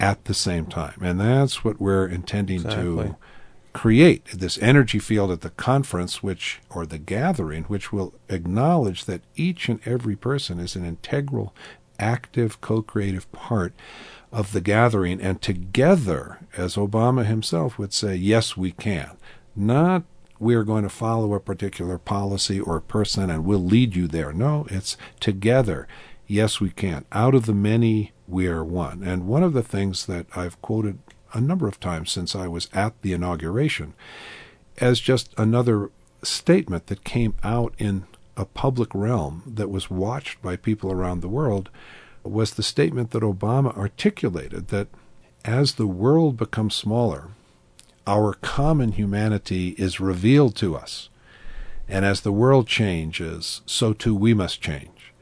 at 0.00 0.24
the 0.26 0.34
same 0.34 0.66
time. 0.66 0.98
And 1.00 1.20
that's 1.20 1.64
what 1.64 1.80
we're 1.80 2.06
intending 2.06 2.56
Exactly. 2.62 2.82
to 3.08 3.16
create 3.74 4.24
this 4.26 4.56
energy 4.62 5.00
field 5.00 5.30
at 5.30 5.42
the 5.42 5.50
conference 5.50 6.22
which 6.22 6.60
or 6.70 6.86
the 6.86 6.96
gathering 6.96 7.64
which 7.64 7.92
will 7.92 8.14
acknowledge 8.30 9.04
that 9.04 9.20
each 9.34 9.68
and 9.68 9.80
every 9.84 10.16
person 10.16 10.60
is 10.60 10.76
an 10.76 10.84
integral 10.86 11.52
active 11.98 12.60
co-creative 12.60 13.30
part 13.32 13.74
of 14.32 14.52
the 14.52 14.60
gathering. 14.60 15.20
And 15.20 15.42
together 15.42 16.38
as 16.56 16.76
obama 16.76 17.26
himself 17.26 17.76
would 17.78 17.92
say 17.92 18.14
yes 18.14 18.56
we 18.56 18.70
can. 18.72 19.16
Not 19.54 20.04
we're 20.38 20.64
going 20.64 20.84
to 20.84 20.88
follow 20.88 21.34
a 21.34 21.40
particular 21.40 21.98
policy 21.98 22.60
or 22.60 22.80
person 22.80 23.28
and 23.28 23.44
we'll 23.44 23.58
lead 23.58 23.96
you 23.96 24.06
there. 24.06 24.32
No 24.32 24.66
it's 24.70 24.96
together. 25.18 25.88
Yes 26.28 26.60
we 26.60 26.70
can. 26.70 27.04
Out 27.10 27.34
of 27.34 27.46
the 27.46 27.52
many 27.52 28.12
we 28.28 28.46
are 28.46 28.64
one. 28.64 29.02
And 29.02 29.26
one 29.26 29.42
of 29.42 29.52
the 29.52 29.64
things 29.64 30.06
that 30.06 30.26
i've 30.36 30.62
quoted 30.62 31.03
a 31.34 31.40
number 31.40 31.68
of 31.68 31.80
times 31.80 32.10
since 32.10 32.34
I 32.34 32.46
was 32.48 32.68
at 32.72 32.94
the 33.02 33.12
inauguration 33.12 33.92
as 34.78 35.00
just 35.00 35.34
another 35.36 35.90
statement 36.22 36.86
that 36.86 37.04
came 37.04 37.34
out 37.42 37.74
in 37.78 38.04
a 38.36 38.44
public 38.44 38.94
realm 38.94 39.42
that 39.46 39.70
was 39.70 39.90
watched 39.90 40.40
by 40.42 40.56
people 40.56 40.90
around 40.90 41.20
the 41.20 41.28
world 41.28 41.68
was 42.22 42.54
the 42.54 42.62
statement 42.62 43.10
that 43.10 43.22
Obama 43.22 43.76
articulated 43.76 44.68
that 44.68 44.88
as 45.44 45.74
the 45.74 45.86
world 45.86 46.36
becomes 46.36 46.74
smaller, 46.74 47.28
our 48.06 48.34
common 48.34 48.92
humanity 48.92 49.70
is 49.78 50.00
revealed 50.00 50.56
to 50.56 50.74
us. 50.74 51.10
And 51.86 52.04
as 52.04 52.22
the 52.22 52.32
world 52.32 52.66
changes, 52.66 53.60
so 53.66 53.92
too 53.92 54.14
we 54.14 54.32
must 54.32 54.62
change. 54.62 55.12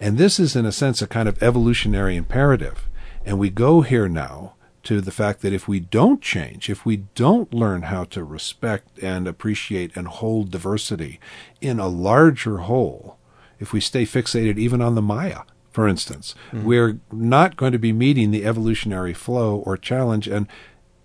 And 0.00 0.18
this 0.18 0.38
is, 0.38 0.54
in 0.54 0.64
a 0.64 0.72
sense, 0.72 1.02
a 1.02 1.06
kind 1.06 1.28
of 1.28 1.42
evolutionary 1.42 2.16
imperative. 2.16 2.88
And 3.24 3.38
we 3.38 3.50
go 3.50 3.82
here 3.82 4.08
now 4.08 4.54
to 4.84 5.00
the 5.00 5.10
fact 5.12 5.40
that 5.42 5.52
if 5.52 5.68
we 5.68 5.78
don't 5.80 6.20
change, 6.20 6.68
if 6.68 6.84
we 6.84 6.98
don't 7.14 7.54
learn 7.54 7.82
how 7.82 8.04
to 8.04 8.24
respect 8.24 8.98
and 9.02 9.26
appreciate 9.28 9.96
and 9.96 10.08
hold 10.08 10.50
diversity 10.50 11.20
in 11.60 11.78
a 11.78 11.88
larger 11.88 12.58
whole, 12.58 13.16
if 13.60 13.72
we 13.72 13.80
stay 13.80 14.04
fixated 14.04 14.58
even 14.58 14.80
on 14.82 14.94
the 14.94 15.02
Maya, 15.02 15.40
for 15.70 15.86
instance, 15.88 16.34
Mhm. 16.52 16.64
we're 16.64 16.98
not 17.12 17.56
going 17.56 17.72
to 17.72 17.78
be 17.78 17.92
meeting 17.92 18.30
the 18.30 18.44
evolutionary 18.44 19.14
flow 19.14 19.56
or 19.64 19.76
challenge 19.76 20.26
and 20.28 20.46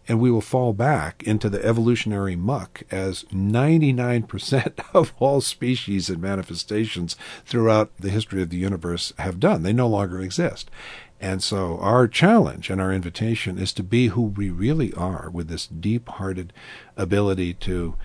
and 0.09 0.21
we 0.21 0.31
will 0.31 0.39
fall 0.39 0.71
back 0.71 1.21
into 1.23 1.49
the 1.49 1.61
evolutionary 1.65 2.33
muck 2.37 2.81
as 2.89 3.25
99% 3.33 4.79
of 4.93 5.11
all 5.19 5.41
species 5.41 6.09
and 6.09 6.21
manifestations 6.21 7.17
throughout 7.45 7.91
the 7.99 8.09
history 8.09 8.41
of 8.41 8.49
the 8.49 8.55
universe 8.55 9.11
have 9.19 9.37
done. 9.37 9.63
They 9.63 9.73
no 9.73 9.87
longer 9.89 10.21
exist. 10.21 10.71
And 11.19 11.41
so 11.41 11.77
our 11.79 12.07
challenge 12.07 12.69
and 12.69 12.79
our 12.79 12.93
invitation 12.93 13.57
is 13.57 13.73
to 13.73 13.83
be 13.83 14.07
who 14.07 14.21
we 14.21 14.49
really 14.49 14.93
are 14.93 15.29
with 15.31 15.47
this 15.47 15.67
deep 15.67 16.07
hearted 16.09 16.53
ability 16.95 17.55
to 17.55 17.95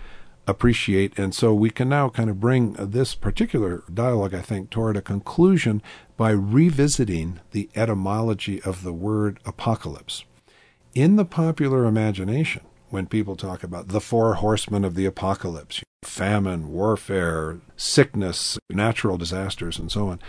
appreciate. 0.47 1.19
And 1.19 1.35
so 1.35 1.55
we 1.55 1.71
can 1.71 1.89
now 1.89 2.09
kind 2.09 2.31
of 2.31 2.41
bring 2.41 2.73
this 2.73 3.15
particular 3.15 3.85
dialogue, 3.93 4.35
I 4.35 4.41
think, 4.41 4.71
toward 4.71 4.97
a 4.97 5.03
conclusion 5.03 5.83
by 6.17 6.31
revisiting 6.31 7.41
the 7.53 7.69
etymology 7.75 8.63
of 8.63 8.83
the 8.83 8.93
word 8.93 9.41
apocalypse. 9.45 10.25
In 10.95 11.17
the 11.17 11.25
popular 11.25 11.85
imagination, 11.85 12.63
when 12.91 13.07
people 13.07 13.37
talk 13.37 13.63
about 13.63 13.89
the 13.89 14.01
four 14.01 14.35
horsemen 14.35 14.85
of 14.85 14.95
the 14.95 15.07
apocalypse, 15.07 15.83
famine, 16.03 16.71
warfare, 16.71 17.61
sickness, 17.77 18.59
natural 18.69 19.17
disasters, 19.17 19.79
and 19.79 19.91
so 19.91 20.09
on, 20.09 20.21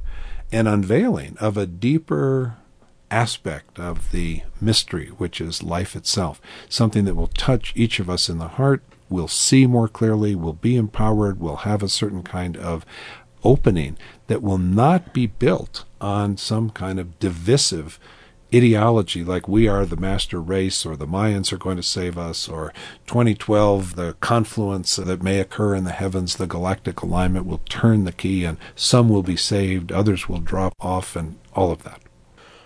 an 0.52 0.66
unveiling 0.66 1.38
of 1.40 1.56
a 1.56 1.66
deeper 1.66 2.58
aspect 3.10 3.78
of 3.78 4.12
the 4.12 4.42
mystery, 4.60 5.08
which 5.16 5.40
is 5.40 5.62
life 5.62 5.96
itself, 5.96 6.38
something 6.68 7.06
that 7.06 7.14
will 7.14 7.28
touch 7.28 7.72
each 7.74 7.98
of 8.00 8.10
us 8.10 8.28
in 8.28 8.36
the 8.36 8.48
heart. 8.48 8.82
We'll 9.08 9.28
see 9.28 9.66
more 9.66 9.88
clearly, 9.88 10.34
we'll 10.34 10.52
be 10.52 10.76
empowered, 10.76 11.40
we'll 11.40 11.56
have 11.56 11.82
a 11.82 11.88
certain 11.88 12.22
kind 12.22 12.58
of 12.58 12.84
opening 13.42 13.96
that 14.26 14.42
will 14.42 14.58
not 14.58 15.14
be 15.14 15.26
built 15.26 15.84
on 16.02 16.36
some 16.36 16.68
kind 16.68 17.00
of 17.00 17.18
divisive 17.18 17.98
ideology 18.54 19.24
like 19.24 19.48
we 19.48 19.66
are 19.68 19.84
the 19.84 19.96
master 19.96 20.40
race 20.40 20.86
or 20.86 20.96
the 20.96 21.06
Mayans 21.06 21.52
are 21.52 21.58
going 21.58 21.76
to 21.76 21.82
save 21.82 22.16
us 22.16 22.48
or 22.48 22.72
2012 23.06 23.96
the 23.96 24.14
confluence 24.20 24.96
that 24.96 25.22
may 25.22 25.40
occur 25.40 25.74
in 25.74 25.84
the 25.84 25.90
heavens 25.90 26.36
the 26.36 26.46
galactic 26.46 27.02
alignment 27.02 27.46
will 27.46 27.60
turn 27.68 28.04
the 28.04 28.12
key 28.12 28.44
and 28.44 28.58
some 28.74 29.08
will 29.08 29.22
be 29.22 29.36
saved 29.36 29.90
others 29.90 30.28
will 30.28 30.38
drop 30.38 30.72
off 30.80 31.16
and 31.16 31.38
all 31.54 31.70
of 31.72 31.82
that 31.82 32.00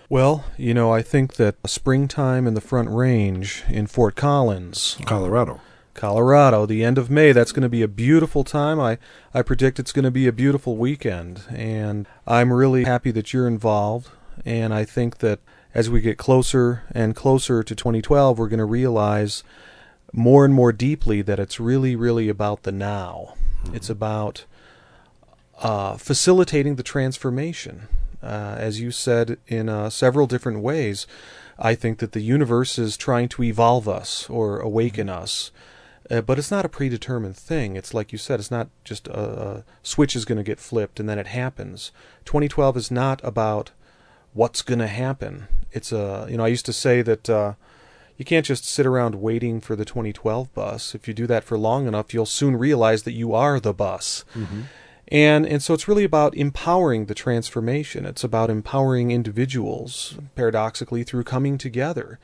Well, 0.09 0.45
you 0.57 0.73
know, 0.73 0.93
I 0.93 1.01
think 1.01 1.35
that 1.35 1.55
springtime 1.65 2.45
in 2.45 2.53
the 2.53 2.61
Front 2.61 2.89
Range 2.89 3.63
in 3.69 3.87
Fort 3.87 4.15
Collins, 4.15 4.97
Colorado 5.05 5.61
Colorado, 5.93 6.65
the 6.65 6.83
end 6.83 6.97
of 6.97 7.09
May, 7.09 7.31
that's 7.31 7.51
going 7.51 7.63
to 7.63 7.69
be 7.69 7.81
a 7.81 7.87
beautiful 7.87 8.43
time. 8.43 8.79
I, 8.79 8.97
I 9.33 9.41
predict 9.41 9.79
it's 9.79 9.91
going 9.91 10.05
to 10.05 10.11
be 10.11 10.27
a 10.27 10.31
beautiful 10.31 10.77
weekend. 10.77 11.43
And 11.49 12.07
I'm 12.25 12.53
really 12.53 12.85
happy 12.85 13.11
that 13.11 13.33
you're 13.33 13.47
involved. 13.47 14.09
And 14.45 14.73
I 14.73 14.85
think 14.85 15.17
that 15.19 15.39
as 15.73 15.89
we 15.89 16.01
get 16.01 16.17
closer 16.17 16.83
and 16.91 17.15
closer 17.15 17.63
to 17.63 17.75
2012, 17.75 18.37
we're 18.37 18.47
going 18.47 18.57
to 18.59 18.65
realize 18.65 19.43
more 20.13 20.43
and 20.43 20.53
more 20.53 20.71
deeply 20.71 21.21
that 21.21 21.39
it's 21.39 21.59
really, 21.59 21.95
really 21.95 22.27
about 22.27 22.63
the 22.63 22.71
now. 22.71 23.35
It's 23.73 23.89
about 23.89 24.45
uh, 25.59 25.95
facilitating 25.97 26.75
the 26.75 26.83
transformation. 26.83 27.87
Uh, 28.21 28.55
as 28.57 28.79
you 28.79 28.91
said 28.91 29.37
in 29.47 29.69
uh, 29.69 29.89
several 29.89 30.27
different 30.27 30.59
ways, 30.59 31.07
I 31.57 31.75
think 31.75 31.99
that 31.99 32.11
the 32.11 32.21
universe 32.21 32.77
is 32.77 32.97
trying 32.97 33.29
to 33.29 33.43
evolve 33.43 33.87
us 33.87 34.29
or 34.29 34.59
awaken 34.59 35.09
us. 35.09 35.51
Uh, 36.09 36.19
but 36.21 36.37
it's 36.37 36.51
not 36.51 36.65
a 36.65 36.69
predetermined 36.69 37.37
thing. 37.37 37.75
It's 37.75 37.93
like 37.93 38.11
you 38.11 38.17
said, 38.17 38.39
it's 38.39 38.51
not 38.51 38.67
just 38.83 39.07
a, 39.07 39.19
a 39.19 39.63
switch 39.81 40.15
is 40.15 40.25
going 40.25 40.37
to 40.37 40.43
get 40.43 40.59
flipped 40.59 40.99
and 40.99 41.07
then 41.07 41.17
it 41.17 41.27
happens. 41.27 41.91
2012 42.25 42.77
is 42.77 42.91
not 42.91 43.21
about 43.23 43.71
what's 44.33 44.61
going 44.61 44.79
to 44.79 44.87
happen. 44.87 45.47
It's 45.71 45.91
a, 45.91 46.27
you 46.29 46.37
know, 46.37 46.45
I 46.45 46.49
used 46.49 46.65
to 46.65 46.73
say 46.73 47.01
that 47.01 47.29
uh, 47.29 47.53
you 48.17 48.25
can't 48.25 48.45
just 48.45 48.65
sit 48.65 48.85
around 48.85 49.15
waiting 49.15 49.61
for 49.61 49.75
the 49.75 49.85
2012 49.85 50.53
bus. 50.53 50.93
If 50.93 51.07
you 51.07 51.13
do 51.13 51.27
that 51.27 51.43
for 51.43 51.57
long 51.57 51.87
enough, 51.87 52.13
you'll 52.13 52.25
soon 52.25 52.55
realize 52.55 53.03
that 53.03 53.13
you 53.13 53.33
are 53.33 53.59
the 53.59 53.73
bus. 53.73 54.25
Mm-hmm. 54.35 54.61
And 55.07 55.45
and 55.45 55.61
so 55.61 55.73
it's 55.73 55.89
really 55.89 56.05
about 56.05 56.37
empowering 56.37 57.07
the 57.07 57.13
transformation. 57.13 58.05
It's 58.05 58.23
about 58.23 58.49
empowering 58.49 59.11
individuals 59.11 60.17
paradoxically 60.35 61.03
through 61.03 61.25
coming 61.25 61.57
together 61.57 62.17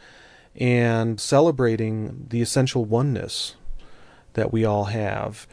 and 0.56 1.20
celebrating 1.20 2.28
the 2.30 2.42
essential 2.42 2.86
oneness 2.86 3.56
that 4.34 4.54
we 4.54 4.64
all 4.64 4.86
have. 4.86 5.48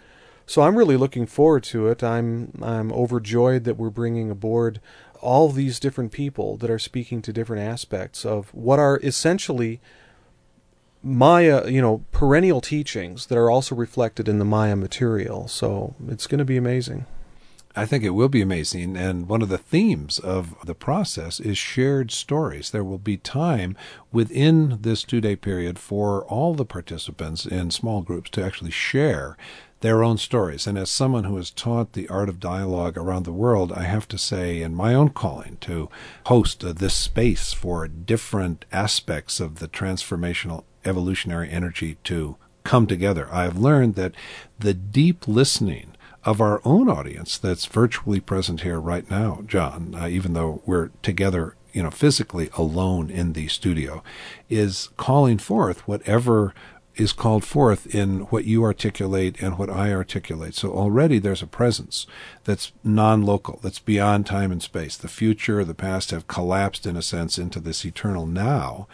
So 0.46 0.62
I'm 0.62 0.76
really 0.76 0.96
looking 0.96 1.26
forward 1.26 1.64
to 1.64 1.88
it. 1.88 2.04
I'm 2.04 2.52
I'm 2.62 2.92
overjoyed 2.92 3.64
that 3.64 3.76
we're 3.76 3.90
bringing 3.90 4.30
aboard 4.30 4.80
all 5.24 5.48
these 5.48 5.80
different 5.80 6.12
people 6.12 6.56
that 6.58 6.70
are 6.70 6.78
speaking 6.78 7.22
to 7.22 7.32
different 7.32 7.62
aspects 7.62 8.24
of 8.24 8.52
what 8.54 8.78
are 8.78 9.00
essentially 9.02 9.80
Maya, 11.02 11.68
you 11.68 11.82
know, 11.82 12.04
perennial 12.12 12.60
teachings 12.60 13.26
that 13.26 13.36
are 13.36 13.50
also 13.50 13.74
reflected 13.74 14.28
in 14.28 14.38
the 14.38 14.44
Maya 14.44 14.76
material. 14.76 15.48
So 15.48 15.94
it's 16.08 16.26
going 16.26 16.38
to 16.38 16.44
be 16.44 16.56
amazing. 16.56 17.06
I 17.76 17.86
think 17.86 18.04
it 18.04 18.10
will 18.10 18.28
be 18.28 18.40
amazing. 18.40 18.96
And 18.96 19.28
one 19.28 19.42
of 19.42 19.48
the 19.48 19.58
themes 19.58 20.18
of 20.18 20.54
the 20.64 20.74
process 20.74 21.40
is 21.40 21.58
shared 21.58 22.10
stories. 22.10 22.70
There 22.70 22.84
will 22.84 22.98
be 22.98 23.16
time 23.16 23.76
within 24.12 24.78
this 24.80 25.02
two 25.02 25.20
day 25.20 25.36
period 25.36 25.78
for 25.78 26.24
all 26.26 26.54
the 26.54 26.64
participants 26.64 27.44
in 27.44 27.70
small 27.70 28.00
groups 28.02 28.30
to 28.30 28.44
actually 28.44 28.70
share 28.70 29.36
their 29.80 30.02
own 30.02 30.16
stories. 30.16 30.66
And 30.66 30.78
as 30.78 30.90
someone 30.90 31.24
who 31.24 31.36
has 31.36 31.50
taught 31.50 31.92
the 31.92 32.08
art 32.08 32.28
of 32.28 32.40
dialogue 32.40 32.96
around 32.96 33.24
the 33.24 33.32
world, 33.32 33.72
I 33.72 33.84
have 33.84 34.08
to 34.08 34.18
say, 34.18 34.62
in 34.62 34.74
my 34.74 34.94
own 34.94 35.10
calling, 35.10 35.58
to 35.62 35.90
host 36.26 36.64
uh, 36.64 36.72
this 36.72 36.94
space 36.94 37.52
for 37.52 37.86
different 37.86 38.64
aspects 38.72 39.40
of 39.40 39.58
the 39.58 39.68
transformational 39.68 40.64
evolutionary 40.84 41.50
energy 41.50 41.98
to 42.04 42.36
come 42.64 42.86
together, 42.86 43.28
I've 43.30 43.58
learned 43.58 43.94
that 43.96 44.14
the 44.58 44.74
deep 44.74 45.28
listening 45.28 45.94
of 46.24 46.40
our 46.40 46.60
own 46.64 46.88
audience 46.88 47.36
that's 47.36 47.66
virtually 47.66 48.20
present 48.20 48.62
here 48.62 48.80
right 48.80 49.08
now, 49.10 49.42
John, 49.46 49.94
uh, 49.94 50.08
even 50.08 50.32
though 50.32 50.62
we're 50.64 50.88
together, 51.02 51.54
you 51.72 51.82
know, 51.82 51.90
physically 51.90 52.48
alone 52.56 53.10
in 53.10 53.34
the 53.34 53.48
studio, 53.48 54.02
is 54.48 54.88
calling 54.96 55.36
forth 55.36 55.86
whatever 55.86 56.54
is 56.96 57.12
called 57.12 57.44
forth 57.44 57.94
in 57.94 58.20
what 58.30 58.44
you 58.44 58.62
articulate 58.62 59.40
and 59.40 59.58
what 59.58 59.70
I 59.70 59.92
articulate. 59.92 60.54
So 60.54 60.72
already 60.72 61.18
there's 61.18 61.42
a 61.42 61.46
presence 61.46 62.06
that's 62.44 62.72
non-local, 62.82 63.60
that's 63.62 63.78
beyond 63.78 64.26
time 64.26 64.52
and 64.52 64.62
space. 64.62 64.96
The 64.96 65.08
future, 65.08 65.64
the 65.64 65.74
past 65.74 66.10
have 66.10 66.28
collapsed 66.28 66.86
in 66.86 66.96
a 66.96 67.02
sense 67.02 67.38
into 67.38 67.60
this 67.60 67.84
eternal 67.84 68.26
now. 68.26 68.86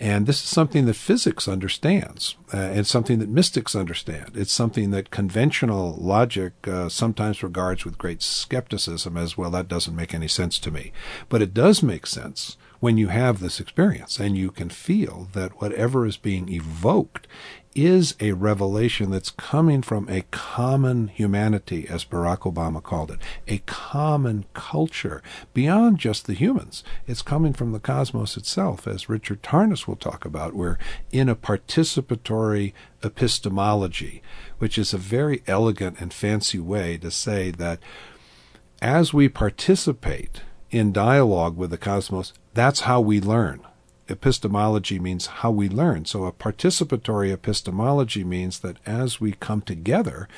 And 0.00 0.26
this 0.26 0.42
is 0.42 0.48
something 0.48 0.86
that 0.86 0.96
physics 0.96 1.46
understands. 1.46 2.34
Uh, 2.52 2.70
it's 2.72 2.90
something 2.90 3.20
that 3.20 3.28
mystics 3.28 3.76
understand. 3.76 4.32
It's 4.34 4.52
something 4.52 4.90
that 4.90 5.10
conventional 5.10 5.94
logic 5.94 6.52
uh, 6.66 6.88
sometimes 6.88 7.44
regards 7.44 7.84
with 7.84 7.96
great 7.96 8.20
skepticism 8.20 9.16
as 9.16 9.38
well. 9.38 9.50
That 9.50 9.68
doesn't 9.68 9.94
make 9.94 10.12
any 10.12 10.28
sense 10.28 10.58
to 10.60 10.72
me. 10.72 10.92
But 11.28 11.42
it 11.42 11.54
does 11.54 11.82
make 11.82 12.06
sense 12.06 12.56
when 12.84 12.98
you 12.98 13.08
have 13.08 13.40
this 13.40 13.60
experience 13.60 14.20
and 14.20 14.36
you 14.36 14.50
can 14.50 14.68
feel 14.68 15.26
that 15.32 15.58
whatever 15.58 16.04
is 16.04 16.18
being 16.18 16.50
evoked 16.50 17.26
is 17.74 18.14
a 18.20 18.32
revelation 18.32 19.10
that's 19.10 19.30
coming 19.30 19.80
from 19.80 20.06
a 20.06 20.20
common 20.30 21.08
humanity, 21.08 21.88
as 21.88 22.04
Barack 22.04 22.40
Obama 22.40 22.82
called 22.82 23.10
it, 23.10 23.18
a 23.48 23.56
common 23.64 24.44
culture 24.52 25.22
beyond 25.54 25.98
just 25.98 26.26
the 26.26 26.34
humans. 26.34 26.84
It's 27.06 27.22
coming 27.22 27.54
from 27.54 27.72
the 27.72 27.80
cosmos 27.80 28.36
itself, 28.36 28.86
as 28.86 29.08
Richard 29.08 29.42
Tarnas 29.42 29.88
will 29.88 29.96
talk 29.96 30.26
about. 30.26 30.52
We're 30.52 30.76
in 31.10 31.30
a 31.30 31.34
participatory 31.34 32.74
epistemology, 33.02 34.22
which 34.58 34.76
is 34.76 34.92
a 34.92 34.98
very 34.98 35.42
elegant 35.46 36.02
and 36.02 36.12
fancy 36.12 36.58
way 36.58 36.98
to 36.98 37.10
say 37.10 37.50
that 37.52 37.78
as 38.82 39.14
we 39.14 39.30
participate 39.30 40.42
in 40.74 40.92
dialogue 40.92 41.56
with 41.56 41.70
the 41.70 41.78
cosmos, 41.78 42.32
that's 42.52 42.80
how 42.80 43.00
we 43.00 43.20
learn 43.20 43.64
epistemology 44.08 44.98
means 44.98 45.26
how 45.26 45.50
we 45.50 45.68
learn. 45.68 46.04
So 46.04 46.24
a 46.24 46.32
participatory 46.32 47.32
epistemology 47.32 48.24
means 48.24 48.60
that 48.60 48.76
as 48.84 49.20
we 49.20 49.32
come 49.32 49.62
together, 49.62 50.28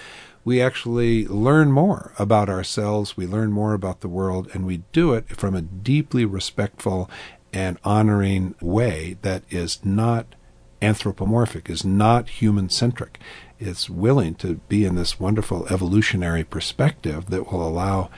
we 0.45 0.63
actually 0.63 1.27
learn 1.27 1.73
more 1.73 2.13
about 2.19 2.49
ourselves, 2.49 3.17
we 3.17 3.27
learn 3.27 3.51
more 3.51 3.75
about 3.75 4.01
the 4.01 4.09
world, 4.09 4.49
and 4.53 4.65
we 4.65 4.83
do 4.93 5.13
it 5.15 5.29
from 5.37 5.55
a 5.55 5.63
deeply 5.63 6.25
respectful 6.25 7.11
and 7.53 7.79
honoring 7.83 8.55
way 8.61 9.17
that 9.23 9.43
is 9.51 9.85
not 9.85 10.35
anthropomorphic, 10.81 11.69
is 11.69 11.85
not 11.85 12.29
human 12.29 12.69
centric. 12.69 13.19
It's 13.59 13.91
willing 13.91 14.35
to 14.37 14.57
be 14.69 14.85
in 14.85 14.95
this 14.95 15.19
wonderful 15.19 15.67
evolutionary 15.69 16.45
perspective 16.45 17.27
that 17.31 17.51
will 17.51 17.67
allow 17.67 18.11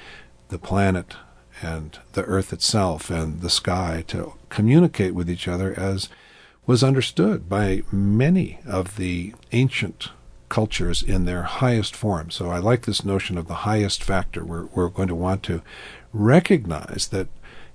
the 0.48 0.58
planet 0.58 1.14
and 1.62 1.98
the 2.12 2.24
earth 2.24 2.52
itself 2.52 3.11
and 3.11 3.40
the 3.40 3.50
sky 3.50 4.04
to 4.09 4.34
communicate 4.48 5.14
with 5.14 5.30
each 5.30 5.48
other 5.48 5.78
as 5.78 6.09
was 6.66 6.84
understood 6.84 7.48
by 7.48 7.82
many 7.90 8.61
of 8.66 8.96
the 8.96 9.34
ancient 9.52 10.11
cultures 10.48 11.02
in 11.02 11.24
their 11.24 11.42
highest 11.42 11.94
form. 11.94 12.30
So 12.30 12.50
I 12.50 12.59
like 12.59 12.86
this 12.86 13.04
notion 13.04 13.38
of 13.38 13.48
the 13.48 13.54
highest 13.54 14.02
factor. 14.02 14.44
We're, 14.44 14.66
we're 14.66 14.88
going 14.88 15.09
to 15.09 15.14
want 15.14 15.42
to 15.44 15.62
recognize 16.12 17.09
that 17.09 17.28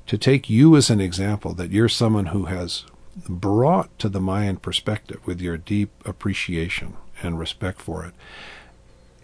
to 0.08 0.18
take 0.18 0.50
you 0.50 0.76
as 0.76 0.90
an 0.90 1.00
example, 1.00 1.54
that 1.54 1.72
you're 1.72 1.90
someone 1.90 2.28
who 2.28 2.46
has 2.46 2.84
brought 3.28 3.98
to 4.00 4.10
the 4.10 4.20
Mayan 4.20 4.58
perspective 4.58 5.20
with 5.26 5.40
your 5.40 5.58
deep 5.58 5.92
appreciation 6.06 6.96
and 7.22 7.40
respect 7.40 7.82
for 7.82 8.06
it 8.06 8.14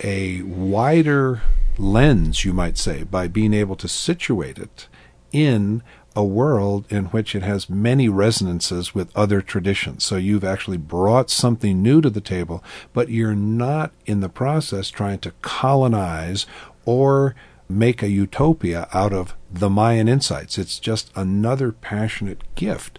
a 0.03 0.41
wider 0.43 1.41
lens, 1.80 2.46
you 2.46 2.54
might 2.54 2.78
say, 2.78 3.04
by 3.04 3.28
being 3.28 3.54
able 3.54 3.76
to 3.78 3.88
situate 3.88 4.58
it 4.58 4.88
in 5.32 5.82
a 6.16 6.24
world 6.24 6.86
in 6.90 7.06
which 7.06 7.36
it 7.36 7.44
has 7.44 7.70
many 7.70 8.10
resonances 8.10 8.94
with 8.94 9.16
other 9.16 9.42
traditions. 9.42 10.04
So 10.04 10.18
you've 10.18 10.44
actually 10.44 10.78
brought 10.78 11.30
something 11.30 11.82
new 11.82 12.02
to 12.02 12.10
the 12.10 12.22
table, 12.22 12.64
but 12.94 13.10
you're 13.10 13.36
not 13.36 13.92
in 14.06 14.20
the 14.20 14.30
process 14.30 14.90
trying 14.90 15.20
to 15.20 15.32
colonize 15.42 16.46
or 16.86 17.36
make 17.70 18.02
a 18.02 18.10
utopia 18.10 18.88
out 18.94 19.14
of 19.14 19.36
the 19.52 19.70
Mayan 19.70 20.08
insights. 20.08 20.58
It's 20.58 20.80
just 20.80 21.12
another 21.16 21.72
passionate 21.72 22.42
gift 22.56 22.98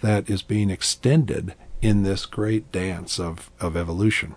that 0.00 0.28
is 0.28 0.42
being 0.42 0.70
extended 0.70 1.54
in 1.80 2.02
this 2.02 2.26
great 2.26 2.70
dance 2.72 3.20
of, 3.20 3.50
of 3.60 3.76
evolution. 3.76 4.34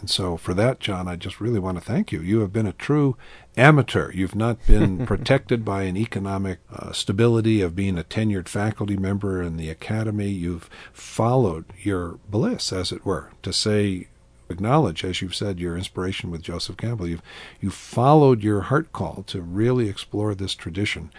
And 0.00 0.10
so 0.10 0.36
for 0.36 0.54
that, 0.54 0.80
John, 0.80 1.08
I 1.08 1.16
just 1.16 1.40
really 1.40 1.58
want 1.58 1.78
to 1.78 1.84
thank 1.84 2.12
you. 2.12 2.20
You 2.20 2.40
have 2.40 2.52
been 2.52 2.66
a 2.66 2.72
true 2.72 3.16
amateur. 3.56 4.10
You've 4.12 4.34
not 4.34 4.64
been 4.66 5.06
protected 5.06 5.64
by 5.64 5.82
an 5.82 5.96
economic 5.96 6.60
uh, 6.72 6.92
stability 6.92 7.60
of 7.60 7.76
being 7.76 7.98
a 7.98 8.04
tenured 8.04 8.48
faculty 8.48 8.96
member 8.96 9.42
in 9.42 9.56
the 9.56 9.70
academy. 9.70 10.28
You've 10.28 10.68
followed 10.92 11.64
your 11.78 12.18
bliss, 12.28 12.72
as 12.72 12.92
it 12.92 13.04
were, 13.04 13.30
to 13.42 13.52
say, 13.52 14.08
acknowledge, 14.48 15.04
as 15.04 15.20
you've 15.20 15.34
said, 15.34 15.58
your 15.58 15.76
inspiration 15.76 16.30
with 16.30 16.42
Joseph 16.42 16.76
Campbell. 16.76 17.08
You've, 17.08 17.22
you 17.60 17.70
followed 17.70 18.42
your 18.42 18.62
heart 18.62 18.92
call 18.92 19.24
to 19.28 19.40
really 19.40 19.88
explore 19.88 20.34
this 20.34 20.54
tradition. 20.54 21.10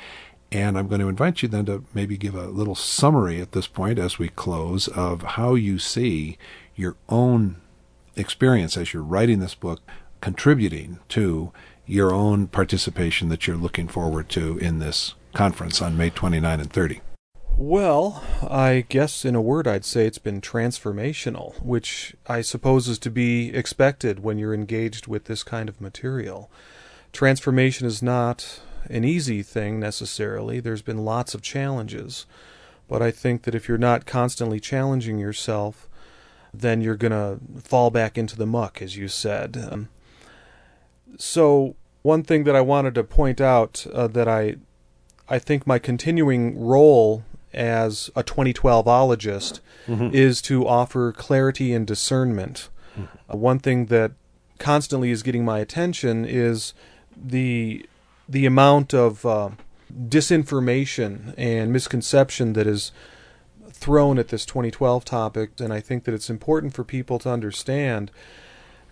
And 0.51 0.78
I'm 0.78 0.88
going 0.88 1.01
to 1.01 1.09
invite 1.09 1.41
you 1.41 1.49
then 1.49 1.65
to 1.65 1.84
maybe 1.95 2.15
give 2.15 2.36
a 2.36 2.45
little 2.45 2.76
summary 2.76 3.41
at 3.41 3.53
this 3.53 3.65
point 3.65 3.97
as 3.97 4.19
we 4.19 4.30
close 4.30 4.88
of 4.88 5.24
how 5.24 5.55
you 5.55 5.80
see 5.80 6.38
your 6.76 6.95
own 7.09 7.57
experience 8.16 8.78
as 8.78 8.93
you're 8.93 9.03
writing 9.03 9.39
this 9.39 9.55
book 9.55 9.82
contributing 10.22 10.99
to 11.09 11.51
your 11.86 12.14
own 12.14 12.47
participation 12.47 13.30
that 13.30 13.45
you're 13.45 13.57
looking 13.57 13.88
forward 13.88 14.30
to 14.30 14.57
in 14.59 14.80
this 14.80 15.16
conference 15.34 15.82
on 15.82 15.97
May 15.97 16.09
29 16.09 16.59
and 16.59 16.72
30? 16.72 17.01
Well, 17.55 18.24
I 18.41 18.86
guess 18.89 19.26
in 19.26 19.36
a 19.36 19.41
word 19.41 19.68
I'd 19.68 19.86
say 19.86 20.07
it's 20.07 20.18
been 20.18 20.41
transformational, 20.41 21.61
which 21.61 22.16
I 22.26 22.41
suppose 22.41 22.88
is 22.88 22.97
to 22.99 23.11
be 23.11 23.53
expected 23.53 24.24
when 24.24 24.39
you're 24.39 24.55
engaged 24.55 25.07
with 25.07 25.26
this 25.26 25.43
kind 25.43 25.70
of 25.70 25.80
material. 25.80 26.49
Transformation 27.11 27.86
is 27.86 28.01
not 28.01 28.61
an 28.89 29.03
easy 29.03 29.43
thing 29.43 29.80
necessarily. 29.80 30.59
There's 30.59 30.82
been 30.82 31.05
lots 31.05 31.34
of 31.36 31.41
challenges. 31.41 32.26
But 32.88 33.01
I 33.01 33.11
think 33.11 33.43
that 33.43 33.55
if 33.55 33.68
you're 33.68 33.78
not 33.78 34.05
constantly 34.05 34.59
challenging 34.59 35.20
yourself, 35.20 35.88
then 36.53 36.81
you're 36.81 36.95
going 36.95 37.11
to 37.11 37.39
fall 37.61 37.89
back 37.89 38.17
into 38.17 38.35
the 38.35 38.45
muck, 38.45 38.81
as 38.81 38.95
you 38.95 39.07
said. 39.07 39.67
Um, 39.71 39.89
so, 41.17 41.75
one 42.01 42.23
thing 42.23 42.43
that 42.43 42.55
I 42.55 42.61
wanted 42.61 42.95
to 42.95 43.03
point 43.03 43.39
out 43.39 43.85
uh, 43.93 44.07
that 44.07 44.27
I, 44.27 44.57
I 45.29 45.39
think 45.39 45.65
my 45.65 45.79
continuing 45.79 46.59
role 46.59 47.23
as 47.53 48.09
a 48.15 48.23
2012ologist 48.23 49.59
mm-hmm. 49.87 50.09
is 50.13 50.41
to 50.43 50.67
offer 50.67 51.11
clarity 51.11 51.73
and 51.73 51.85
discernment. 51.87 52.69
Mm-hmm. 52.97 53.17
Uh, 53.31 53.37
one 53.37 53.59
thing 53.59 53.85
that 53.87 54.11
constantly 54.57 55.11
is 55.11 55.23
getting 55.23 55.45
my 55.45 55.59
attention 55.59 56.25
is 56.25 56.73
the 57.15 57.85
the 58.27 58.45
amount 58.45 58.93
of 58.93 59.25
uh, 59.25 59.49
disinformation 60.07 61.33
and 61.37 61.71
misconception 61.71 62.53
that 62.53 62.65
is 62.65 62.91
thrown 63.84 64.17
at 64.17 64.29
this 64.29 64.45
2012 64.45 65.03
topic, 65.03 65.59
and 65.59 65.73
I 65.73 65.81
think 65.81 66.05
that 66.05 66.13
it's 66.13 66.29
important 66.29 66.73
for 66.73 66.86
people 66.86 67.19
to 67.19 67.29
understand 67.29 68.11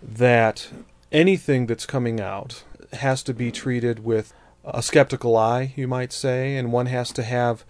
that 0.02 0.68
anything 1.10 1.66
that's 1.66 1.86
coming 1.86 2.20
out 2.20 2.62
has 2.92 3.22
to 3.22 3.32
be 3.32 3.50
treated 3.50 4.04
with 4.04 4.34
a 4.66 4.82
skeptical 4.82 5.34
eye, 5.34 5.72
you 5.76 5.88
might 5.88 6.12
say, 6.12 6.56
and 6.58 6.72
one 6.72 6.86
has 6.86 7.10
to 7.12 7.22
have 7.22 7.64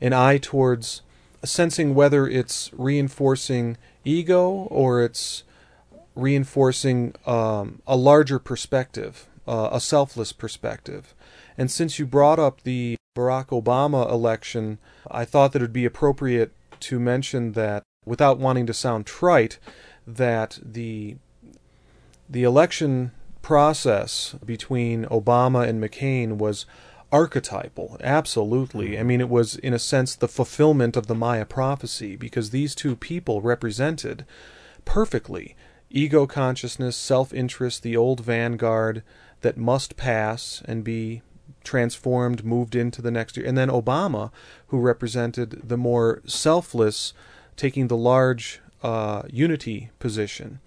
an 0.00 0.12
eye 0.12 0.38
towards 0.38 1.02
sensing 1.44 1.96
whether 1.96 2.28
it's 2.28 2.70
reinforcing 2.72 3.76
ego 4.04 4.48
or 4.70 5.02
it's 5.02 5.42
reinforcing 6.14 7.12
um, 7.26 7.82
a 7.88 7.96
larger 7.96 8.38
perspective, 8.38 9.26
uh, 9.48 9.68
a 9.72 9.80
selfless 9.80 10.32
perspective. 10.32 11.12
And 11.56 11.72
since 11.72 11.98
you 11.98 12.06
brought 12.06 12.38
up 12.38 12.62
the 12.62 12.96
Barack 13.16 13.46
Obama 13.46 14.08
election, 14.08 14.78
I 15.10 15.24
thought 15.24 15.50
that 15.52 15.60
it 15.60 15.64
would 15.64 15.72
be 15.72 15.84
appropriate 15.84 16.52
to 16.80 16.98
mention 16.98 17.52
that, 17.52 17.82
without 18.04 18.38
wanting 18.38 18.66
to 18.66 18.74
sound 18.74 19.06
trite, 19.06 19.58
that 20.06 20.58
the 20.62 21.16
the 22.28 22.42
election 22.42 23.12
process 23.40 24.34
between 24.44 25.06
Obama 25.06 25.66
and 25.66 25.82
McCain 25.82 26.36
was 26.36 26.66
archetypal, 27.10 27.96
absolutely. 28.02 28.90
Mm-hmm. 28.90 29.00
I 29.00 29.02
mean, 29.02 29.20
it 29.20 29.28
was, 29.30 29.56
in 29.56 29.72
a 29.72 29.78
sense, 29.78 30.14
the 30.14 30.28
fulfillment 30.28 30.96
of 30.96 31.06
the 31.06 31.14
Maya 31.14 31.46
prophecy 31.46 32.16
because 32.16 32.50
these 32.50 32.74
two 32.74 32.96
people 32.96 33.40
represented 33.40 34.26
perfectly 34.84 35.56
ego 35.90 36.26
consciousness, 36.26 36.96
self 36.96 37.32
interest, 37.32 37.82
the 37.82 37.96
old 37.96 38.20
vanguard 38.20 39.02
that 39.40 39.56
must 39.56 39.96
pass 39.96 40.62
and 40.66 40.84
be 40.84 41.22
transformed, 41.68 42.44
moved 42.44 42.74
into 42.74 43.02
the 43.02 43.10
next 43.10 43.36
year. 43.36 43.46
And 43.46 43.58
then 43.58 43.68
Obama, 43.68 44.30
who 44.68 44.80
represented 44.80 45.68
the 45.68 45.76
more 45.76 46.22
selfless, 46.24 47.12
taking 47.56 47.88
the 47.88 47.96
large 47.96 48.60
uh, 48.82 49.22
unity 49.28 49.90
position. 49.98 50.60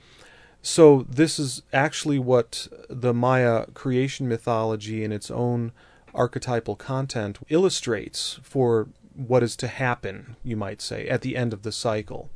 So, 0.62 1.08
this 1.10 1.40
is 1.40 1.64
actually 1.74 2.20
what 2.20 2.68
the 2.88 3.16
Maya 3.16 3.66
creation 3.74 4.30
mythology 4.30 5.04
in 5.04 5.12
its 5.12 5.32
own 5.32 5.72
archetypal 6.14 6.76
content 6.76 7.40
illustrates 7.50 8.40
for 8.44 8.90
what 9.16 9.42
is 9.42 9.56
to 9.56 9.68
happen, 9.68 10.36
you 10.44 10.56
might 10.56 10.82
say, 10.82 11.08
at 11.08 11.22
the 11.22 11.36
end 11.36 11.52
of 11.52 11.64
the 11.64 11.72
cycle. 11.72 12.30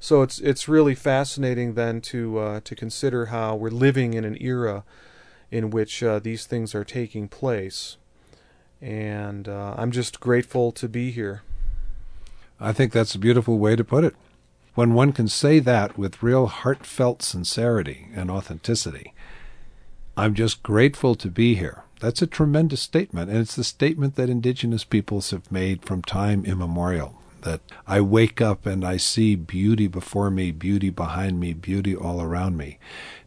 So 0.00 0.22
it's 0.22 0.38
it's 0.38 0.68
really 0.68 0.94
fascinating 0.94 1.74
then 1.74 2.00
to 2.12 2.38
uh, 2.38 2.60
to 2.64 2.74
consider 2.74 3.26
how 3.26 3.56
we're 3.56 3.70
living 3.70 4.14
in 4.14 4.24
an 4.24 4.38
era 4.40 4.84
in 5.50 5.70
which 5.70 6.02
uh, 6.02 6.18
these 6.18 6.46
things 6.46 6.74
are 6.74 6.84
taking 6.84 7.28
place, 7.28 7.96
and 8.80 9.48
uh, 9.48 9.74
I'm 9.76 9.90
just 9.90 10.20
grateful 10.20 10.72
to 10.72 10.88
be 10.88 11.10
here. 11.10 11.42
I 12.60 12.72
think 12.72 12.92
that's 12.92 13.14
a 13.14 13.18
beautiful 13.18 13.58
way 13.58 13.76
to 13.76 13.84
put 13.84 14.04
it. 14.04 14.14
When 14.74 14.94
one 14.94 15.12
can 15.12 15.28
say 15.28 15.58
that 15.60 15.98
with 15.98 16.22
real 16.22 16.46
heartfelt 16.46 17.22
sincerity 17.22 18.08
and 18.14 18.30
authenticity, 18.30 19.12
I'm 20.16 20.34
just 20.34 20.62
grateful 20.62 21.14
to 21.16 21.28
be 21.28 21.56
here. 21.56 21.82
That's 22.00 22.22
a 22.22 22.28
tremendous 22.28 22.80
statement, 22.80 23.30
and 23.30 23.40
it's 23.40 23.56
the 23.56 23.64
statement 23.64 24.14
that 24.14 24.30
indigenous 24.30 24.84
peoples 24.84 25.30
have 25.30 25.50
made 25.50 25.84
from 25.84 26.02
time 26.02 26.44
immemorial. 26.44 27.20
That 27.42 27.60
I 27.86 28.00
wake 28.00 28.40
up 28.40 28.66
and 28.66 28.84
I 28.84 28.96
see 28.96 29.36
beauty 29.36 29.86
before 29.86 30.30
me, 30.30 30.50
beauty 30.50 30.90
behind 30.90 31.40
me, 31.40 31.54
beauty 31.54 31.94
all 31.94 32.20
around 32.20 32.56
me. 32.56 32.78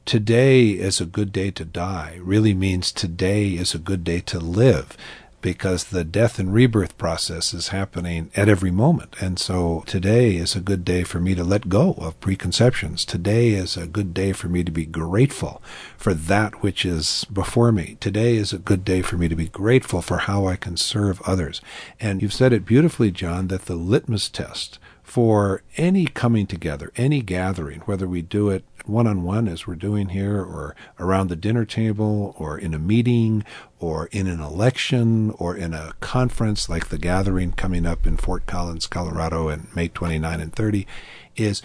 Today 0.06 0.72
is 0.72 1.00
a 1.00 1.06
good 1.06 1.32
day 1.32 1.52
to 1.52 1.64
die 1.64 2.20
really 2.22 2.54
means 2.54 2.92
today 2.92 3.52
is 3.52 3.74
a 3.74 3.80
good 3.80 4.04
day 4.04 4.20
to 4.22 4.40
live 4.40 4.98
because 5.42 5.86
the 5.86 6.04
death 6.04 6.40
and 6.40 6.54
rebirth 6.54 6.98
process 6.98 7.54
is 7.54 7.70
happening 7.70 8.32
at 8.36 8.50
every 8.50 8.72
moment. 8.72 9.16
And 9.20 9.40
so 9.40 9.84
today 9.86 10.36
is 10.36 10.56
a 10.56 10.62
good 10.62 10.86
day 10.86 11.04
for 11.04 11.20
me 11.20 11.36
to 11.36 11.44
let 11.44 11.70
go 11.70 11.94
of 11.94 12.20
preconceptions. 12.20 13.06
Today 13.06 13.50
is 13.50 13.76
a 13.76 13.88
good 13.88 14.14
day 14.14 14.34
for 14.34 14.48
me 14.48 14.64
to 14.64 14.72
be 14.72 14.86
grateful 14.86 15.62
for 15.98 16.14
that 16.14 16.62
which 16.62 16.86
is 16.86 17.26
before 17.26 17.72
me. 17.72 17.98
Today 18.00 18.36
is 18.36 18.54
a 18.54 18.58
good 18.58 18.86
day 18.86 19.02
for 19.02 19.18
me 19.18 19.28
to 19.28 19.36
be 19.36 19.48
grateful 19.48 20.02
for 20.02 20.20
how 20.20 20.46
I 20.46 20.56
can 20.56 20.78
serve 20.78 21.22
others. 21.24 21.62
And 22.00 22.22
you've 22.22 22.34
said 22.34 22.54
it 22.54 22.66
beautifully, 22.66 23.12
John, 23.12 23.48
that 23.48 23.66
the 23.66 23.76
litmus 23.76 24.30
test 24.30 24.80
for 25.12 25.62
any 25.76 26.06
coming 26.06 26.48
together, 26.48 26.90
any 26.96 27.22
gathering, 27.22 27.82
whether 27.82 28.08
we 28.08 28.22
do 28.22 28.50
it 28.50 28.64
one 28.86 29.08
on 29.08 29.24
one 29.24 29.48
as 29.48 29.68
we're 29.68 29.76
doing 29.76 30.10
here, 30.10 30.38
or 30.38 30.76
around 31.00 31.30
the 31.30 31.36
dinner 31.36 31.66
table, 31.66 32.36
or 32.38 32.58
in 32.58 32.74
a 32.74 32.80
meeting, 32.80 33.44
or 33.80 34.08
in 34.08 34.28
an 34.28 34.40
election, 34.40 35.32
or 35.32 35.56
in 35.56 35.74
a 35.74 35.94
conference 36.00 36.70
like 36.70 36.90
the 36.90 36.98
gathering 36.98 37.52
coming 37.52 37.86
up 37.86 38.06
in 38.06 38.18
Fort 38.18 38.46
Collins, 38.46 38.88
Colorado, 38.88 39.50
in 39.50 39.68
May 39.76 39.88
29 39.88 40.40
and 40.40 40.54
30, 40.54 40.88
is 41.36 41.62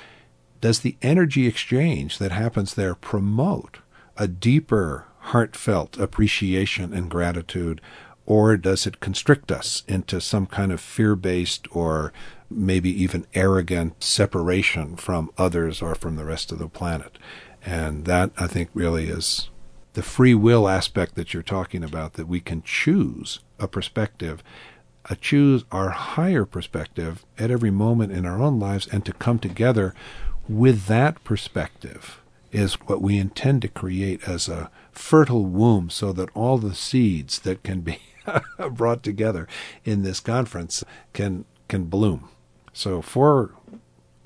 does 0.61 0.81
the 0.81 0.97
energy 1.03 1.47
exchange 1.47 2.19
that 2.19 2.33
happens 2.33 2.75
there 2.75 2.95
promote 2.95 3.79
a 4.17 4.27
deeper, 4.27 5.05
heartfelt 5.19 5.99
appreciation 5.99 6.93
and 6.93 7.11
gratitude? 7.11 7.81
Or 8.25 8.57
does 8.57 8.87
it 8.87 8.99
constrict 8.99 9.53
us 9.53 9.85
into 9.87 10.21
some 10.21 10.47
kind 10.47 10.73
of 10.73 10.81
fear 10.81 11.15
based 11.15 11.69
or 11.71 12.13
maybe 12.51 12.91
even 12.91 13.27
arrogant 13.35 14.03
separation 14.03 14.97
from 14.97 15.31
others 15.37 15.83
or 15.83 15.95
from 15.95 16.17
the 16.17 16.25
rest 16.25 16.53
of 16.53 16.59
the 16.59 16.69
planet. 16.69 17.19
And 17.65 18.05
that, 18.05 18.31
I 18.37 18.47
think, 18.47 18.71
really 18.75 19.09
is 19.09 19.51
the 19.95 20.03
free 20.03 20.35
will 20.35 20.69
aspect 20.69 21.15
that 21.15 21.33
you're 21.33 21.43
talking 21.43 21.83
about, 21.83 22.13
that 22.15 22.29
we 22.29 22.39
can 22.39 22.63
choose 22.63 23.41
a 23.59 23.67
perspective, 23.67 24.43
choose 25.21 25.65
our 25.73 25.91
higher 25.91 26.45
perspective 26.45 27.25
at 27.39 27.51
every 27.51 27.71
moment 27.71 28.13
in 28.13 28.27
our 28.27 28.41
own 28.41 28.61
lives, 28.61 28.87
and 28.87 29.05
to 29.07 29.13
come 29.15 29.39
together 29.39 29.95
with 30.49 30.87
that 30.87 31.23
perspective 31.25 32.21
is 32.53 32.75
what 32.75 33.03
we 33.03 33.19
intend 33.19 33.63
to 33.63 33.69
create 33.69 34.29
as 34.29 34.49
a 34.49 34.71
fertile 34.93 35.45
womb 35.45 35.91
so 35.91 36.13
that 36.13 36.31
all 36.35 36.59
the 36.59 36.75
seeds 36.75 37.41
that 37.41 37.63
can 37.63 37.81
be 37.81 37.99
brought 38.71 39.03
together 39.03 39.49
in 39.85 40.03
this 40.03 40.21
conference 40.21 40.85
can 41.13 41.45
can 41.69 41.85
bloom. 41.85 42.29
So 42.77 43.01
for 43.01 43.53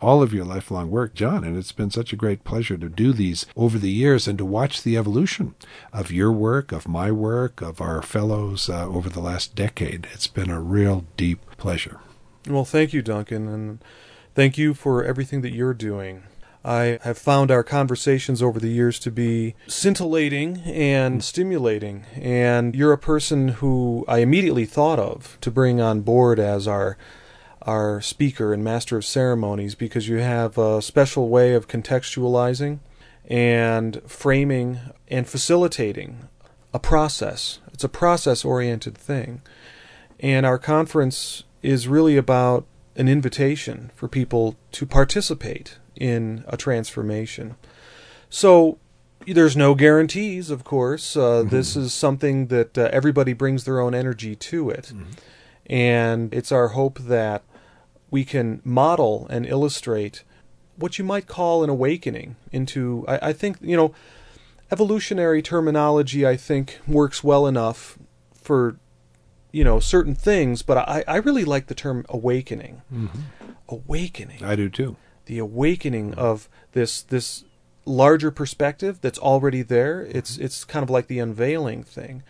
all 0.01 0.25
of 0.25 0.35
your 0.35 0.45
lifelong 0.45 0.91
work, 0.91 1.15
John, 1.15 1.45
and 1.45 1.57
it's 1.57 1.71
been 1.71 1.93
such 1.93 2.13
a 2.13 2.17
great 2.17 2.43
pleasure 2.43 2.77
to 2.77 2.89
do 2.89 3.13
these 3.13 3.47
over 3.55 3.79
the 3.79 3.93
years 3.93 4.27
and 4.27 4.37
to 4.39 4.45
watch 4.45 4.83
the 4.83 4.97
evolution 4.97 5.55
of 5.93 6.11
your 6.11 6.33
work, 6.33 6.73
of 6.73 6.89
my 6.89 7.13
work, 7.13 7.63
of 7.63 7.81
our 7.81 8.03
fellows 8.03 8.69
uh, 8.69 8.89
over 8.89 9.09
the 9.09 9.21
last 9.21 9.55
decade. 9.55 10.09
It's 10.13 10.27
been 10.27 10.51
a 10.51 10.61
real 10.61 11.05
deep 11.17 11.39
pleasure. 11.59 12.01
Well, 12.49 12.65
thank 12.65 12.93
you, 12.93 13.03
Duncan, 13.03 13.47
and 13.47 13.85
thank 14.35 14.59
you 14.59 14.75
for 14.75 15.05
everything 15.05 15.43
that 15.43 15.55
you're 15.55 15.73
doing. 15.73 16.25
I 16.65 16.99
have 17.03 17.19
found 17.19 17.53
our 17.53 17.63
conversations 17.63 18.43
over 18.43 18.59
the 18.59 18.69
years 18.69 18.99
to 18.99 19.13
be 19.13 19.55
scintillating 19.69 20.59
and 20.65 21.23
stimulating, 21.23 22.05
and 22.17 22.75
you're 22.75 22.93
a 22.93 22.99
person 22.99 23.49
who 23.49 24.05
I 24.09 24.19
immediately 24.19 24.67
thought 24.67 24.99
of 24.99 25.39
to 25.41 25.53
bring 25.53 25.81
on 25.81 26.01
board 26.01 26.41
as 26.41 26.67
our 26.67 26.99
our 27.63 28.01
speaker 28.01 28.53
and 28.53 28.65
master 28.65 28.97
of 28.97 29.05
ceremonies 29.05 29.75
because 29.75 30.09
you 30.09 30.17
have 30.17 30.57
a 30.57 30.81
special 30.81 31.29
way 31.29 31.55
of 31.55 31.69
contextualizing 31.69 32.79
and 33.29 34.01
framing 34.07 34.81
and 35.09 35.29
facilitating 35.29 36.29
a 36.73 36.79
process. 36.79 37.59
It's 37.73 37.85
a 37.85 37.89
process 37.89 38.45
oriented 38.45 38.97
thing. 38.97 39.43
And 40.19 40.45
our 40.45 40.59
conference 40.59 41.45
is 41.63 41.89
really 41.89 42.17
about 42.17 42.67
an 42.97 43.09
invitation 43.09 43.91
for 43.95 44.09
people 44.09 44.57
to 44.73 44.87
participate 44.87 45.79
in 45.97 46.45
a 46.49 46.57
transformation. 46.57 47.57
So 48.29 48.79
there's 49.27 49.57
no 49.57 49.75
guarantees, 49.75 50.51
of 50.51 50.65
course. 50.65 51.17
Uh, 51.17 51.21
mm-hmm. 51.21 51.49
This 51.49 51.77
is 51.77 51.93
something 51.93 52.47
that 52.47 52.77
uh, 52.77 52.89
everybody 52.93 53.33
brings 53.33 53.65
their 53.65 53.81
own 53.81 53.95
energy 53.95 54.35
to 54.37 54.71
it. 54.71 54.93
Mm-hmm. 54.95 55.11
And 55.67 56.35
it's 56.35 56.51
our 56.51 56.69
hope 56.69 56.99
that 57.01 57.43
we 58.11 58.25
can 58.25 58.61
model 58.65 59.27
and 59.31 59.47
illustrate 59.47 60.25
what 60.77 60.99
you 60.99 61.05
might 61.05 61.27
call 61.27 61.63
an 61.63 61.71
awakening 61.71 62.37
into, 62.51 63.05
I, 63.07 63.29
I 63.29 63.33
think, 63.33 63.59
you 63.61 63.77
know, 63.77 63.95
evolutionary 64.73 65.43
terminology, 65.43 66.27
I 66.27 66.37
think, 66.37 66.79
works 66.87 67.23
well 67.23 67.47
enough 67.47 67.99
for, 68.35 68.77
you 69.53 69.63
know, 69.63 69.79
certain 69.79 70.15
things, 70.15 70.63
but 70.63 70.79
I, 70.79 71.05
I 71.07 71.17
really 71.17 71.45
like 71.45 71.67
the 71.67 71.75
term 71.75 72.07
awakening. 72.09 72.83
Mm-hmm. 72.93 73.21
Awakening. 73.69 74.43
I 74.43 74.57
do 74.57 74.69
too. 74.69 74.97
The 75.27 75.39
awakening 75.39 76.15
of 76.15 76.49
this, 76.73 77.03
this 77.03 77.45
larger 77.85 78.31
perspective 78.31 79.01
that's 79.01 79.19
already 79.19 79.63
there. 79.63 80.03
It's, 80.03 80.39
it's 80.39 80.65
kind 80.65 80.83
of 80.83 80.91
like 80.91 81.09
the 81.09 81.19
unveiling 81.19 81.83
thing. 81.83 82.23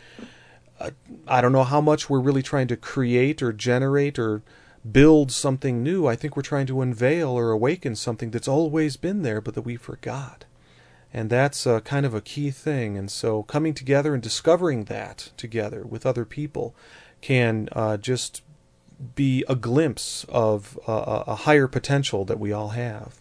Uh, 0.78 0.90
I 1.28 1.40
don't 1.40 1.52
know 1.52 1.64
how 1.64 1.80
much 1.80 2.10
we're 2.10 2.20
really 2.20 2.42
trying 2.42 2.68
to 2.68 2.76
create 2.76 3.42
or 3.42 3.52
generate 3.52 4.18
or 4.18 4.42
build 4.90 5.30
something 5.30 5.82
new. 5.82 6.06
I 6.06 6.16
think 6.16 6.36
we're 6.36 6.42
trying 6.42 6.66
to 6.66 6.80
unveil 6.80 7.30
or 7.30 7.50
awaken 7.50 7.96
something 7.96 8.30
that's 8.30 8.48
always 8.48 8.96
been 8.96 9.22
there, 9.22 9.40
but 9.40 9.54
that 9.54 9.62
we 9.62 9.76
forgot. 9.76 10.44
And 11.12 11.28
that's 11.28 11.66
uh, 11.66 11.80
kind 11.80 12.06
of 12.06 12.14
a 12.14 12.20
key 12.20 12.50
thing. 12.50 12.96
And 12.96 13.10
so 13.10 13.42
coming 13.42 13.74
together 13.74 14.14
and 14.14 14.22
discovering 14.22 14.84
that 14.84 15.32
together 15.36 15.84
with 15.84 16.06
other 16.06 16.24
people 16.24 16.74
can 17.20 17.68
uh, 17.72 17.96
just 17.96 18.42
be 19.14 19.44
a 19.48 19.56
glimpse 19.56 20.24
of 20.28 20.78
uh, 20.86 21.24
a 21.26 21.34
higher 21.34 21.66
potential 21.66 22.24
that 22.26 22.38
we 22.38 22.52
all 22.52 22.68
have. 22.68 23.20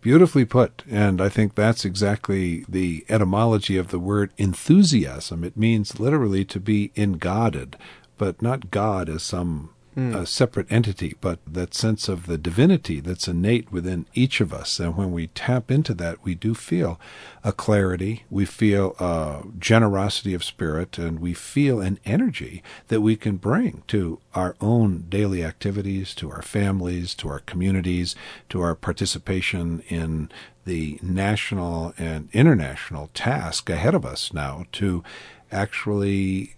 Beautifully 0.00 0.44
put. 0.44 0.82
And 0.90 1.20
I 1.20 1.30
think 1.30 1.54
that's 1.54 1.84
exactly 1.84 2.64
the 2.68 3.06
etymology 3.08 3.78
of 3.78 3.88
the 3.88 3.98
word 3.98 4.32
enthusiasm. 4.36 5.44
It 5.44 5.56
means 5.56 5.98
literally 5.98 6.44
to 6.44 6.60
be 6.60 6.92
engodded, 6.94 7.78
but 8.18 8.42
not 8.42 8.70
God 8.70 9.08
as 9.08 9.22
some 9.22 9.70
mm. 9.96 10.14
a 10.14 10.26
separate 10.26 10.70
entity, 10.70 11.14
but 11.20 11.38
that 11.46 11.74
sense 11.74 12.08
of 12.08 12.26
the 12.26 12.38
divinity 12.38 13.00
that's 13.00 13.28
innate 13.28 13.70
within 13.72 14.06
each 14.14 14.40
of 14.40 14.52
us. 14.52 14.78
And 14.78 14.96
when 14.96 15.12
we 15.12 15.28
tap 15.28 15.70
into 15.70 15.94
that, 15.94 16.24
we 16.24 16.34
do 16.34 16.54
feel 16.54 17.00
a 17.42 17.52
clarity, 17.52 18.24
we 18.30 18.44
feel 18.44 18.94
a 18.98 19.44
generosity 19.58 20.34
of 20.34 20.44
spirit, 20.44 20.98
and 20.98 21.20
we 21.20 21.34
feel 21.34 21.80
an 21.80 21.98
energy 22.04 22.62
that 22.88 23.00
we 23.00 23.16
can 23.16 23.36
bring 23.36 23.82
to 23.88 24.18
our 24.34 24.56
own 24.60 25.06
daily 25.08 25.44
activities, 25.44 26.14
to 26.16 26.30
our 26.30 26.42
families, 26.42 27.14
to 27.14 27.28
our 27.28 27.40
communities, 27.40 28.14
to 28.48 28.60
our 28.60 28.74
participation 28.74 29.82
in 29.88 30.30
the 30.64 30.98
national 31.02 31.92
and 31.98 32.28
international 32.32 33.10
task 33.12 33.68
ahead 33.68 33.94
of 33.94 34.04
us 34.06 34.32
now 34.32 34.64
to 34.72 35.04
actually 35.52 36.56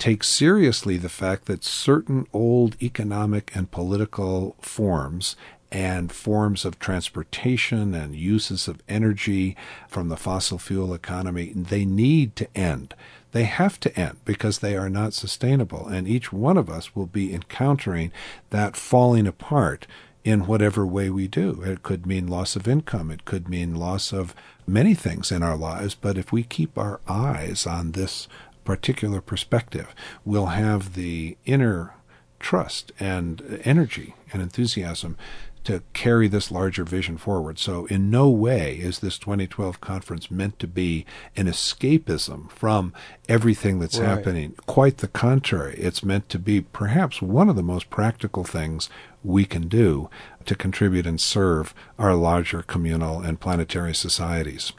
take 0.00 0.24
seriously 0.24 0.96
the 0.96 1.08
fact 1.08 1.44
that 1.44 1.62
certain 1.62 2.26
old 2.32 2.76
economic 2.82 3.54
and 3.54 3.70
political 3.70 4.56
forms 4.60 5.36
and 5.70 6.10
forms 6.10 6.64
of 6.64 6.78
transportation 6.80 7.94
and 7.94 8.16
uses 8.16 8.66
of 8.66 8.82
energy 8.88 9.56
from 9.88 10.08
the 10.08 10.16
fossil 10.16 10.58
fuel 10.58 10.92
economy, 10.92 11.52
they 11.54 11.84
need 11.84 12.34
to 12.34 12.48
end. 12.56 12.94
They 13.32 13.44
have 13.44 13.78
to 13.80 13.96
end 13.96 14.16
because 14.24 14.58
they 14.58 14.76
are 14.76 14.90
not 14.90 15.14
sustainable. 15.14 15.86
And 15.86 16.08
each 16.08 16.32
one 16.32 16.56
of 16.56 16.68
us 16.68 16.96
will 16.96 17.06
be 17.06 17.32
encountering 17.32 18.10
that 18.48 18.76
falling 18.76 19.28
apart 19.28 19.86
in 20.24 20.46
whatever 20.46 20.84
way 20.84 21.08
we 21.08 21.28
do. 21.28 21.62
It 21.62 21.82
could 21.82 22.06
mean 22.06 22.26
loss 22.26 22.56
of 22.56 22.66
income. 22.66 23.10
It 23.10 23.24
could 23.24 23.48
mean 23.48 23.76
loss 23.76 24.12
of 24.12 24.34
many 24.66 24.94
things 24.94 25.30
in 25.30 25.42
our 25.42 25.56
lives. 25.56 25.94
But 25.94 26.18
if 26.18 26.32
we 26.32 26.42
keep 26.42 26.76
our 26.76 27.00
eyes 27.08 27.66
on 27.66 27.92
this 27.92 28.26
particular 28.70 29.20
perspective 29.20 29.92
will 30.24 30.46
have 30.46 30.94
the 30.94 31.36
inner 31.44 31.92
trust 32.38 32.92
and 33.00 33.60
energy 33.64 34.14
and 34.32 34.40
enthusiasm 34.40 35.16
to 35.64 35.82
carry 35.92 36.28
this 36.28 36.52
larger 36.52 36.84
vision 36.84 37.18
forward. 37.18 37.58
So, 37.58 37.86
in 37.86 38.10
no 38.10 38.28
way 38.30 38.76
is 38.76 39.00
this 39.00 39.18
2012 39.18 39.80
conference 39.80 40.30
meant 40.30 40.60
to 40.60 40.68
be 40.68 41.04
an 41.36 41.46
escapism 41.46 42.48
from 42.52 42.94
everything 43.28 43.80
that's 43.80 43.98
right. 43.98 44.06
happening. 44.06 44.54
Quite 44.66 44.98
the 44.98 45.08
contrary. 45.08 45.74
It's 45.76 46.04
meant 46.04 46.28
to 46.28 46.38
be 46.38 46.60
perhaps 46.60 47.20
one 47.20 47.48
of 47.48 47.56
the 47.56 47.64
most 47.64 47.90
practical 47.90 48.44
things 48.44 48.88
we 49.24 49.44
can 49.44 49.66
do 49.66 50.08
to 50.44 50.54
contribute 50.54 51.08
and 51.08 51.20
serve 51.20 51.74
our 51.98 52.14
larger 52.14 52.62
communal 52.62 53.20
and 53.20 53.40
planetary 53.40 53.96
societies. 53.96 54.72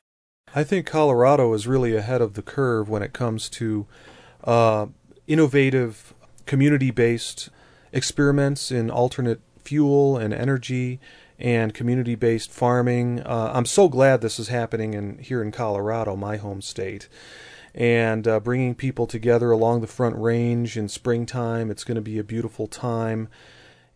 I 0.54 0.64
think 0.64 0.86
Colorado 0.86 1.54
is 1.54 1.66
really 1.66 1.96
ahead 1.96 2.22
of 2.22 2.34
the 2.34 2.42
curve 2.42 2.90
when 2.90 3.02
it 3.02 3.14
comes 3.14 3.50
to 3.52 3.86
uh, 4.44 4.88
innovative, 5.26 6.14
community 6.46 6.92
based 6.92 7.50
experiments 7.94 8.72
in 8.72 8.90
alternate 8.90 9.40
fuel 9.64 10.18
and 10.18 10.34
energy 10.34 11.00
and 11.40 11.74
community 11.74 12.16
based 12.16 12.52
farming. 12.52 13.22
Uh, 13.22 13.52
I'm 13.54 13.66
so 13.66 13.88
glad 13.88 14.22
this 14.22 14.40
is 14.40 14.50
happening 14.50 14.94
in, 14.94 15.18
here 15.20 15.42
in 15.42 15.52
Colorado, 15.52 16.16
my 16.16 16.38
home 16.38 16.62
state. 16.62 17.08
And 17.74 18.28
uh, 18.28 18.42
bringing 18.42 18.76
people 18.76 19.08
together 19.08 19.52
along 19.52 19.80
the 19.80 19.88
Front 19.88 20.18
Range 20.18 20.76
in 20.78 20.90
springtime. 20.90 21.72
It's 21.72 21.86
going 21.86 21.96
to 21.96 22.02
be 22.02 22.20
a 22.20 22.24
beautiful 22.24 22.68
time. 22.68 23.30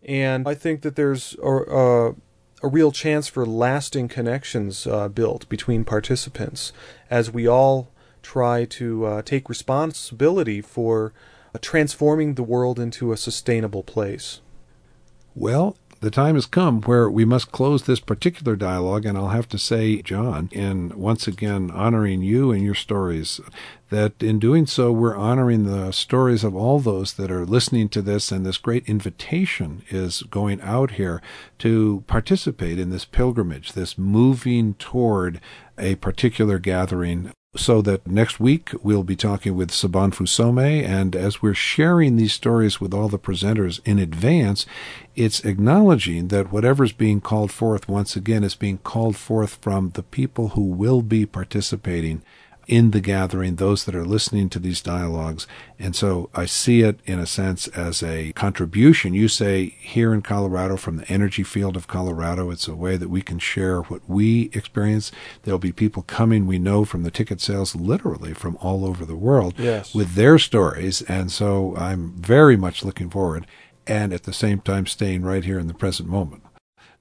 And 0.02 0.48
I 0.48 0.54
think 0.54 0.80
that 0.80 0.96
there's 0.96 1.36
a, 1.42 2.14
a 2.62 2.68
real 2.68 2.90
chance 2.90 3.28
for 3.28 3.44
lasting 3.44 4.08
connections 4.08 4.86
uh, 4.86 5.08
built 5.08 5.48
between 5.48 5.84
participants 5.84 6.72
as 7.10 7.30
we 7.30 7.46
all 7.46 7.88
try 8.22 8.64
to 8.64 9.04
uh, 9.04 9.22
take 9.22 9.48
responsibility 9.48 10.60
for 10.60 11.12
uh, 11.54 11.58
transforming 11.60 12.34
the 12.34 12.42
world 12.42 12.78
into 12.78 13.12
a 13.12 13.16
sustainable 13.16 13.82
place. 13.82 14.40
Well, 15.34 15.76
the 16.00 16.10
time 16.10 16.34
has 16.34 16.46
come 16.46 16.82
where 16.82 17.10
we 17.10 17.24
must 17.24 17.52
close 17.52 17.82
this 17.82 18.00
particular 18.00 18.56
dialogue, 18.56 19.06
and 19.06 19.16
I'll 19.16 19.28
have 19.28 19.48
to 19.48 19.58
say, 19.58 20.02
John, 20.02 20.48
in 20.52 20.92
once 20.96 21.26
again 21.26 21.70
honoring 21.70 22.22
you 22.22 22.52
and 22.52 22.62
your 22.62 22.74
stories, 22.74 23.40
that 23.90 24.22
in 24.22 24.38
doing 24.38 24.66
so, 24.66 24.92
we're 24.92 25.16
honoring 25.16 25.64
the 25.64 25.92
stories 25.92 26.44
of 26.44 26.54
all 26.54 26.80
those 26.80 27.14
that 27.14 27.30
are 27.30 27.46
listening 27.46 27.88
to 27.90 28.02
this, 28.02 28.30
and 28.30 28.44
this 28.44 28.58
great 28.58 28.88
invitation 28.88 29.82
is 29.88 30.22
going 30.22 30.60
out 30.60 30.92
here 30.92 31.22
to 31.58 32.04
participate 32.06 32.78
in 32.78 32.90
this 32.90 33.04
pilgrimage, 33.04 33.72
this 33.72 33.96
moving 33.96 34.74
toward 34.74 35.40
a 35.78 35.94
particular 35.96 36.58
gathering 36.58 37.32
so 37.56 37.82
that 37.82 38.06
next 38.06 38.38
week 38.38 38.70
we'll 38.82 39.02
be 39.02 39.16
talking 39.16 39.56
with 39.56 39.70
Sobonfu 39.70 40.26
Somé, 40.26 40.84
and 40.84 41.16
as 41.16 41.42
we're 41.42 41.54
sharing 41.54 42.16
these 42.16 42.32
stories 42.32 42.80
with 42.80 42.94
all 42.94 43.08
the 43.08 43.18
presenters 43.18 43.80
in 43.84 43.98
advance, 43.98 44.66
it's 45.14 45.44
acknowledging 45.44 46.28
that 46.28 46.52
whatever's 46.52 46.92
being 46.92 47.20
called 47.20 47.50
forth 47.50 47.88
once 47.88 48.16
again 48.16 48.44
is 48.44 48.54
being 48.54 48.78
called 48.78 49.16
forth 49.16 49.58
from 49.60 49.90
the 49.90 50.02
people 50.02 50.50
who 50.50 50.62
will 50.62 51.02
be 51.02 51.26
participating 51.26 52.22
in 52.66 52.90
the 52.90 53.00
gathering, 53.00 53.56
those 53.56 53.84
that 53.84 53.94
are 53.94 54.04
listening 54.04 54.48
to 54.50 54.58
these 54.58 54.80
dialogues. 54.80 55.46
And 55.78 55.94
so 55.94 56.30
I 56.34 56.46
see 56.46 56.82
it 56.82 56.98
in 57.04 57.18
a 57.18 57.26
sense 57.26 57.68
as 57.68 58.02
a 58.02 58.32
contribution. 58.32 59.14
You 59.14 59.28
say 59.28 59.76
here 59.78 60.12
in 60.12 60.22
Colorado, 60.22 60.76
from 60.76 60.96
the 60.96 61.08
energy 61.08 61.44
field 61.44 61.76
of 61.76 61.86
Colorado, 61.86 62.50
it's 62.50 62.66
a 62.66 62.74
way 62.74 62.96
that 62.96 63.08
we 63.08 63.22
can 63.22 63.38
share 63.38 63.82
what 63.82 64.02
we 64.08 64.50
experience. 64.52 65.12
There'll 65.42 65.58
be 65.58 65.72
people 65.72 66.02
coming, 66.02 66.46
we 66.46 66.58
know 66.58 66.84
from 66.84 67.04
the 67.04 67.10
ticket 67.10 67.40
sales, 67.40 67.76
literally 67.76 68.34
from 68.34 68.56
all 68.60 68.84
over 68.84 69.04
the 69.04 69.16
world 69.16 69.54
yes. 69.58 69.94
with 69.94 70.14
their 70.14 70.38
stories. 70.38 71.02
And 71.02 71.30
so 71.30 71.76
I'm 71.76 72.14
very 72.14 72.56
much 72.56 72.84
looking 72.84 73.10
forward 73.10 73.46
and 73.86 74.12
at 74.12 74.24
the 74.24 74.32
same 74.32 74.60
time 74.60 74.86
staying 74.86 75.22
right 75.22 75.44
here 75.44 75.60
in 75.60 75.68
the 75.68 75.74
present 75.74 76.08
moment 76.08 76.42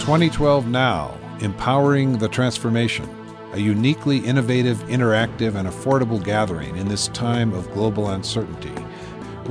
2012 0.00 0.66
Now 0.66 1.16
Empowering 1.40 2.18
the 2.18 2.28
Transformation, 2.28 3.08
a 3.52 3.58
uniquely 3.58 4.18
innovative, 4.18 4.78
interactive, 4.84 5.54
and 5.54 5.68
affordable 5.68 6.22
gathering 6.22 6.76
in 6.76 6.88
this 6.88 7.08
time 7.08 7.52
of 7.52 7.70
global 7.72 8.10
uncertainty 8.10 8.72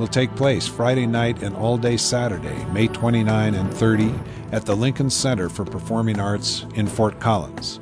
will 0.00 0.08
take 0.08 0.34
place 0.34 0.66
Friday 0.66 1.06
night 1.06 1.42
and 1.42 1.54
all 1.54 1.76
day 1.76 1.98
Saturday, 1.98 2.64
May 2.72 2.88
29 2.88 3.54
and 3.54 3.72
30, 3.74 4.14
at 4.50 4.64
the 4.64 4.74
Lincoln 4.74 5.10
Center 5.10 5.50
for 5.50 5.66
Performing 5.66 6.18
Arts 6.18 6.64
in 6.74 6.86
Fort 6.86 7.20
Collins. 7.20 7.78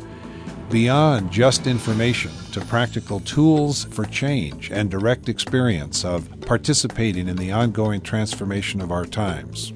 Beyond 0.68 1.30
just 1.30 1.68
information 1.68 2.32
to 2.52 2.60
practical 2.62 3.20
tools 3.20 3.84
for 3.84 4.04
change 4.04 4.72
and 4.72 4.90
direct 4.90 5.28
experience 5.28 6.04
of 6.04 6.28
participating 6.40 7.28
in 7.28 7.36
the 7.36 7.52
ongoing 7.52 8.00
transformation 8.00 8.80
of 8.80 8.90
our 8.90 9.06
times. 9.06 9.72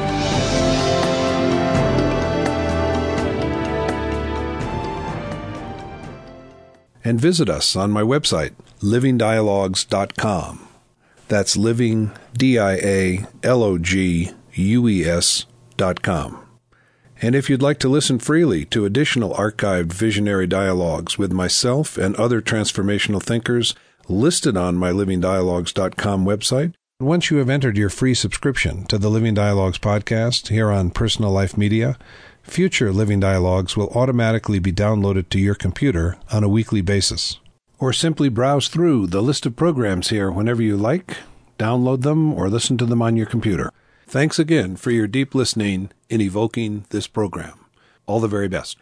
And 7.09 7.19
visit 7.19 7.49
us 7.49 7.75
on 7.75 7.89
my 7.89 8.03
website, 8.03 8.53
livingdialogues.com. 8.81 10.67
That's 11.27 11.57
living, 11.57 12.11
D 12.37 12.59
I 12.59 12.73
A 12.75 13.25
L 13.41 13.63
O 13.63 13.79
G 13.79 14.29
U 14.53 14.87
E 14.87 15.03
S 15.03 15.47
dot 15.75 16.03
com. 16.03 16.45
And 17.19 17.33
if 17.33 17.49
you'd 17.49 17.63
like 17.63 17.79
to 17.79 17.89
listen 17.89 18.19
freely 18.19 18.63
to 18.65 18.85
additional 18.85 19.33
archived 19.33 19.91
visionary 19.91 20.45
dialogues 20.45 21.17
with 21.17 21.33
myself 21.33 21.97
and 21.97 22.15
other 22.15 22.43
transformational 22.43 23.21
thinkers 23.21 23.73
listed 24.07 24.55
on 24.55 24.75
my 24.75 24.91
livingdialogues.com 24.91 26.25
website, 26.25 26.75
once 26.99 27.31
you 27.31 27.37
have 27.37 27.49
entered 27.49 27.75
your 27.77 27.89
free 27.89 28.13
subscription 28.13 28.85
to 28.85 28.99
the 28.99 29.09
Living 29.09 29.33
Dialogues 29.33 29.79
podcast 29.79 30.49
here 30.49 30.69
on 30.69 30.91
Personal 30.91 31.31
Life 31.31 31.57
Media, 31.57 31.97
Future 32.49 32.91
Living 32.91 33.19
Dialogues 33.19 33.77
will 33.77 33.89
automatically 33.89 34.57
be 34.57 34.71
downloaded 34.71 35.29
to 35.29 35.39
your 35.39 35.53
computer 35.53 36.17
on 36.31 36.43
a 36.43 36.49
weekly 36.49 36.81
basis. 36.81 37.39
Or 37.77 37.93
simply 37.93 38.27
browse 38.27 38.67
through 38.67 39.07
the 39.07 39.21
list 39.21 39.45
of 39.45 39.55
programs 39.55 40.09
here 40.09 40.31
whenever 40.31 40.61
you 40.61 40.75
like, 40.75 41.17
download 41.59 42.01
them, 42.01 42.33
or 42.33 42.49
listen 42.49 42.77
to 42.79 42.85
them 42.85 43.03
on 43.03 43.15
your 43.15 43.27
computer. 43.27 43.71
Thanks 44.07 44.39
again 44.39 44.75
for 44.77 44.89
your 44.89 45.07
deep 45.07 45.35
listening 45.35 45.91
in 46.09 46.21
evoking 46.21 46.85
this 46.89 47.05
program. 47.07 47.59
All 48.07 48.19
the 48.19 48.27
very 48.27 48.47
best. 48.47 48.77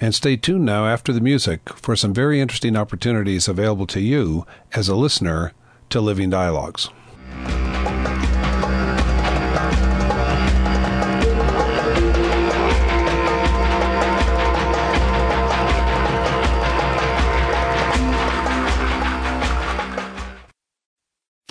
And 0.00 0.14
stay 0.14 0.36
tuned 0.36 0.64
now 0.64 0.86
after 0.86 1.12
the 1.12 1.20
music 1.20 1.68
for 1.76 1.94
some 1.94 2.14
very 2.14 2.40
interesting 2.40 2.76
opportunities 2.76 3.46
available 3.46 3.86
to 3.88 4.00
you 4.00 4.46
as 4.72 4.88
a 4.88 4.96
listener 4.96 5.52
to 5.90 6.00
Living 6.00 6.30
Dialogues. 6.30 6.88